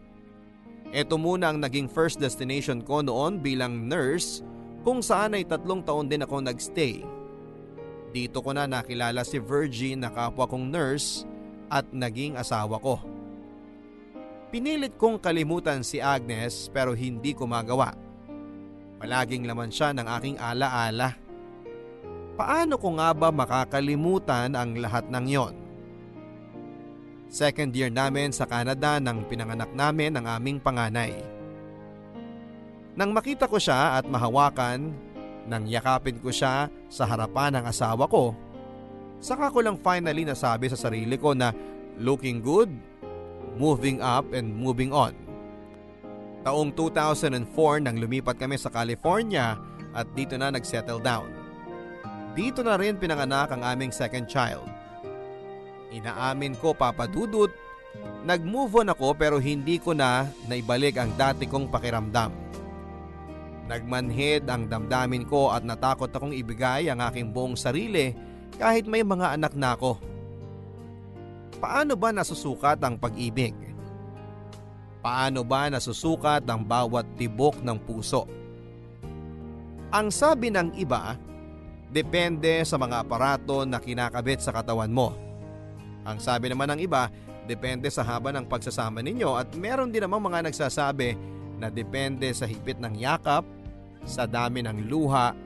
Ito 0.94 1.18
muna 1.18 1.50
ang 1.50 1.58
naging 1.58 1.90
first 1.90 2.22
destination 2.22 2.86
ko 2.86 3.02
noon 3.02 3.42
bilang 3.42 3.90
nurse 3.90 4.46
kung 4.88 5.04
saan 5.04 5.36
ay 5.36 5.44
tatlong 5.44 5.84
taon 5.84 6.08
din 6.08 6.24
ako 6.24 6.40
nagstay. 6.40 7.04
Dito 8.08 8.40
ko 8.40 8.56
na 8.56 8.64
nakilala 8.64 9.20
si 9.20 9.36
Virgin 9.36 10.00
na 10.00 10.08
kapwa 10.08 10.48
kong 10.48 10.64
nurse 10.72 11.28
at 11.68 11.84
naging 11.92 12.40
asawa 12.40 12.80
ko. 12.80 12.96
Pinilit 14.48 14.96
kong 14.96 15.20
kalimutan 15.20 15.84
si 15.84 16.00
Agnes 16.00 16.72
pero 16.72 16.96
hindi 16.96 17.36
ko 17.36 17.44
magawa. 17.44 17.92
Palaging 18.96 19.44
laman 19.44 19.68
siya 19.68 19.92
ng 19.92 20.08
aking 20.08 20.36
alaala. 20.40 21.20
Paano 22.40 22.80
ko 22.80 22.96
nga 22.96 23.12
ba 23.12 23.28
makakalimutan 23.28 24.56
ang 24.56 24.72
lahat 24.72 25.04
ng 25.12 25.26
yon? 25.28 25.54
Second 27.28 27.76
year 27.76 27.92
namin 27.92 28.32
sa 28.32 28.48
Canada 28.48 28.96
nang 28.96 29.28
pinanganak 29.28 29.68
namin 29.76 30.16
ang 30.16 30.24
aming 30.40 30.56
panganay. 30.56 31.37
Nang 32.98 33.14
makita 33.14 33.46
ko 33.46 33.62
siya 33.62 34.02
at 34.02 34.10
mahawakan, 34.10 34.90
nang 35.46 35.70
yakapin 35.70 36.18
ko 36.18 36.34
siya 36.34 36.66
sa 36.90 37.06
harapan 37.06 37.54
ng 37.54 37.64
asawa 37.70 38.10
ko, 38.10 38.34
saka 39.22 39.54
ko 39.54 39.62
lang 39.62 39.78
finally 39.78 40.26
nasabi 40.26 40.66
sa 40.66 40.74
sarili 40.74 41.14
ko 41.14 41.30
na 41.30 41.54
looking 42.02 42.42
good, 42.42 42.66
moving 43.54 44.02
up 44.02 44.26
and 44.34 44.50
moving 44.50 44.90
on. 44.90 45.14
Taong 46.42 46.74
2004 46.74 47.86
nang 47.86 48.02
lumipat 48.02 48.34
kami 48.34 48.58
sa 48.58 48.66
California 48.66 49.54
at 49.94 50.10
dito 50.18 50.34
na 50.34 50.50
nagsettle 50.50 50.98
down. 50.98 51.30
Dito 52.34 52.66
na 52.66 52.74
rin 52.74 52.98
pinanganak 52.98 53.54
ang 53.54 53.62
aming 53.62 53.94
second 53.94 54.26
child. 54.26 54.66
Inaamin 55.94 56.58
ko 56.58 56.74
papadudot, 56.74 57.54
nag-move 58.26 58.82
on 58.82 58.90
ako 58.90 59.14
pero 59.14 59.38
hindi 59.38 59.78
ko 59.78 59.94
na 59.94 60.26
naibalik 60.50 60.98
ang 60.98 61.14
dati 61.14 61.46
kong 61.46 61.70
pakiramdam. 61.70 62.47
Nagmanhid 63.68 64.48
ang 64.48 64.64
damdamin 64.64 65.28
ko 65.28 65.52
at 65.52 65.60
natakot 65.60 66.08
akong 66.08 66.32
ibigay 66.32 66.88
ang 66.88 67.04
aking 67.04 67.28
buong 67.28 67.52
sarili 67.52 68.16
kahit 68.56 68.88
may 68.88 69.04
mga 69.04 69.36
anak 69.36 69.52
na 69.52 69.76
ako. 69.76 70.00
Paano 71.60 71.92
ba 71.92 72.08
nasusukat 72.08 72.80
ang 72.80 72.96
pag-ibig? 72.96 73.52
Paano 75.04 75.44
ba 75.44 75.68
nasusukat 75.68 76.48
ang 76.48 76.64
bawat 76.64 77.04
tibok 77.20 77.60
ng 77.60 77.76
puso? 77.84 78.24
Ang 79.92 80.08
sabi 80.08 80.48
ng 80.48 80.72
iba, 80.80 81.20
depende 81.92 82.64
sa 82.64 82.80
mga 82.80 83.04
aparato 83.04 83.68
na 83.68 83.80
kinakabit 83.80 84.40
sa 84.40 84.52
katawan 84.52 84.92
mo. 84.92 85.12
Ang 86.08 86.20
sabi 86.24 86.48
naman 86.48 86.72
ng 86.72 86.80
iba, 86.84 87.12
depende 87.44 87.88
sa 87.92 88.04
haba 88.04 88.32
ng 88.32 88.48
pagsasama 88.48 89.04
ninyo 89.04 89.36
at 89.36 89.52
meron 89.56 89.92
din 89.92 90.04
namang 90.04 90.24
mga 90.24 90.48
nagsasabi 90.48 91.16
na 91.58 91.72
depende 91.72 92.28
sa 92.36 92.46
higpit 92.46 92.78
ng 92.78 92.94
yakap, 93.00 93.42
sa 94.08 94.24
dami 94.24 94.64
ng 94.64 94.88
luha, 94.88 95.36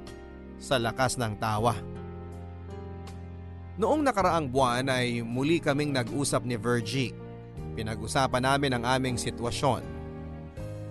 sa 0.62 0.78
lakas 0.78 1.18
ng 1.18 1.34
tawa. 1.42 1.74
Noong 3.82 4.06
nakaraang 4.06 4.46
buwan 4.46 4.86
ay 4.86 5.26
muli 5.26 5.58
kaming 5.58 5.90
nag-usap 5.90 6.46
ni 6.46 6.54
Virgie. 6.54 7.16
Pinag-usapan 7.74 8.46
namin 8.46 8.78
ang 8.78 8.84
aming 8.86 9.16
sitwasyon. 9.18 9.82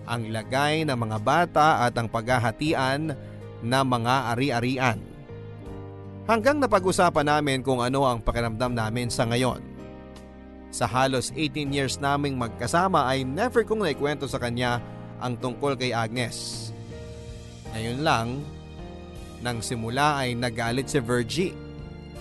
Ang 0.09 0.34
lagay 0.34 0.84
ng 0.84 0.97
mga 0.97 1.17
bata 1.24 1.67
at 1.88 1.95
ang 1.95 2.11
paghahatian 2.11 3.15
na 3.63 3.80
mga 3.86 4.36
ari-arian. 4.36 4.99
Hanggang 6.26 6.57
napag-usapan 6.57 7.28
namin 7.38 7.61
kung 7.61 7.80
ano 7.80 8.03
ang 8.03 8.19
pakiramdam 8.19 8.74
namin 8.74 9.13
sa 9.13 9.30
ngayon. 9.30 9.61
Sa 10.74 10.89
halos 10.89 11.30
18 11.36 11.69
years 11.69 11.95
naming 12.01 12.39
magkasama 12.39 13.03
ay 13.07 13.28
never 13.28 13.61
kong 13.61 13.84
naikwento 13.86 14.26
sa 14.26 14.41
kanya 14.41 14.82
ang 15.22 15.38
tungkol 15.38 15.78
kay 15.78 15.93
Agnes. 15.93 16.70
Ngayon 17.72 17.99
lang, 18.03 18.28
nang 19.41 19.63
simula 19.63 20.22
ay 20.22 20.38
nagalit 20.38 20.91
si 20.91 21.01
Virgie 21.01 21.55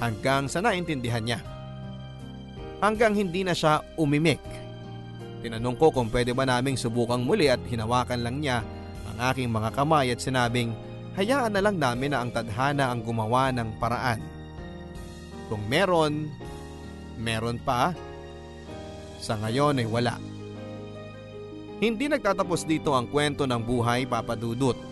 hanggang 0.00 0.48
sa 0.48 0.64
naintindihan 0.64 1.20
niya. 1.20 1.40
Hanggang 2.80 3.12
hindi 3.12 3.44
na 3.44 3.52
siya 3.52 3.84
umimik. 4.00 4.40
Tinanong 5.44 5.76
ko 5.76 5.92
kung 5.92 6.08
pwede 6.08 6.32
ba 6.32 6.48
naming 6.48 6.80
subukang 6.80 7.24
muli 7.24 7.52
at 7.52 7.60
hinawakan 7.68 8.24
lang 8.24 8.36
niya 8.40 8.64
ang 9.04 9.18
aking 9.32 9.52
mga 9.52 9.70
kamay 9.76 10.08
at 10.12 10.20
sinabing 10.20 10.72
hayaan 11.16 11.52
na 11.52 11.60
lang 11.60 11.76
namin 11.76 12.16
na 12.16 12.24
ang 12.24 12.32
tadhana 12.32 12.88
ang 12.88 13.04
gumawa 13.04 13.52
ng 13.52 13.76
paraan. 13.76 14.20
Kung 15.52 15.60
meron, 15.68 16.32
meron 17.20 17.60
pa. 17.60 17.92
Sa 19.20 19.36
ngayon 19.36 19.84
ay 19.84 19.88
wala. 19.88 20.16
Hindi 21.80 22.08
nagtatapos 22.08 22.64
dito 22.64 22.96
ang 22.96 23.08
kwento 23.08 23.44
ng 23.44 23.60
buhay 23.60 24.08
papadudot. 24.08 24.89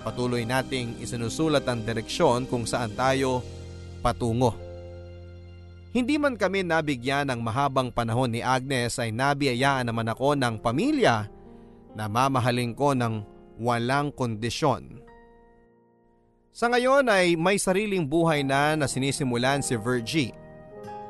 Patuloy 0.00 0.48
nating 0.48 0.96
isinusulat 1.04 1.68
ang 1.68 1.84
direksyon 1.84 2.48
kung 2.48 2.64
saan 2.64 2.96
tayo 2.96 3.44
patungo. 4.00 4.56
Hindi 5.90 6.16
man 6.16 6.38
kami 6.38 6.64
nabigyan 6.64 7.28
ng 7.28 7.40
mahabang 7.42 7.90
panahon 7.90 8.32
ni 8.32 8.40
Agnes 8.40 8.96
ay 8.96 9.10
nabiyayaan 9.10 9.90
naman 9.90 10.08
ako 10.08 10.38
ng 10.38 10.62
pamilya 10.62 11.26
na 11.98 12.06
mamahalin 12.06 12.72
ko 12.72 12.94
ng 12.94 13.26
walang 13.58 14.14
kondisyon. 14.14 15.02
Sa 16.50 16.70
ngayon 16.70 17.10
ay 17.10 17.34
may 17.34 17.58
sariling 17.58 18.06
buhay 18.06 18.46
na 18.46 18.78
na 18.78 18.86
sinisimulan 18.86 19.60
si 19.60 19.74
Virgie. 19.76 20.34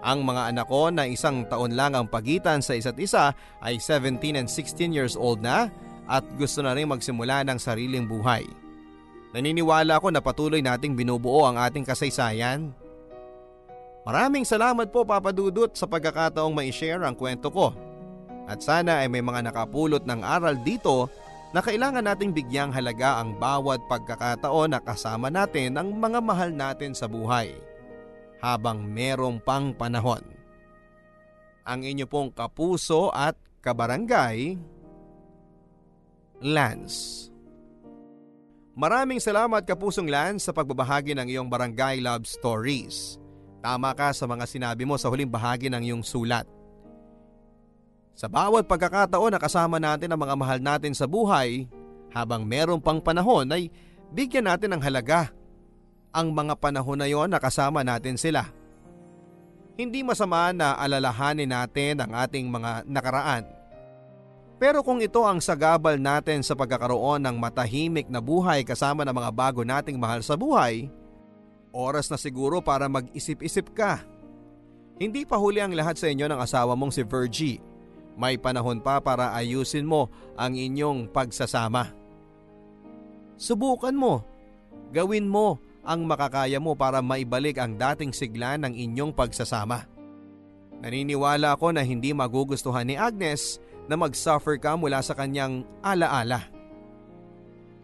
Ang 0.00 0.24
mga 0.24 0.48
anak 0.48 0.66
ko 0.72 0.88
na 0.88 1.04
isang 1.04 1.44
taon 1.44 1.76
lang 1.76 1.92
ang 1.92 2.08
pagitan 2.08 2.64
sa 2.64 2.72
isa't 2.72 2.96
isa 2.96 3.36
ay 3.60 3.76
17 3.76 4.16
and 4.40 4.48
16 4.48 4.96
years 4.96 5.12
old 5.12 5.44
na 5.44 5.68
at 6.08 6.24
gusto 6.40 6.64
na 6.64 6.72
rin 6.72 6.88
magsimula 6.88 7.44
ng 7.44 7.60
sariling 7.60 8.08
buhay. 8.08 8.48
Naniniwala 9.30 10.02
ako 10.02 10.10
na 10.10 10.18
patuloy 10.18 10.58
nating 10.58 10.98
binubuo 10.98 11.46
ang 11.46 11.54
ating 11.54 11.86
kasaysayan. 11.86 12.74
Maraming 14.02 14.42
salamat 14.42 14.90
po 14.90 15.06
Papa 15.06 15.30
Dudut 15.30 15.70
sa 15.78 15.86
pagkakataong 15.86 16.50
ma-share 16.50 17.06
ang 17.06 17.14
kwento 17.14 17.46
ko. 17.52 17.70
At 18.50 18.58
sana 18.66 19.06
ay 19.06 19.08
may 19.12 19.22
mga 19.22 19.46
nakapulot 19.46 20.02
ng 20.02 20.26
aral 20.26 20.58
dito 20.66 21.06
na 21.54 21.62
kailangan 21.62 22.02
nating 22.02 22.34
bigyang 22.34 22.74
halaga 22.74 23.22
ang 23.22 23.38
bawat 23.38 23.78
pagkakataon 23.86 24.74
na 24.74 24.80
kasama 24.82 25.30
natin 25.30 25.78
ang 25.78 25.94
mga 25.94 26.18
mahal 26.18 26.50
natin 26.50 26.90
sa 26.90 27.06
buhay 27.06 27.54
habang 28.42 28.82
merong 28.82 29.38
pang 29.38 29.70
panahon. 29.70 30.22
Ang 31.62 31.86
inyo 31.86 32.10
pong 32.10 32.34
kapuso 32.34 33.14
at 33.14 33.38
kabarangay, 33.62 34.58
Lance. 36.40 37.29
Maraming 38.78 39.18
salamat 39.18 39.66
kapusong 39.66 40.06
Lance 40.06 40.46
sa 40.46 40.54
pagbabahagi 40.54 41.18
ng 41.18 41.26
iyong 41.26 41.50
barangay 41.50 41.98
love 41.98 42.22
stories. 42.22 43.18
Tama 43.58 43.90
ka 43.98 44.14
sa 44.14 44.30
mga 44.30 44.46
sinabi 44.46 44.86
mo 44.86 44.94
sa 44.94 45.10
huling 45.10 45.28
bahagi 45.28 45.66
ng 45.66 45.90
iyong 45.90 46.04
sulat. 46.06 46.46
Sa 48.14 48.30
bawat 48.30 48.70
pagkakataon 48.70 49.34
na 49.34 49.40
kasama 49.42 49.82
natin 49.82 50.14
ang 50.14 50.20
mga 50.22 50.34
mahal 50.38 50.58
natin 50.62 50.94
sa 50.94 51.10
buhay, 51.10 51.66
habang 52.14 52.46
meron 52.46 52.78
pang 52.78 53.02
panahon 53.02 53.50
ay 53.50 53.74
bigyan 54.14 54.46
natin 54.46 54.76
ng 54.76 54.82
halaga 54.82 55.34
ang 56.14 56.30
mga 56.30 56.54
panahon 56.58 56.98
na 56.98 57.10
yon 57.10 57.30
na 57.30 57.42
kasama 57.42 57.82
natin 57.82 58.14
sila. 58.14 58.46
Hindi 59.74 60.06
masama 60.06 60.54
na 60.54 60.78
alalahanin 60.78 61.50
natin 61.50 62.02
ang 62.02 62.12
ating 62.14 62.46
mga 62.46 62.86
nakaraan. 62.86 63.59
Pero 64.60 64.84
kung 64.84 65.00
ito 65.00 65.24
ang 65.24 65.40
sagabal 65.40 65.96
natin 65.96 66.44
sa 66.44 66.52
pagkakaroon 66.52 67.24
ng 67.24 67.36
matahimik 67.40 68.12
na 68.12 68.20
buhay 68.20 68.60
kasama 68.60 69.08
ng 69.08 69.16
mga 69.16 69.30
bago 69.32 69.64
nating 69.64 69.96
mahal 69.96 70.20
sa 70.20 70.36
buhay, 70.36 70.92
oras 71.72 72.12
na 72.12 72.20
siguro 72.20 72.60
para 72.60 72.84
mag-isip-isip 72.84 73.72
ka. 73.72 74.04
Hindi 75.00 75.24
pa 75.24 75.40
huli 75.40 75.64
ang 75.64 75.72
lahat 75.72 75.96
sa 75.96 76.12
inyo 76.12 76.28
ng 76.28 76.36
asawa 76.44 76.76
mong 76.76 76.92
si 76.92 77.00
Virgie. 77.08 77.64
May 78.20 78.36
panahon 78.36 78.84
pa 78.84 79.00
para 79.00 79.32
ayusin 79.32 79.88
mo 79.88 80.12
ang 80.36 80.52
inyong 80.52 81.08
pagsasama. 81.08 81.96
Subukan 83.40 83.96
mo. 83.96 84.20
Gawin 84.92 85.24
mo 85.24 85.56
ang 85.80 86.04
makakaya 86.04 86.60
mo 86.60 86.76
para 86.76 87.00
maibalik 87.00 87.56
ang 87.56 87.80
dating 87.80 88.12
sigla 88.12 88.60
ng 88.60 88.76
inyong 88.76 89.16
pagsasama. 89.16 89.88
Naniniwala 90.84 91.56
ako 91.56 91.72
na 91.72 91.80
hindi 91.80 92.12
magugustuhan 92.12 92.84
ni 92.84 93.00
Agnes 93.00 93.56
na 93.86 93.94
mag-suffer 93.96 94.58
ka 94.58 94.76
mula 94.76 95.00
sa 95.00 95.16
kanyang 95.16 95.62
alaala. 95.80 96.48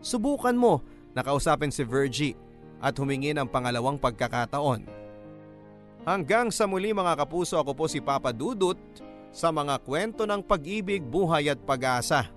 Subukan 0.05 0.55
mo 0.55 0.85
na 1.17 1.25
kausapin 1.25 1.73
si 1.73 1.83
Virgie 1.83 2.37
at 2.79 2.93
humingi 3.01 3.33
ng 3.33 3.49
pangalawang 3.49 3.97
pagkakataon. 3.97 4.85
Hanggang 6.07 6.55
sa 6.55 6.71
muli 6.71 6.95
mga 6.95 7.19
kapuso 7.19 7.59
ako 7.59 7.73
po 7.75 7.85
si 7.91 7.99
Papa 7.99 8.31
Dudut 8.31 8.79
sa 9.35 9.51
mga 9.51 9.83
kwento 9.83 10.23
ng 10.23 10.39
pag-ibig, 10.41 11.03
buhay 11.03 11.51
at 11.51 11.59
pag-asa. 11.59 12.31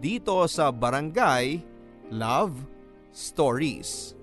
Dito 0.00 0.40
sa 0.48 0.72
Barangay 0.72 1.60
Love 2.08 2.56
Stories. 3.12 4.16